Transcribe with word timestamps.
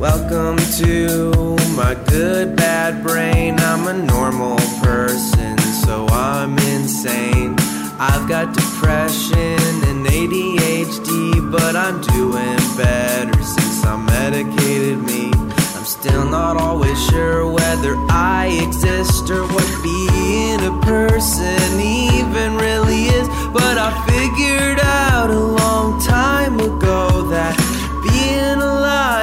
Welcome 0.00 0.56
to 0.78 1.58
my 1.76 1.94
good 2.06 2.56
bad 2.56 3.02
brain. 3.02 3.56
I'm 3.58 3.86
a 3.86 3.92
normal 3.92 4.56
person, 4.82 5.58
so 5.58 6.06
I'm 6.06 6.56
insane. 6.58 7.54
I've 7.98 8.26
got 8.26 8.54
depression 8.54 9.60
and 9.90 10.06
ADHD, 10.06 11.52
but 11.52 11.76
I'm 11.76 12.00
doing 12.00 12.56
better 12.78 13.42
since 13.42 13.84
I 13.84 13.98
medicated 13.98 15.02
me. 15.02 15.32
I'm 15.34 15.84
still 15.84 16.24
not 16.24 16.56
always 16.56 16.98
sure 17.10 17.46
whether 17.52 17.94
I 18.08 18.58
exist 18.66 19.28
or 19.28 19.42
what 19.48 19.68
being 19.82 20.60
a 20.64 20.80
person 20.80 21.78
even 21.78 22.56
really 22.56 23.04
is, 23.04 23.28
but 23.52 23.76
I 23.76 23.92
figured 24.08 24.80
out 24.80 25.28
a 25.28 25.38
long 25.38 26.00
time 26.00 26.58
ago 26.58 27.28
that 27.28 27.59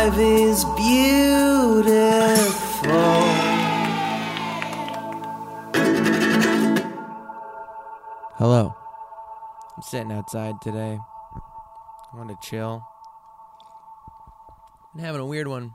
alive 0.08 0.19
is 0.19 0.63
beautiful. 0.75 1.83
Hello. 8.38 8.75
I'm 9.75 9.83
sitting 9.83 10.11
outside 10.11 10.61
today. 10.61 10.99
I 10.99 12.16
want 12.16 12.30
to 12.30 12.38
chill. 12.41 12.83
Been 14.95 15.03
having 15.03 15.22
a 15.22 15.25
weird 15.25 15.47
one. 15.47 15.73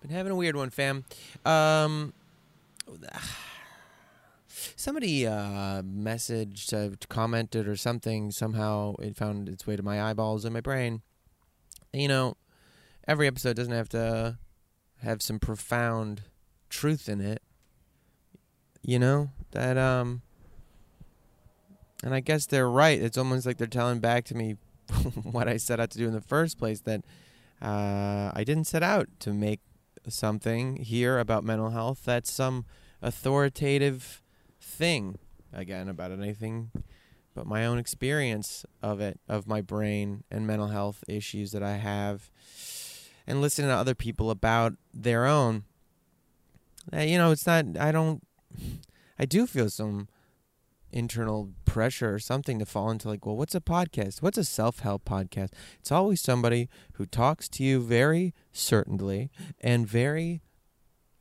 Been 0.00 0.10
having 0.10 0.32
a 0.32 0.36
weird 0.36 0.56
one, 0.56 0.70
fam. 0.70 1.04
Um, 1.44 2.12
somebody 4.76 5.26
uh, 5.26 5.82
messaged, 5.82 6.72
uh, 6.72 6.94
commented, 7.08 7.68
or 7.68 7.76
something. 7.76 8.30
Somehow 8.30 8.94
it 9.00 9.16
found 9.16 9.48
its 9.48 9.66
way 9.66 9.76
to 9.76 9.82
my 9.82 10.02
eyeballs 10.02 10.44
and 10.44 10.54
my 10.54 10.60
brain. 10.60 11.02
You 11.92 12.08
know, 12.08 12.36
every 13.06 13.26
episode 13.26 13.56
doesn't 13.56 13.72
have 13.72 13.88
to 13.90 14.38
have 15.02 15.22
some 15.22 15.38
profound 15.38 16.22
truth 16.68 17.08
in 17.08 17.20
it. 17.20 17.42
You 18.82 18.98
know 18.98 19.30
that 19.52 19.78
um 19.78 20.22
and 22.02 22.14
I 22.14 22.20
guess 22.20 22.46
they're 22.46 22.68
right. 22.68 23.00
It's 23.00 23.16
almost 23.16 23.46
like 23.46 23.58
they're 23.58 23.66
telling 23.68 24.00
back 24.00 24.24
to 24.24 24.34
me 24.34 24.56
what 25.22 25.48
I 25.48 25.56
set 25.56 25.78
out 25.78 25.90
to 25.90 25.98
do 25.98 26.08
in 26.08 26.12
the 26.12 26.20
first 26.20 26.58
place 26.58 26.80
that 26.80 27.02
uh, 27.60 28.32
I 28.34 28.42
didn't 28.44 28.64
set 28.64 28.82
out 28.82 29.08
to 29.20 29.32
make 29.32 29.60
something 30.08 30.76
here 30.76 31.18
about 31.20 31.44
mental 31.44 31.70
health 31.70 32.00
that's 32.04 32.32
some 32.32 32.64
authoritative 33.00 34.20
thing 34.60 35.16
again 35.52 35.88
about 35.88 36.10
anything 36.10 36.72
but 37.34 37.46
my 37.46 37.64
own 37.64 37.78
experience 37.78 38.66
of 38.82 39.00
it 39.00 39.20
of 39.28 39.46
my 39.46 39.60
brain 39.60 40.24
and 40.28 40.44
mental 40.44 40.68
health 40.68 41.04
issues 41.06 41.52
that 41.52 41.62
I 41.62 41.76
have 41.76 42.30
and 43.26 43.40
listening 43.40 43.68
to 43.68 43.74
other 43.74 43.94
people 43.94 44.30
about 44.30 44.74
their 44.92 45.26
own 45.26 45.64
uh, 46.92 47.00
you 47.00 47.18
know 47.18 47.30
it's 47.30 47.46
not 47.46 47.64
I 47.78 47.92
don't 47.92 48.22
I 49.18 49.24
do 49.24 49.46
feel 49.46 49.70
some 49.70 50.08
internal 50.92 51.50
pressure 51.64 52.14
or 52.14 52.18
something 52.18 52.58
to 52.58 52.66
fall 52.66 52.90
into 52.90 53.08
like, 53.08 53.24
well, 53.24 53.36
what's 53.36 53.54
a 53.54 53.60
podcast? 53.60 54.20
What's 54.22 54.38
a 54.38 54.44
self 54.44 54.80
help 54.80 55.04
podcast? 55.04 55.50
It's 55.80 55.90
always 55.90 56.20
somebody 56.20 56.68
who 56.94 57.06
talks 57.06 57.48
to 57.50 57.64
you 57.64 57.80
very 57.80 58.34
certainly 58.52 59.30
and 59.60 59.86
very 59.86 60.42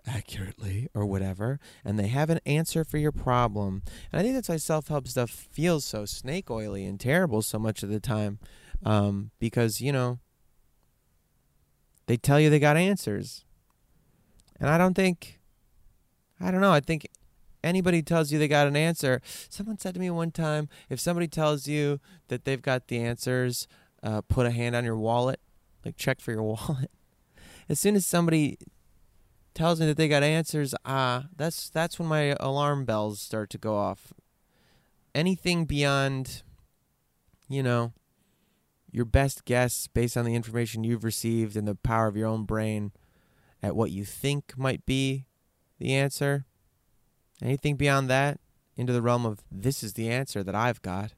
accurately 0.06 0.88
or 0.94 1.06
whatever, 1.06 1.59
and 1.85 1.97
they 1.97 2.07
have 2.07 2.29
an 2.29 2.40
answer 2.45 2.84
for 2.84 2.97
your 2.97 3.11
problem. 3.11 3.84
And 4.11 4.19
I 4.19 4.23
think 4.23 4.35
that's 4.35 4.50
why 4.50 4.57
self 4.57 4.90
help 4.90 5.07
stuff 5.07 5.29
feels 5.29 5.85
so 5.85 6.06
snake 6.06 6.51
oily 6.51 6.85
and 6.85 7.00
terrible 7.00 7.41
so 7.41 7.57
much 7.57 7.84
of 7.84 7.90
the 7.90 8.00
time. 8.00 8.40
Um, 8.84 9.29
because, 9.40 9.79
you 9.79 9.91
know, 9.91 10.19
they 12.07 12.17
tell 12.17 12.39
you 12.39 12.50
they 12.50 12.59
got 12.59 12.78
answers. 12.78 13.45
And 14.59 14.69
I 14.69 14.78
don't 14.78 14.94
think, 14.94 15.39
I 16.39 16.51
don't 16.51 16.62
know, 16.62 16.72
I 16.72 16.79
think 16.79 17.07
anybody 17.63 18.01
tells 18.01 18.31
you 18.31 18.39
they 18.39 18.47
got 18.47 18.67
an 18.67 18.75
answer. 18.75 19.22
Someone 19.50 19.78
said 19.78 19.94
to 19.95 20.00
me 20.00 20.09
one 20.09 20.31
time, 20.31 20.69
if 20.90 21.00
somebody 21.00 21.28
tells 21.28 21.67
you 21.67 22.00
that 22.28 22.45
they've 22.45 22.61
got 22.61 22.88
the 22.88 23.00
answers, 23.00 23.67
uh, 24.03 24.22
put 24.22 24.45
a 24.45 24.51
hand 24.51 24.75
on 24.75 24.84
your 24.84 24.97
wallet, 24.97 25.40
like 25.85 25.97
check 25.97 26.19
for 26.19 26.31
your 26.31 26.44
wallet. 26.44 26.91
As 27.69 27.79
soon 27.79 27.95
as 27.95 28.06
somebody 28.06 28.57
tells 29.53 29.79
me 29.79 29.85
that 29.85 29.97
they 29.97 30.07
got 30.07 30.23
answers, 30.23 30.73
ah, 30.85 31.19
uh, 31.19 31.23
that's 31.35 31.69
that's 31.69 32.00
when 32.00 32.07
my 32.07 32.35
alarm 32.40 32.85
bells 32.85 33.22
start 33.22 33.50
to 33.51 33.57
go 33.57 33.75
off. 33.75 34.13
Anything 35.13 35.66
beyond, 35.66 36.41
you 37.50 37.61
know, 37.61 37.94
your 38.91 39.06
best 39.06 39.46
guess 39.46 39.88
based 39.88 40.18
on 40.18 40.25
the 40.25 40.35
information 40.35 40.84
you've 40.84 41.03
received 41.03 41.56
and 41.56 41.68
the 41.68 41.75
power 41.75 42.07
of 42.07 42.18
your 42.18 42.28
own 42.28 42.46
brain 42.46 42.91
at 43.63 43.75
what 43.75 43.91
you 43.91 44.03
think 44.06 44.53
might 44.57 44.85
be 44.85 45.25
the 45.79 45.94
answer 45.94 46.46
Anything 47.41 47.75
beyond 47.75 48.09
that, 48.09 48.40
into 48.78 48.94
the 48.94 49.02
realm 49.02 49.25
of 49.25 49.44
this 49.52 49.84
is 49.84 49.94
the 49.94 50.09
answer 50.09 50.44
that 50.44 50.53
I've 50.56 50.81
got, 50.81 51.13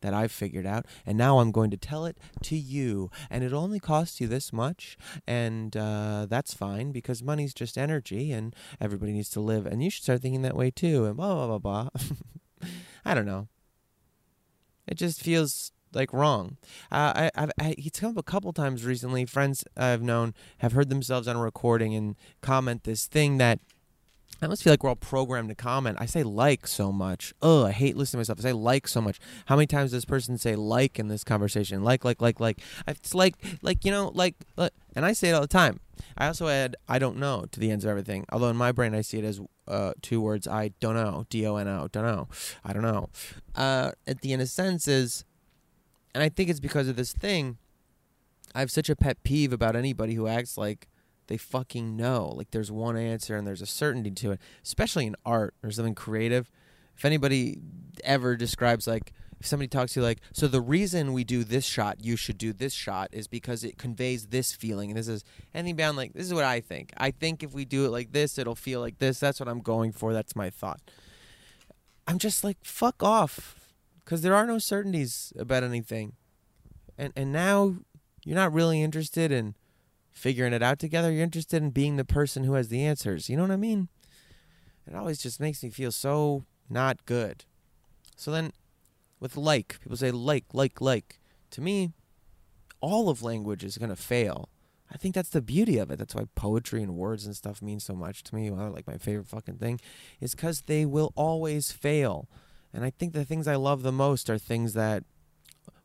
that 0.00 0.14
I've 0.14 0.32
figured 0.32 0.66
out, 0.66 0.86
and 1.04 1.18
now 1.18 1.38
I'm 1.38 1.52
going 1.52 1.70
to 1.70 1.76
tell 1.76 2.06
it 2.06 2.16
to 2.44 2.56
you. 2.56 3.10
And 3.30 3.44
it 3.44 3.52
only 3.52 3.78
costs 3.78 4.20
you 4.20 4.26
this 4.26 4.52
much, 4.52 4.96
and 5.26 5.76
uh, 5.76 6.26
that's 6.28 6.54
fine 6.54 6.92
because 6.92 7.22
money's 7.22 7.52
just 7.52 7.76
energy, 7.76 8.32
and 8.32 8.54
everybody 8.80 9.12
needs 9.12 9.30
to 9.30 9.40
live, 9.40 9.66
and 9.66 9.82
you 9.82 9.90
should 9.90 10.04
start 10.04 10.22
thinking 10.22 10.42
that 10.42 10.56
way 10.56 10.70
too. 10.70 11.04
And 11.04 11.16
blah 11.16 11.34
blah 11.34 11.58
blah 11.58 11.88
blah. 11.90 12.68
I 13.04 13.14
don't 13.14 13.26
know. 13.26 13.48
It 14.86 14.96
just 14.96 15.20
feels 15.20 15.72
like 15.96 16.12
wrong. 16.12 16.56
Uh, 16.92 17.12
I, 17.16 17.30
I've 17.34 17.50
I, 17.58 17.74
come 17.92 18.10
up 18.10 18.18
a 18.18 18.22
couple 18.22 18.52
times 18.52 18.84
recently. 18.84 19.24
Friends 19.24 19.64
I've 19.76 20.02
known 20.02 20.34
have 20.58 20.72
heard 20.72 20.88
themselves 20.88 21.26
on 21.26 21.36
a 21.36 21.40
recording 21.40 21.94
and 21.94 22.16
comment 22.40 22.84
this 22.84 23.06
thing 23.06 23.38
that 23.38 23.58
I 24.42 24.48
must 24.48 24.62
feel 24.62 24.72
like 24.72 24.82
we're 24.82 24.90
all 24.90 24.96
programmed 24.96 25.48
to 25.48 25.54
comment. 25.54 25.96
I 25.98 26.06
say 26.06 26.22
like 26.22 26.66
so 26.66 26.92
much. 26.92 27.32
Oh, 27.40 27.64
I 27.64 27.72
hate 27.72 27.96
listening 27.96 28.18
to 28.18 28.30
myself. 28.30 28.40
I 28.40 28.50
say 28.50 28.52
like 28.52 28.86
so 28.86 29.00
much. 29.00 29.18
How 29.46 29.56
many 29.56 29.66
times 29.66 29.90
does 29.90 29.98
this 29.98 30.04
person 30.04 30.36
say 30.36 30.56
like 30.56 30.98
in 30.98 31.08
this 31.08 31.24
conversation? 31.24 31.82
Like, 31.82 32.04
like, 32.04 32.20
like, 32.20 32.38
like. 32.38 32.60
It's 32.86 33.14
like, 33.14 33.36
like, 33.62 33.84
you 33.84 33.90
know, 33.90 34.12
like, 34.14 34.34
like, 34.56 34.72
and 34.94 35.06
I 35.06 35.14
say 35.14 35.30
it 35.30 35.32
all 35.32 35.40
the 35.40 35.46
time. 35.46 35.80
I 36.18 36.26
also 36.26 36.48
add 36.48 36.76
I 36.86 36.98
don't 36.98 37.16
know 37.16 37.46
to 37.50 37.58
the 37.58 37.70
ends 37.70 37.86
of 37.86 37.90
everything. 37.90 38.26
Although 38.30 38.50
in 38.50 38.56
my 38.56 38.72
brain 38.72 38.94
I 38.94 39.00
see 39.00 39.18
it 39.18 39.24
as 39.24 39.40
uh, 39.66 39.92
two 40.02 40.20
words. 40.20 40.46
I 40.46 40.72
don't 40.80 40.94
know. 40.94 41.24
D 41.30 41.46
O 41.46 41.56
N 41.56 41.68
O. 41.68 41.88
Don't 41.90 42.04
know. 42.04 42.28
I 42.64 42.72
don't 42.72 42.82
know. 42.82 43.08
Uh, 43.54 43.92
at 44.06 44.20
the 44.20 44.32
end 44.32 44.42
of 44.42 44.48
senses, 44.48 45.24
and 46.16 46.22
I 46.22 46.30
think 46.30 46.48
it's 46.48 46.60
because 46.60 46.88
of 46.88 46.96
this 46.96 47.12
thing. 47.12 47.58
I 48.54 48.60
have 48.60 48.70
such 48.70 48.88
a 48.88 48.96
pet 48.96 49.22
peeve 49.22 49.52
about 49.52 49.76
anybody 49.76 50.14
who 50.14 50.26
acts 50.26 50.56
like 50.56 50.88
they 51.26 51.36
fucking 51.36 51.94
know. 51.94 52.32
Like 52.34 52.52
there's 52.52 52.72
one 52.72 52.96
answer 52.96 53.36
and 53.36 53.46
there's 53.46 53.60
a 53.60 53.66
certainty 53.66 54.10
to 54.12 54.30
it, 54.32 54.40
especially 54.64 55.04
in 55.04 55.14
art 55.26 55.52
or 55.62 55.70
something 55.70 55.94
creative. 55.94 56.50
If 56.96 57.04
anybody 57.04 57.58
ever 58.02 58.34
describes 58.34 58.86
like 58.86 59.12
if 59.38 59.46
somebody 59.46 59.68
talks 59.68 59.92
to 59.92 60.00
you 60.00 60.04
like, 60.04 60.20
so 60.32 60.48
the 60.48 60.62
reason 60.62 61.12
we 61.12 61.22
do 61.22 61.44
this 61.44 61.66
shot, 61.66 62.02
you 62.02 62.16
should 62.16 62.38
do 62.38 62.54
this 62.54 62.72
shot 62.72 63.10
is 63.12 63.28
because 63.28 63.62
it 63.62 63.76
conveys 63.76 64.28
this 64.28 64.52
feeling. 64.52 64.88
And 64.88 64.98
this 64.98 65.08
is 65.08 65.22
anything 65.54 65.76
beyond 65.76 65.98
like 65.98 66.14
this 66.14 66.24
is 66.24 66.32
what 66.32 66.44
I 66.44 66.60
think. 66.60 66.94
I 66.96 67.10
think 67.10 67.42
if 67.42 67.52
we 67.52 67.66
do 67.66 67.84
it 67.84 67.90
like 67.90 68.12
this, 68.12 68.38
it'll 68.38 68.54
feel 68.54 68.80
like 68.80 69.00
this. 69.00 69.20
That's 69.20 69.38
what 69.38 69.50
I'm 69.50 69.60
going 69.60 69.92
for. 69.92 70.14
That's 70.14 70.34
my 70.34 70.48
thought. 70.48 70.80
I'm 72.06 72.16
just 72.16 72.42
like 72.42 72.56
fuck 72.62 73.02
off, 73.02 73.65
because 74.06 74.22
there 74.22 74.34
are 74.34 74.46
no 74.46 74.58
certainties 74.58 75.34
about 75.36 75.64
anything, 75.64 76.14
and 76.96 77.12
and 77.14 77.32
now 77.32 77.74
you're 78.24 78.36
not 78.36 78.52
really 78.54 78.80
interested 78.80 79.30
in 79.30 79.56
figuring 80.12 80.54
it 80.54 80.62
out 80.62 80.78
together. 80.78 81.12
You're 81.12 81.24
interested 81.24 81.62
in 81.62 81.70
being 81.70 81.96
the 81.96 82.04
person 82.04 82.44
who 82.44 82.54
has 82.54 82.68
the 82.68 82.82
answers. 82.82 83.28
You 83.28 83.36
know 83.36 83.42
what 83.42 83.50
I 83.50 83.56
mean? 83.56 83.88
It 84.86 84.94
always 84.94 85.18
just 85.18 85.40
makes 85.40 85.62
me 85.62 85.68
feel 85.68 85.92
so 85.92 86.44
not 86.70 87.04
good. 87.04 87.44
So 88.16 88.30
then 88.30 88.52
with 89.20 89.36
like, 89.36 89.78
people 89.80 89.96
say 89.96 90.10
like, 90.10 90.44
like, 90.52 90.80
like. 90.80 91.20
To 91.50 91.60
me, 91.60 91.92
all 92.80 93.08
of 93.08 93.22
language 93.22 93.62
is 93.62 93.78
going 93.78 93.90
to 93.90 93.96
fail. 93.96 94.48
I 94.90 94.96
think 94.96 95.14
that's 95.14 95.30
the 95.30 95.40
beauty 95.40 95.78
of 95.78 95.90
it. 95.90 95.98
That's 95.98 96.14
why 96.14 96.24
poetry 96.34 96.82
and 96.82 96.96
words 96.96 97.24
and 97.24 97.36
stuff 97.36 97.62
mean 97.62 97.80
so 97.80 97.94
much 97.94 98.22
to 98.24 98.34
me. 98.34 98.50
Well, 98.50 98.70
like 98.70 98.86
my 98.86 98.98
favorite 98.98 99.28
fucking 99.28 99.58
thing 99.58 99.80
is 100.20 100.34
because 100.34 100.62
they 100.62 100.84
will 100.84 101.12
always 101.14 101.72
fail. 101.72 102.28
And 102.72 102.84
I 102.84 102.90
think 102.90 103.12
the 103.12 103.24
things 103.24 103.48
I 103.48 103.56
love 103.56 103.82
the 103.82 103.92
most 103.92 104.28
are 104.28 104.38
things 104.38 104.74
that 104.74 105.04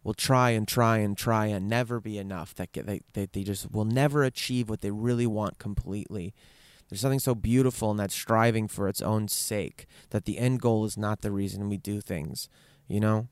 will 0.03 0.13
try 0.13 0.49
and 0.51 0.67
try 0.67 0.97
and 0.97 1.17
try 1.17 1.45
and 1.47 1.69
never 1.69 1.99
be 1.99 2.17
enough. 2.17 2.55
That 2.55 2.71
get, 2.71 2.85
they, 2.85 3.01
they 3.13 3.27
they 3.31 3.43
just 3.43 3.71
will 3.71 3.85
never 3.85 4.23
achieve 4.23 4.69
what 4.69 4.81
they 4.81 4.91
really 4.91 5.27
want 5.27 5.59
completely. 5.59 6.33
There's 6.89 7.01
something 7.01 7.19
so 7.19 7.35
beautiful 7.35 7.91
in 7.91 7.97
that 7.97 8.11
striving 8.11 8.67
for 8.67 8.87
its 8.89 9.01
own 9.01 9.27
sake. 9.27 9.85
That 10.09 10.25
the 10.25 10.37
end 10.37 10.59
goal 10.59 10.85
is 10.85 10.97
not 10.97 11.21
the 11.21 11.31
reason 11.31 11.69
we 11.69 11.77
do 11.77 12.01
things. 12.01 12.49
You 12.87 12.99
know, 12.99 13.27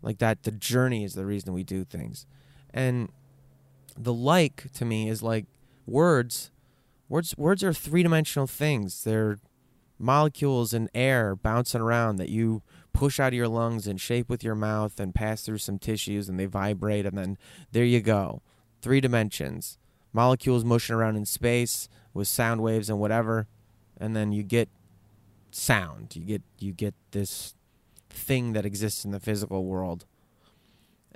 like 0.00 0.18
that. 0.18 0.44
The 0.44 0.52
journey 0.52 1.04
is 1.04 1.14
the 1.14 1.26
reason 1.26 1.52
we 1.52 1.64
do 1.64 1.84
things, 1.84 2.26
and 2.72 3.10
the 3.98 4.14
like 4.14 4.72
to 4.74 4.84
me 4.84 5.08
is 5.08 5.22
like 5.22 5.46
words. 5.86 6.50
Words 7.08 7.36
words 7.36 7.62
are 7.62 7.74
three 7.74 8.02
dimensional 8.02 8.46
things. 8.46 9.04
They're 9.04 9.38
molecules 10.02 10.74
in 10.74 10.88
air 10.94 11.36
bouncing 11.36 11.80
around 11.80 12.16
that 12.16 12.28
you 12.28 12.62
push 12.92 13.18
out 13.18 13.28
of 13.28 13.34
your 13.34 13.48
lungs 13.48 13.86
and 13.86 14.00
shape 14.00 14.28
with 14.28 14.44
your 14.44 14.54
mouth 14.54 15.00
and 15.00 15.14
pass 15.14 15.42
through 15.42 15.58
some 15.58 15.78
tissues 15.78 16.28
and 16.28 16.38
they 16.38 16.46
vibrate 16.46 17.06
and 17.06 17.16
then 17.16 17.38
there 17.70 17.84
you 17.84 18.00
go. 18.00 18.42
Three 18.82 19.00
dimensions. 19.00 19.78
Molecules 20.12 20.64
motion 20.64 20.94
around 20.94 21.16
in 21.16 21.24
space 21.24 21.88
with 22.12 22.28
sound 22.28 22.62
waves 22.62 22.90
and 22.90 22.98
whatever 22.98 23.46
and 23.96 24.16
then 24.16 24.32
you 24.32 24.42
get 24.42 24.68
sound. 25.52 26.16
You 26.16 26.24
get 26.24 26.42
you 26.58 26.72
get 26.72 26.94
this 27.12 27.54
thing 28.10 28.52
that 28.52 28.66
exists 28.66 29.04
in 29.04 29.10
the 29.10 29.20
physical 29.20 29.64
world. 29.64 30.04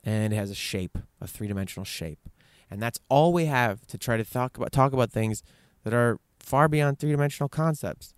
And 0.04 0.32
it 0.32 0.36
has 0.36 0.50
a 0.50 0.54
shape, 0.54 0.98
a 1.20 1.26
three-dimensional 1.26 1.84
shape. 1.84 2.28
And 2.70 2.80
that's 2.80 3.00
all 3.08 3.32
we 3.32 3.46
have 3.46 3.86
to 3.88 3.98
try 3.98 4.16
to 4.16 4.24
talk 4.24 4.56
about 4.56 4.72
talk 4.72 4.92
about 4.92 5.10
things 5.10 5.42
that 5.84 5.92
are 5.92 6.18
far 6.38 6.68
beyond 6.68 6.98
three-dimensional 6.98 7.48
concepts. 7.48 8.14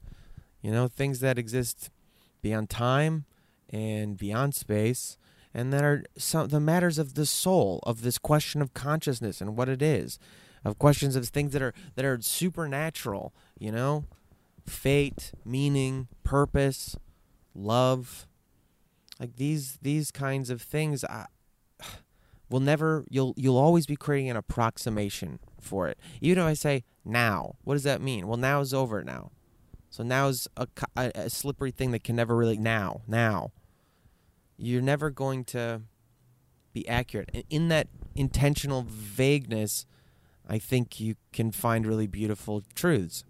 You 0.61 0.73
know, 0.73 0.89
things 0.89 1.21
that 1.21 1.39
exist 1.39 1.91
beyond 2.43 2.71
time 2.71 3.25
and 3.71 4.17
beyond 4.17 4.55
space, 4.55 5.19
and 5.55 5.73
that 5.73 5.85
are 5.85 6.05
some 6.17 6.49
the 6.49 6.61
matters 6.61 6.99
of 6.99 7.15
the 7.15 7.27
soul 7.27 7.81
of 7.85 8.03
this 8.03 8.19
question 8.19 8.61
of 8.63 8.75
consciousness 8.75 9.41
and 9.41 9.57
what 9.57 9.69
it 9.69 9.83
is, 9.83 10.19
of 10.65 10.79
questions 10.79 11.17
of 11.17 11.27
things 11.29 11.53
that 11.53 11.63
are 11.63 11.75
that 11.95 12.05
are 12.05 12.21
supernatural. 12.21 13.33
You 13.59 13.73
know, 13.73 14.05
fate, 14.67 15.33
meaning, 15.45 16.09
purpose, 16.25 16.97
love, 17.55 18.27
like 19.21 19.37
these 19.37 19.79
these 19.83 20.11
kinds 20.11 20.51
of 20.51 20.61
things. 20.63 21.05
I, 21.05 21.27
will 22.51 22.61
never 22.61 23.05
you'll 23.11 23.35
you'll 23.37 23.59
always 23.59 23.87
be 23.87 23.97
creating 23.97 24.31
an 24.31 24.37
approximation 24.37 25.39
for 25.61 25.89
it. 25.89 25.99
Even 26.21 26.39
if 26.43 26.49
I 26.49 26.55
say 26.55 26.85
now, 27.05 27.57
what 27.65 27.75
does 27.75 27.85
that 27.85 28.01
mean? 28.01 28.27
Well, 28.27 28.37
now 28.37 28.61
is 28.61 28.75
over 28.75 29.05
now. 29.05 29.31
So 29.91 30.03
now's 30.03 30.49
a, 30.57 30.67
a, 30.97 31.11
a 31.15 31.31
slippery 31.31 31.71
thing 31.71 31.93
that 31.93 32.05
can 32.05 32.17
never 32.17 32.37
really 32.37 32.59
now 32.59 33.03
now. 33.07 33.53
You're 34.57 34.83
never 34.83 35.11
going 35.11 35.45
to 35.47 35.83
be 36.73 36.87
accurate. 36.89 37.31
And 37.33 37.45
in 37.49 37.69
that 37.69 37.89
intentional 38.15 38.85
vagueness, 38.89 39.87
I 40.49 40.59
think 40.59 41.01
you 41.01 41.15
can 41.33 41.53
find 41.53 41.87
really 41.87 42.07
beautiful 42.07 42.63
truths. 42.75 43.25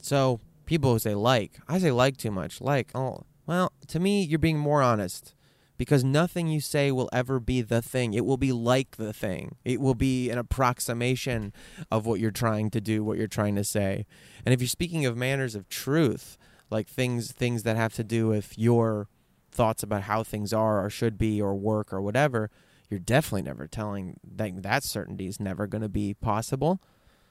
So 0.00 0.40
people 0.64 0.92
who 0.92 0.98
say 0.98 1.14
like, 1.14 1.58
I 1.68 1.78
say 1.78 1.90
like 1.90 2.16
too 2.16 2.30
much. 2.30 2.60
Like, 2.60 2.90
oh, 2.94 3.24
well, 3.46 3.72
to 3.88 4.00
me, 4.00 4.22
you're 4.22 4.38
being 4.38 4.58
more 4.58 4.82
honest 4.82 5.34
because 5.80 6.04
nothing 6.04 6.46
you 6.46 6.60
say 6.60 6.92
will 6.92 7.08
ever 7.10 7.40
be 7.40 7.62
the 7.62 7.80
thing. 7.80 8.12
It 8.12 8.26
will 8.26 8.36
be 8.36 8.52
like 8.52 8.98
the 8.98 9.14
thing. 9.14 9.56
It 9.64 9.80
will 9.80 9.94
be 9.94 10.28
an 10.28 10.36
approximation 10.36 11.54
of 11.90 12.04
what 12.04 12.20
you're 12.20 12.30
trying 12.30 12.68
to 12.72 12.82
do, 12.82 13.02
what 13.02 13.16
you're 13.16 13.26
trying 13.26 13.56
to 13.56 13.64
say. 13.64 14.04
And 14.44 14.52
if 14.52 14.60
you're 14.60 14.68
speaking 14.68 15.06
of 15.06 15.16
manners 15.16 15.54
of 15.54 15.70
truth, 15.70 16.36
like 16.68 16.86
things 16.86 17.32
things 17.32 17.62
that 17.62 17.78
have 17.78 17.94
to 17.94 18.04
do 18.04 18.28
with 18.28 18.58
your 18.58 19.08
thoughts 19.50 19.82
about 19.82 20.02
how 20.02 20.22
things 20.22 20.52
are 20.52 20.84
or 20.84 20.90
should 20.90 21.16
be 21.16 21.40
or 21.40 21.54
work 21.54 21.94
or 21.94 22.02
whatever, 22.02 22.50
you're 22.90 23.00
definitely 23.00 23.48
never 23.48 23.66
telling 23.66 24.20
that 24.22 24.62
that 24.62 24.84
certainty 24.84 25.28
is 25.28 25.40
never 25.40 25.66
going 25.66 25.80
to 25.80 25.88
be 25.88 26.12
possible. 26.12 26.78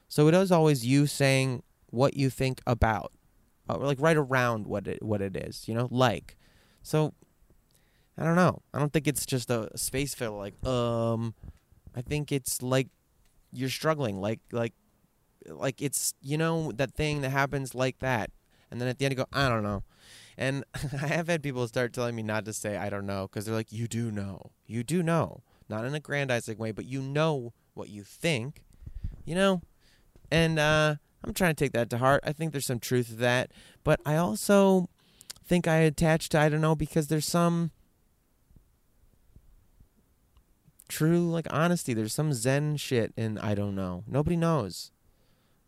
So 0.08 0.26
it 0.26 0.34
is 0.34 0.50
always 0.50 0.84
you 0.84 1.06
saying 1.06 1.62
what 1.90 2.16
you 2.16 2.30
think 2.30 2.62
about, 2.66 3.12
uh, 3.68 3.78
like 3.78 4.00
right 4.00 4.16
around 4.16 4.66
what 4.66 4.88
it 4.88 5.04
what 5.04 5.22
it 5.22 5.36
is, 5.36 5.68
you 5.68 5.74
know, 5.74 5.86
like. 5.92 6.36
So 6.82 7.14
I 8.18 8.24
don't 8.24 8.36
know. 8.36 8.62
I 8.74 8.78
don't 8.78 8.92
think 8.92 9.08
it's 9.08 9.24
just 9.24 9.50
a 9.50 9.76
space 9.76 10.14
filler. 10.14 10.36
Like, 10.36 10.66
um, 10.66 11.34
I 11.94 12.02
think 12.02 12.32
it's 12.32 12.62
like 12.62 12.88
you're 13.52 13.68
struggling. 13.68 14.20
Like, 14.20 14.40
like, 14.52 14.74
like 15.46 15.80
it's 15.80 16.14
you 16.20 16.36
know 16.36 16.72
that 16.72 16.92
thing 16.92 17.22
that 17.22 17.30
happens 17.30 17.74
like 17.74 17.98
that, 18.00 18.30
and 18.70 18.80
then 18.80 18.88
at 18.88 18.98
the 18.98 19.06
end 19.06 19.12
you 19.12 19.16
go, 19.16 19.26
I 19.32 19.48
don't 19.48 19.62
know. 19.62 19.84
And 20.36 20.64
I 21.02 21.06
have 21.06 21.28
had 21.28 21.42
people 21.42 21.66
start 21.68 21.92
telling 21.92 22.14
me 22.14 22.22
not 22.22 22.44
to 22.46 22.52
say 22.52 22.76
I 22.76 22.90
don't 22.90 23.06
know 23.06 23.28
because 23.28 23.46
they're 23.46 23.54
like, 23.54 23.72
you 23.72 23.86
do 23.88 24.10
know, 24.10 24.52
you 24.66 24.82
do 24.82 25.02
know, 25.02 25.42
not 25.68 25.84
in 25.84 25.94
a 25.94 26.00
grandizing 26.00 26.58
way, 26.58 26.72
but 26.72 26.86
you 26.86 27.00
know 27.00 27.52
what 27.74 27.88
you 27.88 28.02
think, 28.02 28.62
you 29.24 29.34
know. 29.34 29.62
And 30.30 30.58
uh, 30.58 30.96
I'm 31.24 31.34
trying 31.34 31.54
to 31.54 31.64
take 31.64 31.72
that 31.72 31.90
to 31.90 31.98
heart. 31.98 32.22
I 32.24 32.32
think 32.32 32.52
there's 32.52 32.66
some 32.66 32.78
truth 32.80 33.08
to 33.08 33.16
that, 33.16 33.50
but 33.84 34.00
I 34.06 34.16
also 34.16 34.88
think 35.44 35.66
I 35.66 35.76
attach 35.78 36.28
to 36.30 36.40
I 36.40 36.48
don't 36.48 36.60
know 36.60 36.76
because 36.76 37.08
there's 37.08 37.26
some 37.26 37.72
true 40.90 41.30
like 41.30 41.46
honesty. 41.50 41.94
There's 41.94 42.12
some 42.12 42.32
zen 42.32 42.76
shit 42.76 43.14
and 43.16 43.38
I 43.38 43.54
don't 43.54 43.74
know. 43.74 44.04
Nobody 44.06 44.36
knows. 44.36 44.90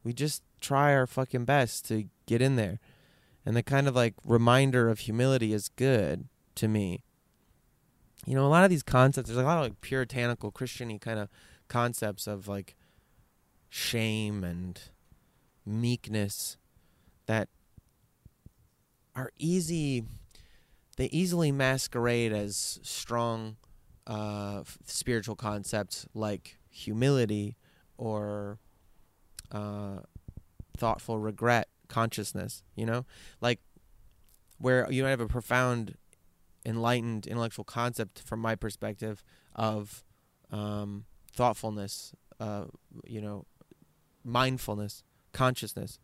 We 0.04 0.12
just 0.12 0.42
try 0.60 0.92
our 0.92 1.06
fucking 1.06 1.44
best 1.44 1.86
to 1.88 2.08
get 2.26 2.42
in 2.42 2.56
there. 2.56 2.80
And 3.46 3.56
the 3.56 3.62
kind 3.62 3.88
of 3.88 3.96
like 3.96 4.14
reminder 4.24 4.88
of 4.88 5.00
humility 5.00 5.52
is 5.52 5.68
good 5.68 6.28
to 6.56 6.68
me. 6.68 7.02
You 8.26 8.34
know, 8.34 8.46
a 8.46 8.48
lot 8.48 8.64
of 8.64 8.70
these 8.70 8.82
concepts, 8.82 9.28
there's 9.28 9.38
a 9.38 9.42
lot 9.42 9.58
of 9.58 9.64
like 9.64 9.80
puritanical 9.80 10.52
Christiany 10.52 11.00
kind 11.00 11.18
of 11.18 11.28
concepts 11.68 12.26
of 12.26 12.46
like 12.46 12.76
shame 13.68 14.44
and 14.44 14.80
meekness 15.64 16.56
that 17.26 17.48
are 19.14 19.30
easy 19.38 20.04
they 20.96 21.06
easily 21.06 21.50
masquerade 21.50 22.32
as 22.32 22.78
strong 22.82 23.56
uh, 24.06 24.62
spiritual 24.84 25.36
concepts 25.36 26.06
like 26.14 26.58
humility 26.70 27.56
or 27.96 28.58
uh, 29.50 29.98
thoughtful 30.76 31.18
regret 31.18 31.68
consciousness 31.88 32.62
you 32.74 32.86
know? 32.86 33.04
Like 33.40 33.60
where 34.58 34.90
you 34.90 35.04
have 35.04 35.20
a 35.20 35.26
profound 35.26 35.96
enlightened 36.64 37.26
intellectual 37.26 37.64
concept 37.64 38.20
from 38.20 38.40
my 38.40 38.54
perspective 38.54 39.24
of 39.54 40.04
um, 40.50 41.04
thoughtfulness 41.32 42.14
uh, 42.40 42.64
you 43.06 43.20
know 43.20 43.44
mindfulness 44.24 45.02
consciousness. 45.32 45.98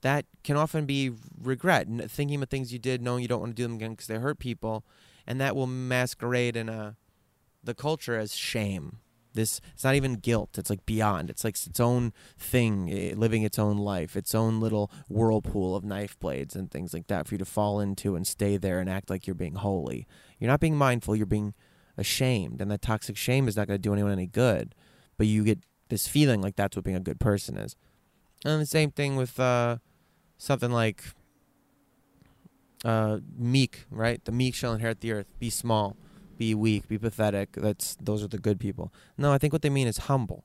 That 0.00 0.24
can 0.42 0.56
often 0.56 0.84
be 0.84 1.12
regret 1.40 1.86
thinking 2.10 2.36
about 2.36 2.50
things 2.50 2.72
you 2.72 2.78
did 2.80 3.00
knowing 3.00 3.22
you 3.22 3.28
don't 3.28 3.40
want 3.40 3.52
to 3.52 3.62
do 3.62 3.62
them 3.62 3.76
again 3.76 3.92
because 3.92 4.08
they 4.08 4.16
hurt 4.16 4.38
people 4.40 4.84
and 5.26 5.40
that 5.40 5.56
will 5.56 5.66
masquerade 5.66 6.56
in 6.56 6.68
a 6.68 6.96
the 7.62 7.74
culture 7.74 8.16
as 8.16 8.34
shame. 8.34 8.98
This 9.34 9.60
it's 9.72 9.84
not 9.84 9.94
even 9.94 10.14
guilt. 10.16 10.58
It's 10.58 10.68
like 10.68 10.84
beyond. 10.84 11.30
It's 11.30 11.44
like 11.44 11.54
its 11.66 11.80
own 11.80 12.12
thing, 12.38 12.90
eh, 12.92 13.14
living 13.16 13.42
its 13.42 13.58
own 13.58 13.78
life, 13.78 14.14
its 14.16 14.34
own 14.34 14.60
little 14.60 14.90
whirlpool 15.08 15.74
of 15.74 15.84
knife 15.84 16.18
blades 16.18 16.54
and 16.54 16.70
things 16.70 16.92
like 16.92 17.06
that 17.06 17.26
for 17.26 17.34
you 17.34 17.38
to 17.38 17.44
fall 17.44 17.80
into 17.80 18.14
and 18.14 18.26
stay 18.26 18.56
there 18.58 18.78
and 18.78 18.90
act 18.90 19.08
like 19.08 19.26
you're 19.26 19.34
being 19.34 19.54
holy. 19.54 20.06
You're 20.38 20.50
not 20.50 20.60
being 20.60 20.76
mindful. 20.76 21.16
You're 21.16 21.24
being 21.24 21.54
ashamed, 21.96 22.60
and 22.60 22.70
that 22.70 22.82
toxic 22.82 23.16
shame 23.16 23.48
is 23.48 23.56
not 23.56 23.68
going 23.68 23.78
to 23.78 23.82
do 23.82 23.92
anyone 23.92 24.12
any 24.12 24.26
good. 24.26 24.74
But 25.16 25.26
you 25.26 25.44
get 25.44 25.60
this 25.88 26.08
feeling 26.08 26.42
like 26.42 26.56
that's 26.56 26.76
what 26.76 26.84
being 26.84 26.96
a 26.96 27.00
good 27.00 27.20
person 27.20 27.56
is. 27.56 27.76
And 28.44 28.60
the 28.60 28.66
same 28.66 28.90
thing 28.90 29.16
with 29.16 29.38
uh, 29.38 29.78
something 30.36 30.70
like 30.70 31.04
uh, 32.84 33.18
meek, 33.36 33.84
right? 33.90 34.24
The 34.24 34.32
meek 34.32 34.54
shall 34.54 34.72
inherit 34.72 35.00
the 35.00 35.12
earth. 35.12 35.26
Be 35.38 35.50
small, 35.50 35.96
be 36.38 36.54
weak, 36.54 36.88
be 36.88 36.98
pathetic. 36.98 37.52
That's 37.52 37.96
those 38.00 38.22
are 38.22 38.28
the 38.28 38.38
good 38.38 38.58
people. 38.58 38.92
No, 39.16 39.32
I 39.32 39.38
think 39.38 39.52
what 39.52 39.62
they 39.62 39.70
mean 39.70 39.86
is 39.86 39.98
humble. 39.98 40.44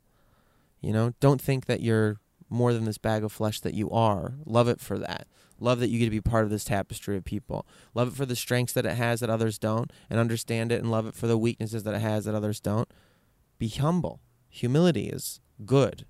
You 0.82 0.94
know, 0.94 1.14
don't 1.20 1.42
think 1.42 1.66
that 1.66 1.82
you're 1.82 2.20
more 2.50 2.74
than 2.74 2.86
this 2.86 2.98
bag 2.98 3.24
of 3.24 3.32
flesh 3.32 3.60
that 3.62 3.74
you 3.74 3.90
are. 3.92 4.34
Love 4.46 4.68
it 4.68 4.80
for 4.80 4.98
that. 5.00 5.28
Love 5.60 5.80
that 5.80 5.90
you 5.90 6.00
get 6.00 6.06
to 6.06 6.12
be 6.12 6.22
part 6.22 6.44
of 6.44 6.52
this 6.52 6.64
tapestry 6.64 7.18
of 7.18 7.26
people. 7.26 7.66
Love 7.94 8.10
it 8.10 8.14
for 8.14 8.26
the 8.26 8.36
strengths 8.36 8.74
that 8.74 8.86
it 8.86 8.96
has 8.96 9.20
that 9.20 9.30
others 9.30 9.58
don't, 9.58 9.92
and 10.10 10.20
understand 10.20 10.72
it 10.72 10.80
and 10.80 10.92
love 10.92 11.08
it 11.08 11.16
for 11.16 11.28
the 11.28 11.38
weaknesses 11.38 11.84
that 11.84 11.96
it 11.96 12.02
has 12.02 12.26
that 12.26 12.36
others 12.36 12.60
don't. 12.60 12.88
Be 13.58 13.70
humble. 13.70 14.20
Humility 14.50 15.10
is 15.10 15.40
good. 15.66 16.06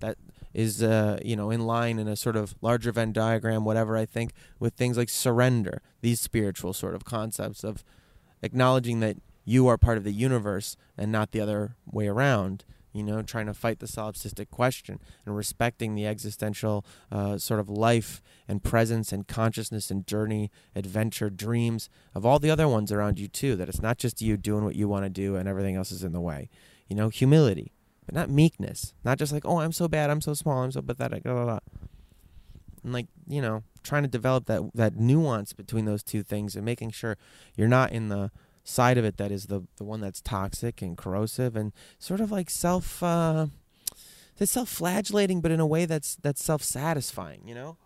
That 0.00 0.16
is 0.58 0.82
uh, 0.82 1.20
you 1.24 1.36
know 1.36 1.50
in 1.50 1.60
line 1.66 2.00
in 2.00 2.08
a 2.08 2.16
sort 2.16 2.34
of 2.34 2.56
larger 2.60 2.90
Venn 2.90 3.12
diagram, 3.12 3.64
whatever. 3.64 3.96
I 3.96 4.04
think 4.04 4.32
with 4.58 4.74
things 4.74 4.96
like 4.96 5.08
surrender, 5.08 5.82
these 6.00 6.20
spiritual 6.20 6.72
sort 6.72 6.96
of 6.96 7.04
concepts 7.04 7.62
of 7.62 7.84
acknowledging 8.42 8.98
that 8.98 9.18
you 9.44 9.68
are 9.68 9.78
part 9.78 9.98
of 9.98 10.02
the 10.02 10.12
universe 10.12 10.76
and 10.96 11.12
not 11.12 11.30
the 11.30 11.40
other 11.40 11.76
way 11.86 12.08
around. 12.08 12.64
You 12.92 13.04
know, 13.04 13.22
trying 13.22 13.46
to 13.46 13.54
fight 13.54 13.78
the 13.78 13.86
solipsistic 13.86 14.50
question 14.50 14.98
and 15.24 15.36
respecting 15.36 15.94
the 15.94 16.06
existential 16.06 16.84
uh, 17.12 17.38
sort 17.38 17.60
of 17.60 17.68
life 17.68 18.20
and 18.48 18.60
presence 18.60 19.12
and 19.12 19.28
consciousness 19.28 19.92
and 19.92 20.04
journey, 20.04 20.50
adventure, 20.74 21.30
dreams 21.30 21.88
of 22.16 22.26
all 22.26 22.40
the 22.40 22.50
other 22.50 22.66
ones 22.66 22.90
around 22.90 23.20
you 23.20 23.28
too. 23.28 23.54
That 23.54 23.68
it's 23.68 23.82
not 23.82 23.98
just 23.98 24.20
you 24.20 24.36
doing 24.36 24.64
what 24.64 24.74
you 24.74 24.88
want 24.88 25.04
to 25.04 25.10
do 25.10 25.36
and 25.36 25.48
everything 25.48 25.76
else 25.76 25.92
is 25.92 26.02
in 26.02 26.12
the 26.12 26.20
way. 26.20 26.48
You 26.88 26.96
know, 26.96 27.10
humility 27.10 27.72
but 28.08 28.14
not 28.14 28.30
meekness. 28.30 28.94
Not 29.04 29.18
just 29.18 29.34
like, 29.34 29.44
oh, 29.44 29.60
I'm 29.60 29.72
so 29.72 29.86
bad, 29.86 30.08
I'm 30.08 30.22
so 30.22 30.32
small, 30.32 30.62
I'm 30.62 30.72
so 30.72 30.80
pathetic, 30.80 31.24
blah, 31.24 31.34
blah, 31.34 31.44
blah. 31.44 31.58
And 32.82 32.94
like, 32.94 33.06
you 33.28 33.42
know, 33.42 33.64
trying 33.82 34.02
to 34.02 34.08
develop 34.08 34.46
that 34.46 34.62
that 34.74 34.96
nuance 34.96 35.52
between 35.52 35.84
those 35.84 36.02
two 36.02 36.22
things 36.22 36.56
and 36.56 36.64
making 36.64 36.92
sure 36.92 37.18
you're 37.54 37.68
not 37.68 37.92
in 37.92 38.08
the 38.08 38.30
side 38.64 38.96
of 38.96 39.04
it 39.04 39.18
that 39.18 39.30
is 39.30 39.46
the 39.46 39.66
the 39.76 39.84
one 39.84 40.00
that's 40.00 40.22
toxic 40.22 40.80
and 40.80 40.96
corrosive 40.96 41.54
and 41.54 41.72
sort 41.98 42.20
of 42.20 42.30
like 42.30 42.50
self 42.50 43.02
uh 43.02 43.46
that's 44.36 44.52
self-flagellating 44.52 45.40
but 45.40 45.50
in 45.50 45.60
a 45.60 45.66
way 45.66 45.84
that's 45.84 46.16
that's 46.16 46.42
self-satisfying, 46.42 47.46
you 47.46 47.54
know? 47.54 47.76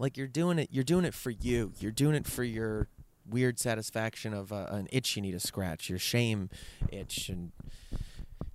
Like 0.00 0.16
you're 0.16 0.26
doing 0.26 0.58
it 0.58 0.68
you're 0.72 0.82
doing 0.82 1.04
it 1.04 1.14
for 1.14 1.30
you. 1.30 1.72
You're 1.78 1.92
doing 1.92 2.16
it 2.16 2.26
for 2.26 2.42
your 2.42 2.88
weird 3.24 3.60
satisfaction 3.60 4.34
of 4.34 4.52
uh, 4.52 4.66
an 4.70 4.88
itch 4.90 5.14
you 5.14 5.22
need 5.22 5.32
to 5.32 5.40
scratch, 5.40 5.88
your 5.88 5.98
shame 6.00 6.50
itch 6.90 7.28
and 7.28 7.52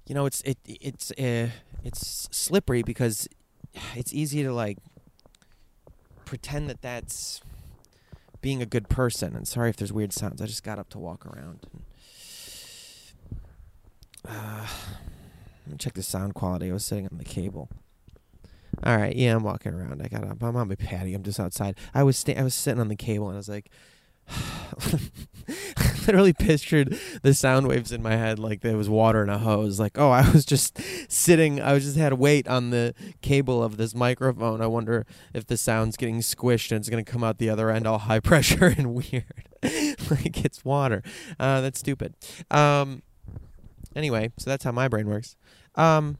you 0.05 0.15
know, 0.15 0.25
it's 0.25 0.41
it 0.41 0.57
it's 0.65 1.11
uh, 1.11 1.49
it's 1.83 2.27
slippery 2.31 2.83
because 2.83 3.27
it's 3.95 4.13
easy 4.13 4.43
to 4.43 4.53
like 4.53 4.77
pretend 6.25 6.69
that 6.69 6.81
that's 6.81 7.41
being 8.41 8.61
a 8.61 8.65
good 8.65 8.89
person. 8.89 9.35
And 9.35 9.47
sorry 9.47 9.69
if 9.69 9.77
there's 9.77 9.93
weird 9.93 10.13
sounds. 10.13 10.41
I 10.41 10.45
just 10.45 10.63
got 10.63 10.79
up 10.79 10.89
to 10.89 10.99
walk 10.99 11.25
around. 11.25 11.65
Uh, 14.27 14.67
let 15.65 15.71
me 15.71 15.77
check 15.77 15.93
the 15.93 16.03
sound 16.03 16.33
quality. 16.33 16.69
I 16.69 16.73
was 16.73 16.85
sitting 16.85 17.07
on 17.11 17.17
the 17.17 17.23
cable. 17.23 17.69
All 18.83 18.97
right, 18.97 19.15
yeah, 19.15 19.35
I'm 19.35 19.43
walking 19.43 19.73
around. 19.73 20.01
I 20.01 20.07
got 20.07 20.25
up. 20.25 20.43
I'm 20.43 20.55
on 20.55 20.67
my 20.67 20.75
patio. 20.75 21.15
I'm 21.15 21.23
just 21.23 21.39
outside. 21.39 21.77
I 21.93 22.03
was 22.03 22.17
sta- 22.17 22.35
I 22.37 22.43
was 22.43 22.55
sitting 22.55 22.81
on 22.81 22.89
the 22.89 22.95
cable 22.95 23.27
and 23.29 23.35
I 23.35 23.37
was 23.37 23.47
like, 23.49 23.69
literally 26.07 26.33
pictured 26.33 26.97
the 27.21 27.33
sound 27.33 27.67
waves 27.67 27.91
in 27.91 28.01
my 28.01 28.15
head 28.15 28.39
like 28.39 28.61
there 28.61 28.77
was 28.77 28.89
water 28.89 29.23
in 29.23 29.29
a 29.29 29.37
hose. 29.37 29.79
Like, 29.79 29.97
oh, 29.97 30.11
I 30.11 30.29
was 30.31 30.45
just 30.45 30.79
sitting, 31.11 31.61
I 31.61 31.73
was 31.73 31.83
just 31.85 31.97
had 31.97 32.13
weight 32.13 32.47
on 32.47 32.69
the 32.69 32.93
cable 33.21 33.63
of 33.63 33.77
this 33.77 33.95
microphone. 33.95 34.61
I 34.61 34.67
wonder 34.67 35.05
if 35.33 35.47
the 35.47 35.57
sound's 35.57 35.97
getting 35.97 36.19
squished 36.19 36.71
and 36.71 36.79
it's 36.79 36.89
going 36.89 37.03
to 37.03 37.11
come 37.11 37.23
out 37.23 37.37
the 37.37 37.49
other 37.49 37.69
end 37.69 37.87
all 37.87 37.99
high 37.99 38.19
pressure 38.21 38.73
and 38.77 38.93
weird. 38.93 39.49
like 39.63 40.43
it's 40.43 40.65
water. 40.65 41.01
Uh, 41.39 41.61
that's 41.61 41.79
stupid. 41.79 42.15
Um, 42.51 43.01
anyway, 43.95 44.31
so 44.37 44.49
that's 44.49 44.63
how 44.63 44.71
my 44.71 44.87
brain 44.87 45.07
works. 45.07 45.35
Um, 45.75 46.17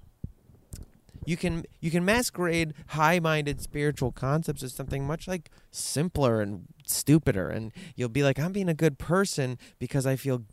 you 1.26 1.38
can 1.38 1.66
you 1.80 1.92
can 1.92 2.04
masquerade 2.06 2.74
high-minded 2.88 3.62
spiritual 3.62 4.12
concepts 4.12 4.64
as 4.64 4.74
something 4.74 5.06
much 5.06 5.28
like 5.28 5.50
simpler 5.72 6.42
and 6.42 6.66
stupider 6.86 7.50
and 7.50 7.72
you'll 7.96 8.10
be 8.10 8.24
like 8.24 8.40
i'm 8.40 8.52
being 8.52 8.70
a 8.70 8.74
good 8.74 8.98
person 8.98 9.58
because 9.80 10.06
i 10.06 10.16
feel 10.16 10.44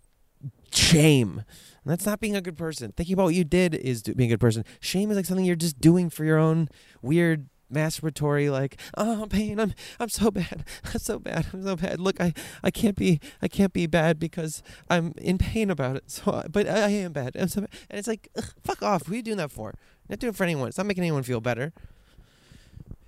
shame. 0.73 1.45
And 1.85 1.93
that's 1.93 2.07
not 2.07 2.21
being 2.21 2.37
a 2.37 2.41
good 2.41 2.57
person. 2.57 2.93
Thinking 2.97 3.15
about 3.15 3.25
what 3.25 3.35
you 3.35 3.45
did 3.45 3.75
is 3.75 4.03
being 4.03 4.31
a 4.31 4.35
good 4.35 4.41
person. 4.41 4.65
Shame 4.81 5.11
is 5.11 5.17
like 5.17 5.27
something 5.27 5.45
you're 5.45 5.57
just 5.57 5.81
doing 5.81 6.11
for 6.11 6.25
your 6.25 6.39
own 6.39 6.69
weird 7.03 7.49
masturbatory 7.73 8.51
like 8.51 8.81
oh 8.97 9.27
pain. 9.31 9.61
I'm 9.61 9.75
i'm 10.01 10.09
so 10.09 10.31
bad. 10.31 10.65
I'm 10.93 10.99
so 10.99 11.19
bad. 11.19 11.47
I'm 11.53 11.63
so 11.63 11.77
bad. 11.77 12.01
Look 12.01 12.21
i 12.21 12.35
i 12.65 12.71
can't 12.71 12.97
be 12.97 13.21
i 13.41 13.49
can't 13.49 13.73
be 13.73 13.87
bad 13.87 14.19
because 14.19 14.63
i'm 14.89 15.15
in 15.17 15.39
pain 15.39 15.71
about 15.71 15.97
it. 15.97 16.11
So 16.11 16.33
I, 16.33 16.49
but 16.49 16.69
i, 16.69 16.87
I 16.87 16.89
am 16.89 17.13
bad. 17.13 17.37
I'm 17.37 17.49
so 17.49 17.63
bad. 17.63 17.71
and 17.89 17.99
it's 17.99 18.09
like 18.09 18.29
ugh, 18.37 18.53
fuck 18.65 18.83
off. 18.83 19.07
Who 19.07 19.13
are 19.13 19.17
you 19.17 19.23
doing 19.23 19.37
that 19.37 19.53
for 19.53 19.75
not 20.11 20.19
doing 20.19 20.33
it 20.33 20.37
for 20.37 20.45
anyone. 20.45 20.69
It's 20.69 20.77
not 20.77 20.87
making 20.87 21.05
anyone 21.05 21.23
feel 21.23 21.41
better. 21.41 21.73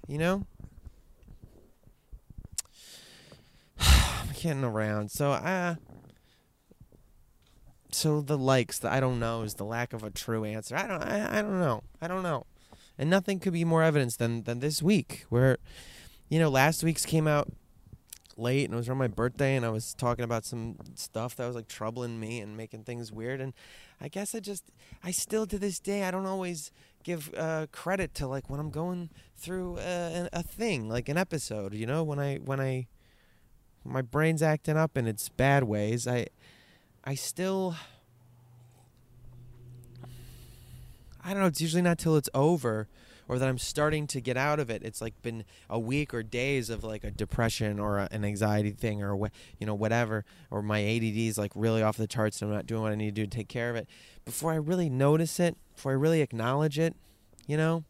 You 0.07 0.19
know? 0.19 0.47
I'm 3.81 4.29
getting 4.35 4.65
around. 4.65 5.11
So 5.11 5.33
uh 5.33 5.75
so 7.95 8.23
the 8.23 8.39
likes 8.39 8.79
the 8.79 8.91
i 8.91 9.01
don't 9.01 9.21
know 9.21 9.43
is 9.43 9.55
the 9.57 9.67
lack 9.67 9.93
of 9.93 10.03
a 10.03 10.11
true 10.11 10.45
answer. 10.45 10.77
I 10.77 10.87
don't 10.87 11.03
i, 11.03 11.39
I 11.39 11.43
don't 11.43 11.61
know. 11.61 11.83
I 12.01 12.09
don't 12.09 12.23
know. 12.23 12.47
And 12.97 13.11
nothing 13.11 13.41
could 13.41 13.53
be 13.53 13.65
more 13.65 13.83
evidence 13.83 14.17
than 14.17 14.45
than 14.45 14.61
this 14.61 14.83
week 14.83 15.25
where 15.29 15.59
you 16.29 16.39
know 16.39 16.49
last 16.49 16.85
week's 16.85 17.05
came 17.05 17.27
out 17.27 17.53
late 18.37 18.65
and 18.65 18.75
it 18.75 18.77
was 18.77 18.89
around 18.89 18.99
my 18.99 19.09
birthday 19.09 19.57
and 19.57 19.65
I 19.65 19.71
was 19.71 19.95
talking 19.95 20.25
about 20.25 20.45
some 20.45 20.77
stuff 20.95 21.37
that 21.37 21.47
was 21.47 21.57
like 21.57 21.69
troubling 21.69 22.19
me 22.19 22.41
and 22.41 22.57
making 22.57 22.85
things 22.85 23.13
weird. 23.13 23.41
And 23.41 23.53
I 24.01 24.09
guess 24.09 24.35
I 24.35 24.41
just 24.41 24.65
I 25.03 25.11
still 25.11 25.47
to 25.47 25.59
this 25.59 25.79
day 25.79 26.05
I 26.05 26.11
don't 26.11 26.27
always 26.27 26.71
give 27.03 27.33
uh, 27.37 27.67
credit 27.73 28.15
to 28.15 28.27
like 28.27 28.49
when 28.49 28.61
I'm 28.61 28.71
going 28.71 29.11
through 29.37 29.79
a, 29.79 30.29
a 30.33 30.43
thing 30.43 30.89
like 30.89 31.09
an 31.09 31.17
episode 31.17 31.75
you 31.75 31.87
know 31.87 32.03
when 32.03 32.19
I 32.19 32.37
when 32.37 32.61
I 32.61 32.87
my 33.85 34.03
brain's 34.03 34.43
acting 34.43 34.77
up 34.77 34.97
in 34.97 35.07
its 35.07 35.29
bad 35.29 35.65
ways 35.65 36.07
I 36.07 36.27
I 37.05 37.15
still 37.15 37.75
I 41.25 41.33
don't 41.33 41.41
know. 41.41 41.47
It's 41.47 41.61
usually 41.61 41.83
not 41.83 41.99
till 41.99 42.17
it's 42.17 42.31
over 42.35 42.89
or 43.33 43.39
that 43.39 43.49
I'm 43.49 43.57
starting 43.57 44.07
to 44.09 44.21
get 44.21 44.37
out 44.37 44.61
of 44.61 44.69
it. 44.69 44.83
It's 44.83 45.01
like 45.01 45.21
been 45.23 45.45
a 45.71 45.79
week 45.79 46.13
or 46.13 46.23
days 46.23 46.69
of 46.69 46.85
like 46.85 47.03
a 47.03 47.11
depression 47.11 47.81
or 47.81 47.99
a, 47.99 48.09
an 48.11 48.27
anxiety 48.27 48.73
thing 48.73 49.03
or 49.03 49.17
you 49.59 49.67
know 49.67 49.75
whatever, 49.75 50.27
or 50.51 50.61
my 50.61 50.85
ADD 50.85 51.17
is 51.17 51.39
like 51.39 51.51
really 51.55 51.83
off 51.83 51.97
the 51.97 52.07
charts 52.07 52.43
and 52.43 52.51
I'm 52.51 52.55
not 52.55 52.67
doing 52.67 52.83
what 52.83 52.93
I 52.93 52.95
need 52.95 53.15
to 53.15 53.23
do 53.23 53.25
to 53.25 53.35
take 53.35 53.49
care 53.49 53.71
of 53.71 53.77
it. 53.77 53.89
Before 54.27 54.53
I 54.53 54.57
really 54.57 54.91
notice 54.91 55.41
it, 55.41 55.57
before 55.75 55.93
I 55.93 55.95
really 55.95 56.21
acknowledge 56.21 56.79
it, 56.79 56.95
you 57.47 57.57
know. 57.57 57.85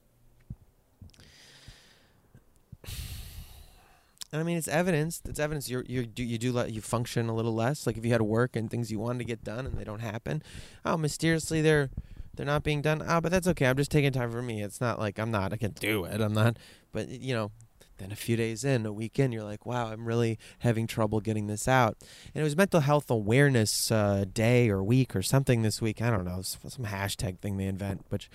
And 4.30 4.40
I 4.40 4.44
mean, 4.44 4.56
it's 4.56 4.68
evidence. 4.68 5.22
It's 5.28 5.40
evidence. 5.40 5.68
You 5.68 5.82
you 5.88 6.06
do 6.06 6.22
you 6.22 6.38
do 6.38 6.52
let 6.52 6.72
you 6.72 6.80
function 6.80 7.28
a 7.28 7.34
little 7.34 7.52
less. 7.52 7.84
Like 7.84 7.96
if 7.96 8.04
you 8.04 8.12
had 8.12 8.22
work 8.22 8.54
and 8.54 8.70
things 8.70 8.92
you 8.92 9.00
wanted 9.00 9.18
to 9.18 9.24
get 9.24 9.42
done 9.42 9.66
and 9.66 9.76
they 9.76 9.84
don't 9.84 9.98
happen, 9.98 10.40
oh, 10.84 10.96
mysteriously 10.96 11.60
they're 11.62 11.90
they're 12.34 12.46
not 12.46 12.62
being 12.62 12.82
done. 12.82 13.02
Ah, 13.06 13.20
but 13.20 13.30
that's 13.30 13.46
okay. 13.48 13.66
I'm 13.66 13.76
just 13.76 13.90
taking 13.90 14.12
time 14.12 14.30
for 14.30 14.42
me. 14.42 14.62
It's 14.62 14.80
not 14.80 14.98
like 14.98 15.18
I'm 15.18 15.30
not. 15.30 15.52
I 15.52 15.56
can 15.56 15.72
do 15.72 16.04
it. 16.04 16.20
I'm 16.20 16.32
not. 16.32 16.56
But 16.92 17.08
you 17.08 17.34
know, 17.34 17.50
then 17.98 18.10
a 18.10 18.16
few 18.16 18.36
days 18.36 18.64
in, 18.64 18.84
a 18.84 18.92
week 18.92 19.18
in, 19.18 19.32
you're 19.32 19.44
like, 19.44 19.64
wow, 19.64 19.88
I'm 19.88 20.06
really 20.06 20.38
having 20.60 20.86
trouble 20.86 21.20
getting 21.20 21.46
this 21.46 21.68
out. 21.68 21.96
And 22.34 22.40
it 22.40 22.44
was 22.44 22.56
Mental 22.56 22.80
Health 22.80 23.10
Awareness 23.10 23.90
uh, 23.90 24.24
Day 24.32 24.70
or 24.70 24.82
week 24.82 25.14
or 25.14 25.22
something 25.22 25.62
this 25.62 25.80
week. 25.80 26.02
I 26.02 26.10
don't 26.10 26.24
know, 26.24 26.42
some 26.42 26.86
hashtag 26.86 27.38
thing 27.38 27.56
they 27.56 27.66
invent, 27.66 28.04
which 28.08 28.30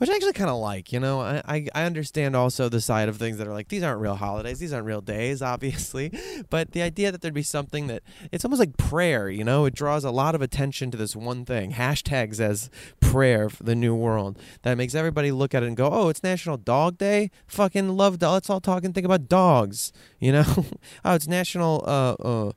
which 0.00 0.08
I 0.08 0.14
actually 0.14 0.32
kind 0.32 0.48
of 0.48 0.56
like. 0.56 0.92
You 0.92 1.00
know, 1.00 1.20
I, 1.20 1.42
I, 1.44 1.66
I 1.74 1.82
understand 1.84 2.34
also 2.34 2.70
the 2.70 2.80
side 2.80 3.10
of 3.10 3.18
things 3.18 3.36
that 3.36 3.46
are 3.46 3.52
like 3.52 3.68
these 3.68 3.82
aren't 3.82 4.00
real 4.00 4.14
holidays, 4.14 4.58
these 4.58 4.72
aren't 4.72 4.86
real 4.86 5.02
days, 5.02 5.42
obviously, 5.52 6.10
but 6.48 6.72
the 6.72 6.80
idea 6.80 7.12
that 7.12 7.20
there'd 7.20 7.34
be 7.34 7.42
something 7.42 7.86
that 7.88 8.02
it's 8.32 8.42
almost 8.42 8.60
like 8.60 8.78
prayer. 8.78 9.28
You 9.28 9.44
know, 9.44 9.66
it 9.66 9.74
draws 9.74 10.02
a 10.02 10.10
lot 10.10 10.34
of 10.34 10.40
attention 10.40 10.90
to 10.92 10.96
this 10.96 11.14
one 11.14 11.44
thing. 11.44 11.72
Hashtags 11.72 12.40
as 12.40 12.70
prayer 13.00 13.50
for 13.50 13.62
the 13.62 13.74
new 13.74 13.94
world 13.94 14.38
that 14.62 14.78
makes 14.78 14.94
everybody 14.94 15.30
look 15.32 15.54
at 15.54 15.62
it 15.62 15.66
and 15.66 15.76
go, 15.76 15.90
oh, 15.92 16.08
it's 16.08 16.22
National 16.22 16.56
Dog 16.56 16.96
Day. 16.96 17.30
Fucking 17.46 17.90
love. 17.90 18.18
Do- 18.18 18.28
let's 18.28 18.48
all 18.48 18.60
talk 18.60 18.84
and 18.84 18.94
think 18.94 19.04
about 19.04 19.28
dogs. 19.28 19.92
You 20.18 20.32
know, 20.32 20.44
oh, 21.04 21.14
it's 21.14 21.28
National. 21.28 21.84
Uh, 21.86 22.14
uh, 22.14 22.52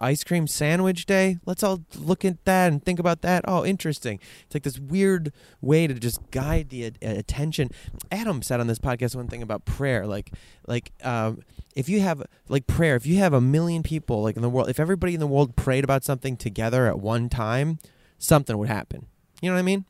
ice 0.00 0.24
cream 0.24 0.46
sandwich 0.46 1.06
day. 1.06 1.38
Let's 1.46 1.62
all 1.62 1.84
look 1.96 2.24
at 2.24 2.44
that 2.44 2.72
and 2.72 2.82
think 2.82 2.98
about 2.98 3.22
that. 3.22 3.44
Oh, 3.46 3.64
interesting. 3.64 4.18
It's 4.44 4.54
like 4.54 4.62
this 4.62 4.78
weird 4.78 5.32
way 5.60 5.86
to 5.86 5.94
just 5.94 6.30
guide 6.30 6.70
the 6.70 6.84
attention. 7.02 7.70
Adam 8.10 8.42
said 8.42 8.60
on 8.60 8.66
this 8.66 8.78
podcast 8.78 9.16
one 9.16 9.28
thing 9.28 9.42
about 9.42 9.64
prayer, 9.64 10.06
like 10.06 10.32
like 10.66 10.92
um, 11.02 11.42
if 11.74 11.88
you 11.88 12.00
have 12.00 12.22
like 12.48 12.66
prayer, 12.66 12.96
if 12.96 13.06
you 13.06 13.18
have 13.18 13.32
a 13.32 13.40
million 13.40 13.82
people 13.82 14.22
like 14.22 14.36
in 14.36 14.42
the 14.42 14.50
world, 14.50 14.68
if 14.68 14.80
everybody 14.80 15.14
in 15.14 15.20
the 15.20 15.26
world 15.26 15.56
prayed 15.56 15.84
about 15.84 16.04
something 16.04 16.36
together 16.36 16.86
at 16.86 16.98
one 16.98 17.28
time, 17.28 17.78
something 18.18 18.56
would 18.58 18.68
happen. 18.68 19.06
You 19.40 19.50
know 19.50 19.54
what 19.54 19.60
I 19.60 19.62
mean? 19.62 19.84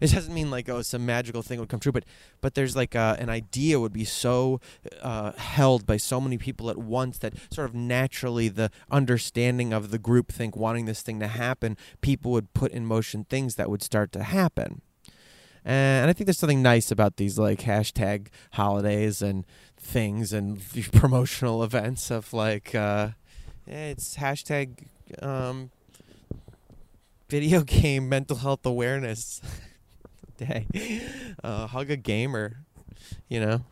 It 0.00 0.12
doesn't 0.12 0.34
mean 0.34 0.50
like 0.50 0.68
oh 0.68 0.82
some 0.82 1.06
magical 1.06 1.42
thing 1.42 1.60
would 1.60 1.68
come 1.68 1.80
true, 1.80 1.92
but 1.92 2.04
but 2.40 2.54
there's 2.54 2.76
like 2.76 2.94
uh, 2.94 3.16
an 3.18 3.28
idea 3.30 3.80
would 3.80 3.92
be 3.92 4.04
so 4.04 4.60
uh, 5.02 5.32
held 5.32 5.86
by 5.86 5.96
so 5.96 6.20
many 6.20 6.38
people 6.38 6.70
at 6.70 6.78
once 6.78 7.18
that 7.18 7.34
sort 7.50 7.68
of 7.68 7.74
naturally 7.74 8.48
the 8.48 8.70
understanding 8.90 9.72
of 9.72 9.90
the 9.90 9.98
group 9.98 10.32
think 10.32 10.56
wanting 10.56 10.84
this 10.84 11.02
thing 11.02 11.20
to 11.20 11.28
happen, 11.28 11.76
people 12.00 12.30
would 12.32 12.52
put 12.54 12.72
in 12.72 12.86
motion 12.86 13.24
things 13.24 13.54
that 13.56 13.70
would 13.70 13.82
start 13.82 14.12
to 14.12 14.22
happen. 14.22 14.82
And 15.64 16.10
I 16.10 16.12
think 16.12 16.26
there's 16.26 16.38
something 16.38 16.62
nice 16.62 16.90
about 16.90 17.16
these 17.16 17.38
like 17.38 17.60
hashtag 17.60 18.28
holidays 18.52 19.22
and 19.22 19.46
things 19.78 20.32
and 20.32 20.60
promotional 20.92 21.62
events 21.62 22.10
of 22.10 22.32
like 22.32 22.74
uh, 22.74 23.10
it's 23.66 24.16
hashtag 24.16 24.86
um, 25.22 25.70
video 27.28 27.62
game 27.64 28.08
mental 28.08 28.36
health 28.38 28.66
awareness. 28.66 29.40
day. 30.44 31.00
Uh, 31.42 31.66
hug 31.66 31.90
a 31.90 31.96
gamer. 31.96 32.64
You 33.28 33.40
know, 33.40 33.64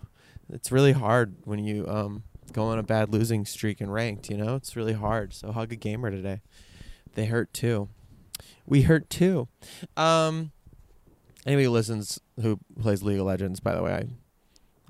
it's 0.53 0.71
really 0.71 0.93
hard 0.93 1.37
when 1.45 1.59
you 1.59 1.87
um, 1.89 2.23
go 2.53 2.65
on 2.65 2.79
a 2.79 2.83
bad 2.83 3.11
losing 3.11 3.47
streak 3.47 3.81
and 3.81 3.91
ranked. 3.91 4.29
You 4.29 4.37
know, 4.37 4.57
it's 4.57 4.77
really 4.77 4.93
hard. 4.93 5.33
So 5.33 5.53
hug 5.53 5.73
a 5.73 5.77
gamer 5.77 6.11
today. 6.11 6.43
They 7.15 7.27
hurt 7.27 7.55
too. 7.55 7.89
We 8.67 8.83
hurt 8.83 9.09
too. 9.09 9.49
Um, 9.97 10.53
anybody 11.47 11.65
who 11.65 11.71
listens 11.71 12.21
who 12.43 12.59
plays 12.81 13.03
League 13.03 13.21
of 13.21 13.27
Legends, 13.27 13.61
by 13.61 13.75
the 13.75 13.83
way, 13.83 13.93
I 13.93 14.05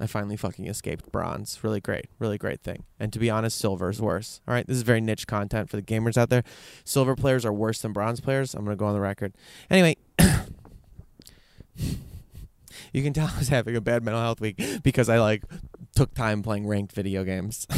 I 0.02 0.06
finally 0.06 0.36
fucking 0.36 0.66
escaped 0.66 1.12
bronze. 1.12 1.62
Really 1.62 1.80
great, 1.80 2.06
really 2.18 2.38
great 2.38 2.60
thing. 2.60 2.84
And 2.98 3.12
to 3.12 3.18
be 3.18 3.30
honest, 3.30 3.58
silver 3.58 3.90
is 3.90 4.00
worse. 4.00 4.40
All 4.48 4.54
right, 4.54 4.66
this 4.66 4.76
is 4.76 4.82
very 4.82 5.00
niche 5.00 5.26
content 5.26 5.70
for 5.70 5.76
the 5.76 5.82
gamers 5.82 6.16
out 6.16 6.28
there. 6.28 6.42
Silver 6.84 7.14
players 7.14 7.44
are 7.44 7.52
worse 7.52 7.80
than 7.80 7.92
bronze 7.92 8.20
players. 8.20 8.54
I'm 8.54 8.64
gonna 8.64 8.76
go 8.76 8.86
on 8.86 8.94
the 8.94 9.00
record. 9.00 9.34
Anyway, 9.70 9.96
you 12.92 13.02
can 13.02 13.12
tell 13.12 13.28
I 13.28 13.38
was 13.38 13.48
having 13.48 13.76
a 13.76 13.80
bad 13.80 14.02
mental 14.04 14.22
health 14.22 14.40
week 14.40 14.60
because 14.82 15.08
I 15.08 15.18
like 15.18 15.44
took 15.94 16.14
time 16.14 16.42
playing 16.42 16.66
ranked 16.66 16.92
video 16.92 17.24
games. 17.24 17.66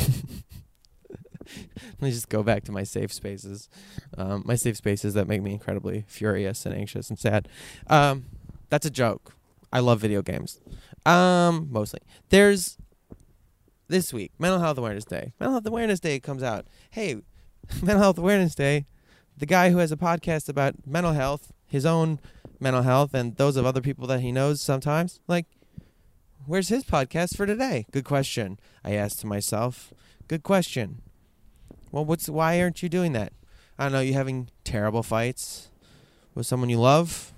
Let 1.46 2.02
me 2.02 2.10
just 2.10 2.28
go 2.28 2.42
back 2.42 2.64
to 2.64 2.72
my 2.72 2.84
safe 2.84 3.12
spaces. 3.12 3.68
Um, 4.16 4.42
my 4.46 4.54
safe 4.54 4.76
spaces 4.76 5.14
that 5.14 5.28
make 5.28 5.42
me 5.42 5.52
incredibly 5.52 6.04
furious 6.08 6.64
and 6.66 6.74
anxious 6.74 7.10
and 7.10 7.18
sad. 7.18 7.48
Um, 7.86 8.26
that's 8.70 8.86
a 8.86 8.90
joke. 8.90 9.34
I 9.72 9.80
love 9.80 10.00
video 10.00 10.22
games. 10.22 10.60
Um, 11.04 11.68
mostly. 11.70 12.00
There's 12.30 12.78
this 13.88 14.12
week, 14.12 14.32
Mental 14.38 14.60
Health 14.60 14.78
Awareness 14.78 15.04
Day. 15.04 15.32
Mental 15.38 15.54
Health 15.54 15.66
Awareness 15.66 16.00
Day 16.00 16.18
comes 16.20 16.42
out. 16.42 16.66
Hey, 16.90 17.16
Mental 17.82 17.98
Health 17.98 18.18
Awareness 18.18 18.54
Day. 18.54 18.86
The 19.36 19.46
guy 19.46 19.70
who 19.70 19.78
has 19.78 19.92
a 19.92 19.96
podcast 19.96 20.48
about 20.48 20.86
mental 20.86 21.12
health, 21.12 21.52
his 21.66 21.84
own 21.84 22.20
mental 22.60 22.82
health, 22.82 23.14
and 23.14 23.36
those 23.36 23.56
of 23.56 23.66
other 23.66 23.80
people 23.80 24.06
that 24.06 24.20
he 24.20 24.32
knows 24.32 24.60
sometimes. 24.60 25.20
Like, 25.26 25.46
where's 26.46 26.68
his 26.68 26.84
podcast 26.84 27.36
for 27.36 27.46
today? 27.46 27.86
Good 27.90 28.04
question. 28.04 28.58
I 28.84 28.92
asked 28.92 29.20
to 29.20 29.26
myself. 29.26 29.92
Good 30.28 30.42
question. 30.42 31.02
Well, 31.90 32.04
what's 32.04 32.28
why 32.28 32.60
aren't 32.60 32.82
you 32.82 32.88
doing 32.88 33.12
that? 33.12 33.32
I 33.78 33.84
don't 33.84 33.92
know. 33.92 34.00
You 34.00 34.14
having 34.14 34.48
terrible 34.62 35.02
fights 35.02 35.70
with 36.34 36.46
someone 36.46 36.70
you 36.70 36.80
love? 36.80 37.34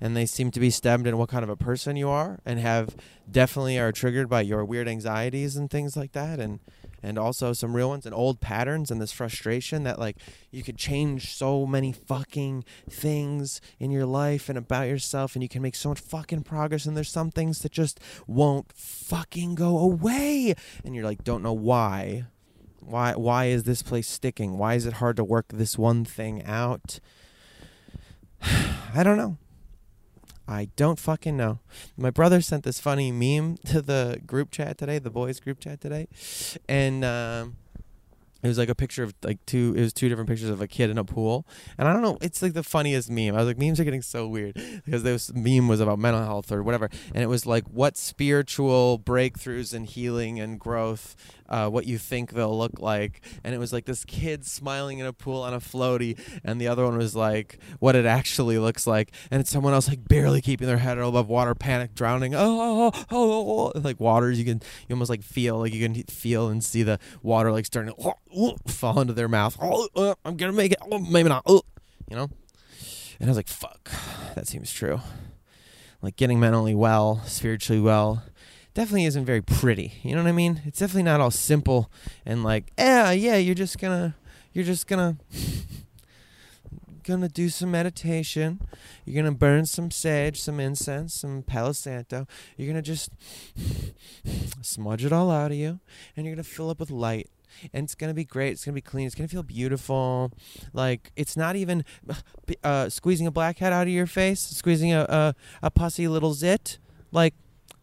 and 0.00 0.16
they 0.16 0.26
seem 0.26 0.50
to 0.50 0.60
be 0.60 0.68
stemmed 0.68 1.06
in 1.06 1.16
what 1.16 1.30
kind 1.30 1.42
of 1.42 1.48
a 1.48 1.56
person 1.56 1.96
you 1.96 2.08
are 2.08 2.38
and 2.44 2.58
have 2.58 2.94
definitely 3.30 3.78
are 3.78 3.90
triggered 3.90 4.28
by 4.28 4.42
your 4.42 4.62
weird 4.62 4.86
anxieties 4.88 5.56
and 5.56 5.70
things 5.70 5.96
like 5.96 6.12
that 6.12 6.38
and 6.38 6.60
and 7.04 7.18
also 7.18 7.52
some 7.52 7.76
real 7.76 7.90
ones 7.90 8.06
and 8.06 8.14
old 8.14 8.40
patterns 8.40 8.90
and 8.90 9.00
this 9.00 9.12
frustration 9.12 9.82
that 9.82 9.98
like 9.98 10.16
you 10.50 10.62
could 10.62 10.78
change 10.78 11.34
so 11.34 11.66
many 11.66 11.92
fucking 11.92 12.64
things 12.88 13.60
in 13.78 13.90
your 13.90 14.06
life 14.06 14.48
and 14.48 14.56
about 14.56 14.88
yourself 14.88 15.36
and 15.36 15.42
you 15.42 15.48
can 15.48 15.60
make 15.60 15.76
so 15.76 15.90
much 15.90 16.00
fucking 16.00 16.42
progress 16.42 16.86
and 16.86 16.96
there's 16.96 17.10
some 17.10 17.30
things 17.30 17.58
that 17.60 17.72
just 17.72 18.00
won't 18.26 18.72
fucking 18.72 19.54
go 19.54 19.78
away. 19.78 20.54
And 20.82 20.94
you're 20.94 21.04
like 21.04 21.22
don't 21.24 21.42
know 21.42 21.52
why. 21.52 22.24
Why 22.80 23.12
why 23.14 23.46
is 23.46 23.64
this 23.64 23.82
place 23.82 24.08
sticking? 24.08 24.56
Why 24.56 24.74
is 24.74 24.86
it 24.86 24.94
hard 24.94 25.16
to 25.16 25.24
work 25.24 25.48
this 25.48 25.76
one 25.76 26.06
thing 26.06 26.42
out? 26.44 27.00
I 28.42 29.02
don't 29.02 29.18
know 29.18 29.36
I 30.46 30.68
don't 30.76 30.98
fucking 30.98 31.36
know. 31.36 31.60
My 31.96 32.10
brother 32.10 32.40
sent 32.40 32.64
this 32.64 32.78
funny 32.78 33.10
meme 33.10 33.56
to 33.66 33.80
the 33.80 34.20
group 34.26 34.50
chat 34.50 34.78
today, 34.78 34.98
the 34.98 35.10
boys 35.10 35.40
group 35.40 35.60
chat 35.60 35.80
today, 35.80 36.08
and 36.68 37.04
um, 37.04 37.56
it 38.44 38.48
was 38.48 38.58
like 38.58 38.68
a 38.68 38.74
picture 38.74 39.02
of 39.02 39.14
like 39.22 39.44
two. 39.46 39.72
It 39.74 39.80
was 39.80 39.94
two 39.94 40.10
different 40.10 40.28
pictures 40.28 40.50
of 40.50 40.60
a 40.60 40.68
kid 40.68 40.90
in 40.90 40.98
a 40.98 41.04
pool, 41.04 41.46
and 41.78 41.88
I 41.88 41.94
don't 41.94 42.02
know. 42.02 42.18
It's 42.20 42.42
like 42.42 42.52
the 42.52 42.62
funniest 42.62 43.10
meme. 43.10 43.34
I 43.34 43.38
was 43.38 43.46
like, 43.46 43.58
memes 43.58 43.80
are 43.80 43.84
getting 43.84 44.02
so 44.02 44.28
weird 44.28 44.54
because 44.84 45.02
this 45.02 45.32
meme 45.32 45.66
was 45.66 45.80
about 45.80 45.98
mental 45.98 46.22
health 46.22 46.52
or 46.52 46.62
whatever, 46.62 46.90
and 47.14 47.22
it 47.22 47.28
was 47.28 47.46
like 47.46 47.64
what 47.68 47.96
spiritual 47.96 48.98
breakthroughs 48.98 49.72
and 49.72 49.86
healing 49.86 50.38
and 50.38 50.60
growth, 50.60 51.16
uh, 51.54 51.68
what 51.68 51.86
you 51.86 51.98
think 51.98 52.32
they'll 52.32 52.58
look 52.58 52.80
like, 52.80 53.20
and 53.44 53.54
it 53.54 53.58
was 53.58 53.72
like 53.72 53.84
this 53.84 54.04
kid 54.04 54.44
smiling 54.44 54.98
in 54.98 55.06
a 55.06 55.12
pool 55.12 55.40
on 55.40 55.54
a 55.54 55.60
floaty, 55.60 56.18
and 56.42 56.60
the 56.60 56.66
other 56.66 56.84
one 56.84 56.98
was 56.98 57.14
like 57.14 57.60
what 57.78 57.94
it 57.94 58.04
actually 58.04 58.58
looks 58.58 58.88
like, 58.88 59.12
and 59.30 59.40
it's 59.40 59.50
someone 59.50 59.72
else 59.72 59.86
like 59.86 60.08
barely 60.08 60.40
keeping 60.40 60.66
their 60.66 60.78
head 60.78 60.98
above 60.98 61.28
water, 61.28 61.54
panic, 61.54 61.94
drowning. 61.94 62.34
Oh, 62.34 62.90
oh, 62.92 63.04
oh, 63.12 63.72
oh, 63.72 63.78
like 63.78 64.00
waters. 64.00 64.36
You 64.36 64.44
can 64.44 64.60
you 64.88 64.94
almost 64.94 65.10
like 65.10 65.22
feel 65.22 65.58
like 65.58 65.72
you 65.72 65.80
can 65.80 66.02
feel 66.04 66.48
and 66.48 66.62
see 66.64 66.82
the 66.82 66.98
water 67.22 67.52
like 67.52 67.66
starting. 67.66 67.94
To, 67.94 68.14
oh, 68.36 68.56
fall 68.66 68.98
into 68.98 69.12
their 69.12 69.28
mouth. 69.28 69.56
Oh, 69.62 69.88
uh, 69.94 70.16
I'm 70.24 70.36
gonna 70.36 70.52
make 70.52 70.72
it. 70.72 70.78
Oh, 70.90 70.98
maybe 70.98 71.28
not. 71.28 71.44
Oh, 71.46 71.62
you 72.10 72.16
know. 72.16 72.30
And 73.20 73.28
I 73.28 73.30
was 73.30 73.36
like, 73.36 73.46
"Fuck, 73.46 73.92
that 74.34 74.48
seems 74.48 74.72
true." 74.72 75.00
Like 76.02 76.16
getting 76.16 76.40
mentally 76.40 76.74
well, 76.74 77.22
spiritually 77.26 77.80
well, 77.80 78.24
definitely 78.74 79.06
isn't 79.06 79.24
very 79.24 79.42
pretty. 79.42 79.94
You 80.02 80.14
know 80.14 80.22
what 80.22 80.28
I 80.28 80.32
mean? 80.32 80.62
It's 80.64 80.80
definitely 80.80 81.04
not 81.04 81.20
all 81.20 81.30
simple 81.30 81.90
and 82.26 82.44
like, 82.44 82.72
yeah, 82.78 83.12
yeah. 83.12 83.36
You're 83.36 83.54
just 83.54 83.78
gonna, 83.78 84.16
you're 84.52 84.64
just 84.64 84.86
gonna. 84.86 85.16
gonna 87.04 87.28
do 87.28 87.50
some 87.50 87.70
meditation. 87.70 88.58
You're 89.04 89.22
gonna 89.22 89.36
burn 89.36 89.66
some 89.66 89.90
sage, 89.90 90.40
some 90.40 90.58
incense, 90.58 91.12
some 91.12 91.42
Palo 91.42 91.72
Santo. 91.72 92.26
You're 92.56 92.66
gonna 92.66 92.80
just 92.80 93.10
smudge 94.62 95.04
it 95.04 95.12
all 95.12 95.30
out 95.30 95.50
of 95.50 95.56
you, 95.58 95.80
and 96.16 96.24
you're 96.24 96.34
gonna 96.34 96.44
fill 96.44 96.70
up 96.70 96.80
with 96.80 96.90
light 96.90 97.28
and 97.72 97.84
it's 97.84 97.94
gonna 97.94 98.14
be 98.14 98.24
great. 98.24 98.52
It's 98.52 98.64
gonna 98.64 98.74
be 98.74 98.80
clean. 98.80 99.06
It's 99.06 99.14
gonna 99.14 99.28
feel 99.28 99.42
beautiful. 99.42 100.32
Like 100.72 101.12
it's 101.16 101.36
not 101.36 101.56
even 101.56 101.84
uh, 102.62 102.88
squeezing 102.88 103.26
a 103.26 103.30
blackhead 103.30 103.72
out 103.72 103.86
of 103.86 103.92
your 103.92 104.06
face, 104.06 104.40
squeezing 104.40 104.92
a, 104.92 105.02
a 105.02 105.34
a 105.62 105.70
pussy 105.70 106.08
little 106.08 106.34
zit. 106.34 106.78
Like 107.12 107.34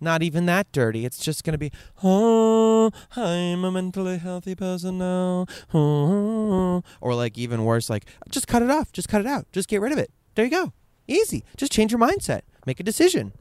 not 0.01 0.23
even 0.23 0.45
that 0.47 0.71
dirty. 0.71 1.05
It's 1.05 1.19
just 1.19 1.43
gonna 1.43 1.57
be, 1.57 1.71
oh, 2.03 2.91
I'm 3.15 3.63
a 3.63 3.71
mentally 3.71 4.17
healthy 4.17 4.55
person 4.55 4.97
now. 4.97 5.45
Oh. 5.73 6.83
Or 6.99 7.13
like 7.15 7.37
even 7.37 7.63
worse, 7.63 7.89
like 7.89 8.05
just 8.29 8.47
cut 8.47 8.61
it 8.61 8.71
off. 8.71 8.91
Just 8.91 9.07
cut 9.07 9.21
it 9.21 9.27
out. 9.27 9.45
Just 9.51 9.69
get 9.69 9.81
rid 9.81 9.91
of 9.91 9.97
it. 9.97 10.11
There 10.35 10.45
you 10.45 10.51
go. 10.51 10.73
Easy. 11.07 11.43
Just 11.55 11.71
change 11.71 11.91
your 11.91 11.99
mindset. 11.99 12.41
Make 12.65 12.79
a 12.79 12.83
decision. 12.83 13.33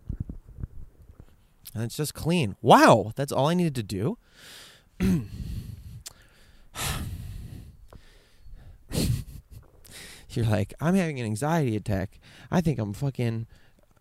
And 1.74 1.84
it's 1.84 1.96
just 1.96 2.14
clean. 2.14 2.56
Wow, 2.62 3.12
that's 3.14 3.32
all 3.32 3.46
I 3.46 3.54
needed 3.54 3.74
to 3.76 3.82
do. 3.82 4.18
You're 10.32 10.46
like, 10.46 10.74
I'm 10.80 10.94
having 10.94 11.18
an 11.18 11.26
anxiety 11.26 11.76
attack. 11.76 12.20
I 12.50 12.60
think 12.60 12.78
I'm 12.78 12.92
fucking 12.92 13.46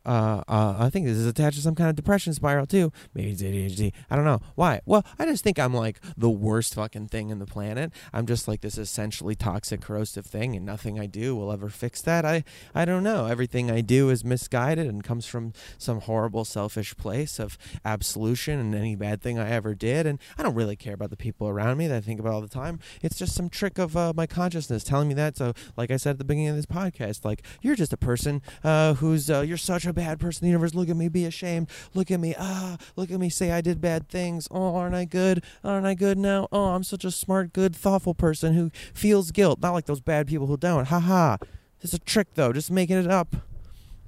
uh, 0.10 0.44
uh, 0.48 0.76
I 0.80 0.90
think 0.90 1.06
this 1.06 1.18
is 1.18 1.28
attached 1.28 1.58
to 1.58 1.62
some 1.62 1.76
kind 1.76 1.88
of 1.88 1.96
depression 1.96 2.34
spiral 2.34 2.66
too. 2.66 2.92
Maybe 3.14 3.30
it's 3.30 3.44
ADHD. 3.44 3.94
I 4.10 4.16
don't 4.16 4.26
know. 4.26 4.42
Why? 4.56 4.82
Well, 4.88 5.06
I 5.20 5.26
just 5.26 5.44
think 5.44 5.60
I'm 5.60 5.74
like 5.74 6.00
the 6.18 6.32
worst 6.32 6.74
fucking 6.74 7.10
thing 7.10 7.30
in 7.30 7.38
the 7.38 7.46
planet. 7.46 7.92
I'm 8.12 8.26
just 8.26 8.48
like 8.48 8.62
this 8.62 8.80
essentially 8.80 9.36
toxic, 9.36 9.82
corrosive 9.82 10.26
thing, 10.26 10.56
and 10.56 10.66
nothing 10.66 11.00
I 11.00 11.06
do 11.06 11.36
will 11.36 11.52
ever 11.52 11.70
fix 11.70 12.02
that. 12.02 12.26
I, 12.26 12.44
I 12.74 12.86
don't 12.86 13.04
know. 13.04 13.28
Everything 13.28 13.70
I 13.70 13.82
do 13.82 14.10
is 14.10 14.26
misguided 14.26 14.88
and 14.88 15.04
comes 15.04 15.28
from 15.28 15.54
some 15.78 16.02
horrible, 16.02 16.44
selfish 16.44 16.98
place 16.98 17.38
of 17.38 17.60
absolution 17.86 18.60
and 18.60 18.74
any 18.74 18.96
bad 18.96 19.22
thing 19.22 19.38
I 19.38 19.52
ever 19.52 19.76
did. 19.76 20.08
And 20.08 20.18
I 20.40 20.44
don't 20.44 20.56
really 20.56 20.76
care 20.76 20.96
about 20.96 21.12
the 21.12 21.18
people 21.18 21.48
around 21.48 21.78
me 21.78 21.86
that 21.86 21.98
I 21.98 22.02
think 22.02 22.20
about 22.20 22.34
all 22.34 22.42
the 22.42 22.48
time. 22.48 22.80
It's 23.04 23.20
just 23.20 23.36
some 23.36 23.48
trick 23.48 23.78
of 23.78 23.96
uh, 23.96 24.14
my 24.16 24.26
consciousness 24.26 24.84
telling 24.84 25.08
me 25.08 25.14
that. 25.14 25.38
So, 25.38 25.54
like 25.78 25.92
I 25.92 25.98
said 25.98 26.12
at 26.12 26.18
the 26.18 26.24
beginning 26.24 26.50
of 26.50 26.56
this 26.56 26.66
podcast, 26.66 27.24
like 27.24 27.44
you're 27.62 27.76
just 27.76 27.94
a 27.94 27.98
person 27.98 28.42
uh, 28.64 28.96
who's 28.96 29.30
uh, 29.30 29.42
you're 29.42 29.58
such 29.58 29.86
a 29.86 29.99
bad 30.00 30.18
person 30.18 30.46
in 30.46 30.48
the 30.48 30.52
universe. 30.52 30.74
Look 30.74 30.88
at 30.88 30.96
me, 30.96 31.10
be 31.10 31.26
ashamed. 31.26 31.70
Look 31.94 32.10
at 32.10 32.22
me, 32.22 32.34
ah, 32.40 32.78
look 32.96 33.12
at 33.12 33.20
me, 33.20 33.30
say 33.30 33.52
I 33.52 33.60
did 33.60 33.82
bad 33.82 34.08
things. 34.08 34.48
Oh, 34.50 34.76
aren't 34.76 34.96
I 34.96 35.04
good? 35.04 35.44
Aren't 35.62 35.86
I 35.86 35.94
good 35.94 36.18
now? 36.18 36.48
Oh, 36.54 36.70
I'm 36.70 36.84
such 36.84 37.04
a 37.04 37.12
smart, 37.12 37.52
good, 37.52 37.76
thoughtful 37.76 38.14
person 38.14 38.54
who 38.54 38.72
feels 38.94 39.32
guilt. 39.32 39.60
Not 39.62 39.74
like 39.74 39.88
those 39.88 40.00
bad 40.00 40.28
people 40.28 40.48
who 40.48 40.56
don't. 40.56 40.88
Ha 40.88 41.00
ha. 41.00 41.38
It's 41.82 41.94
a 41.94 42.00
trick 42.00 42.30
though, 42.36 42.54
just 42.54 42.72
making 42.72 42.98
it 42.98 43.08
up. 43.08 43.36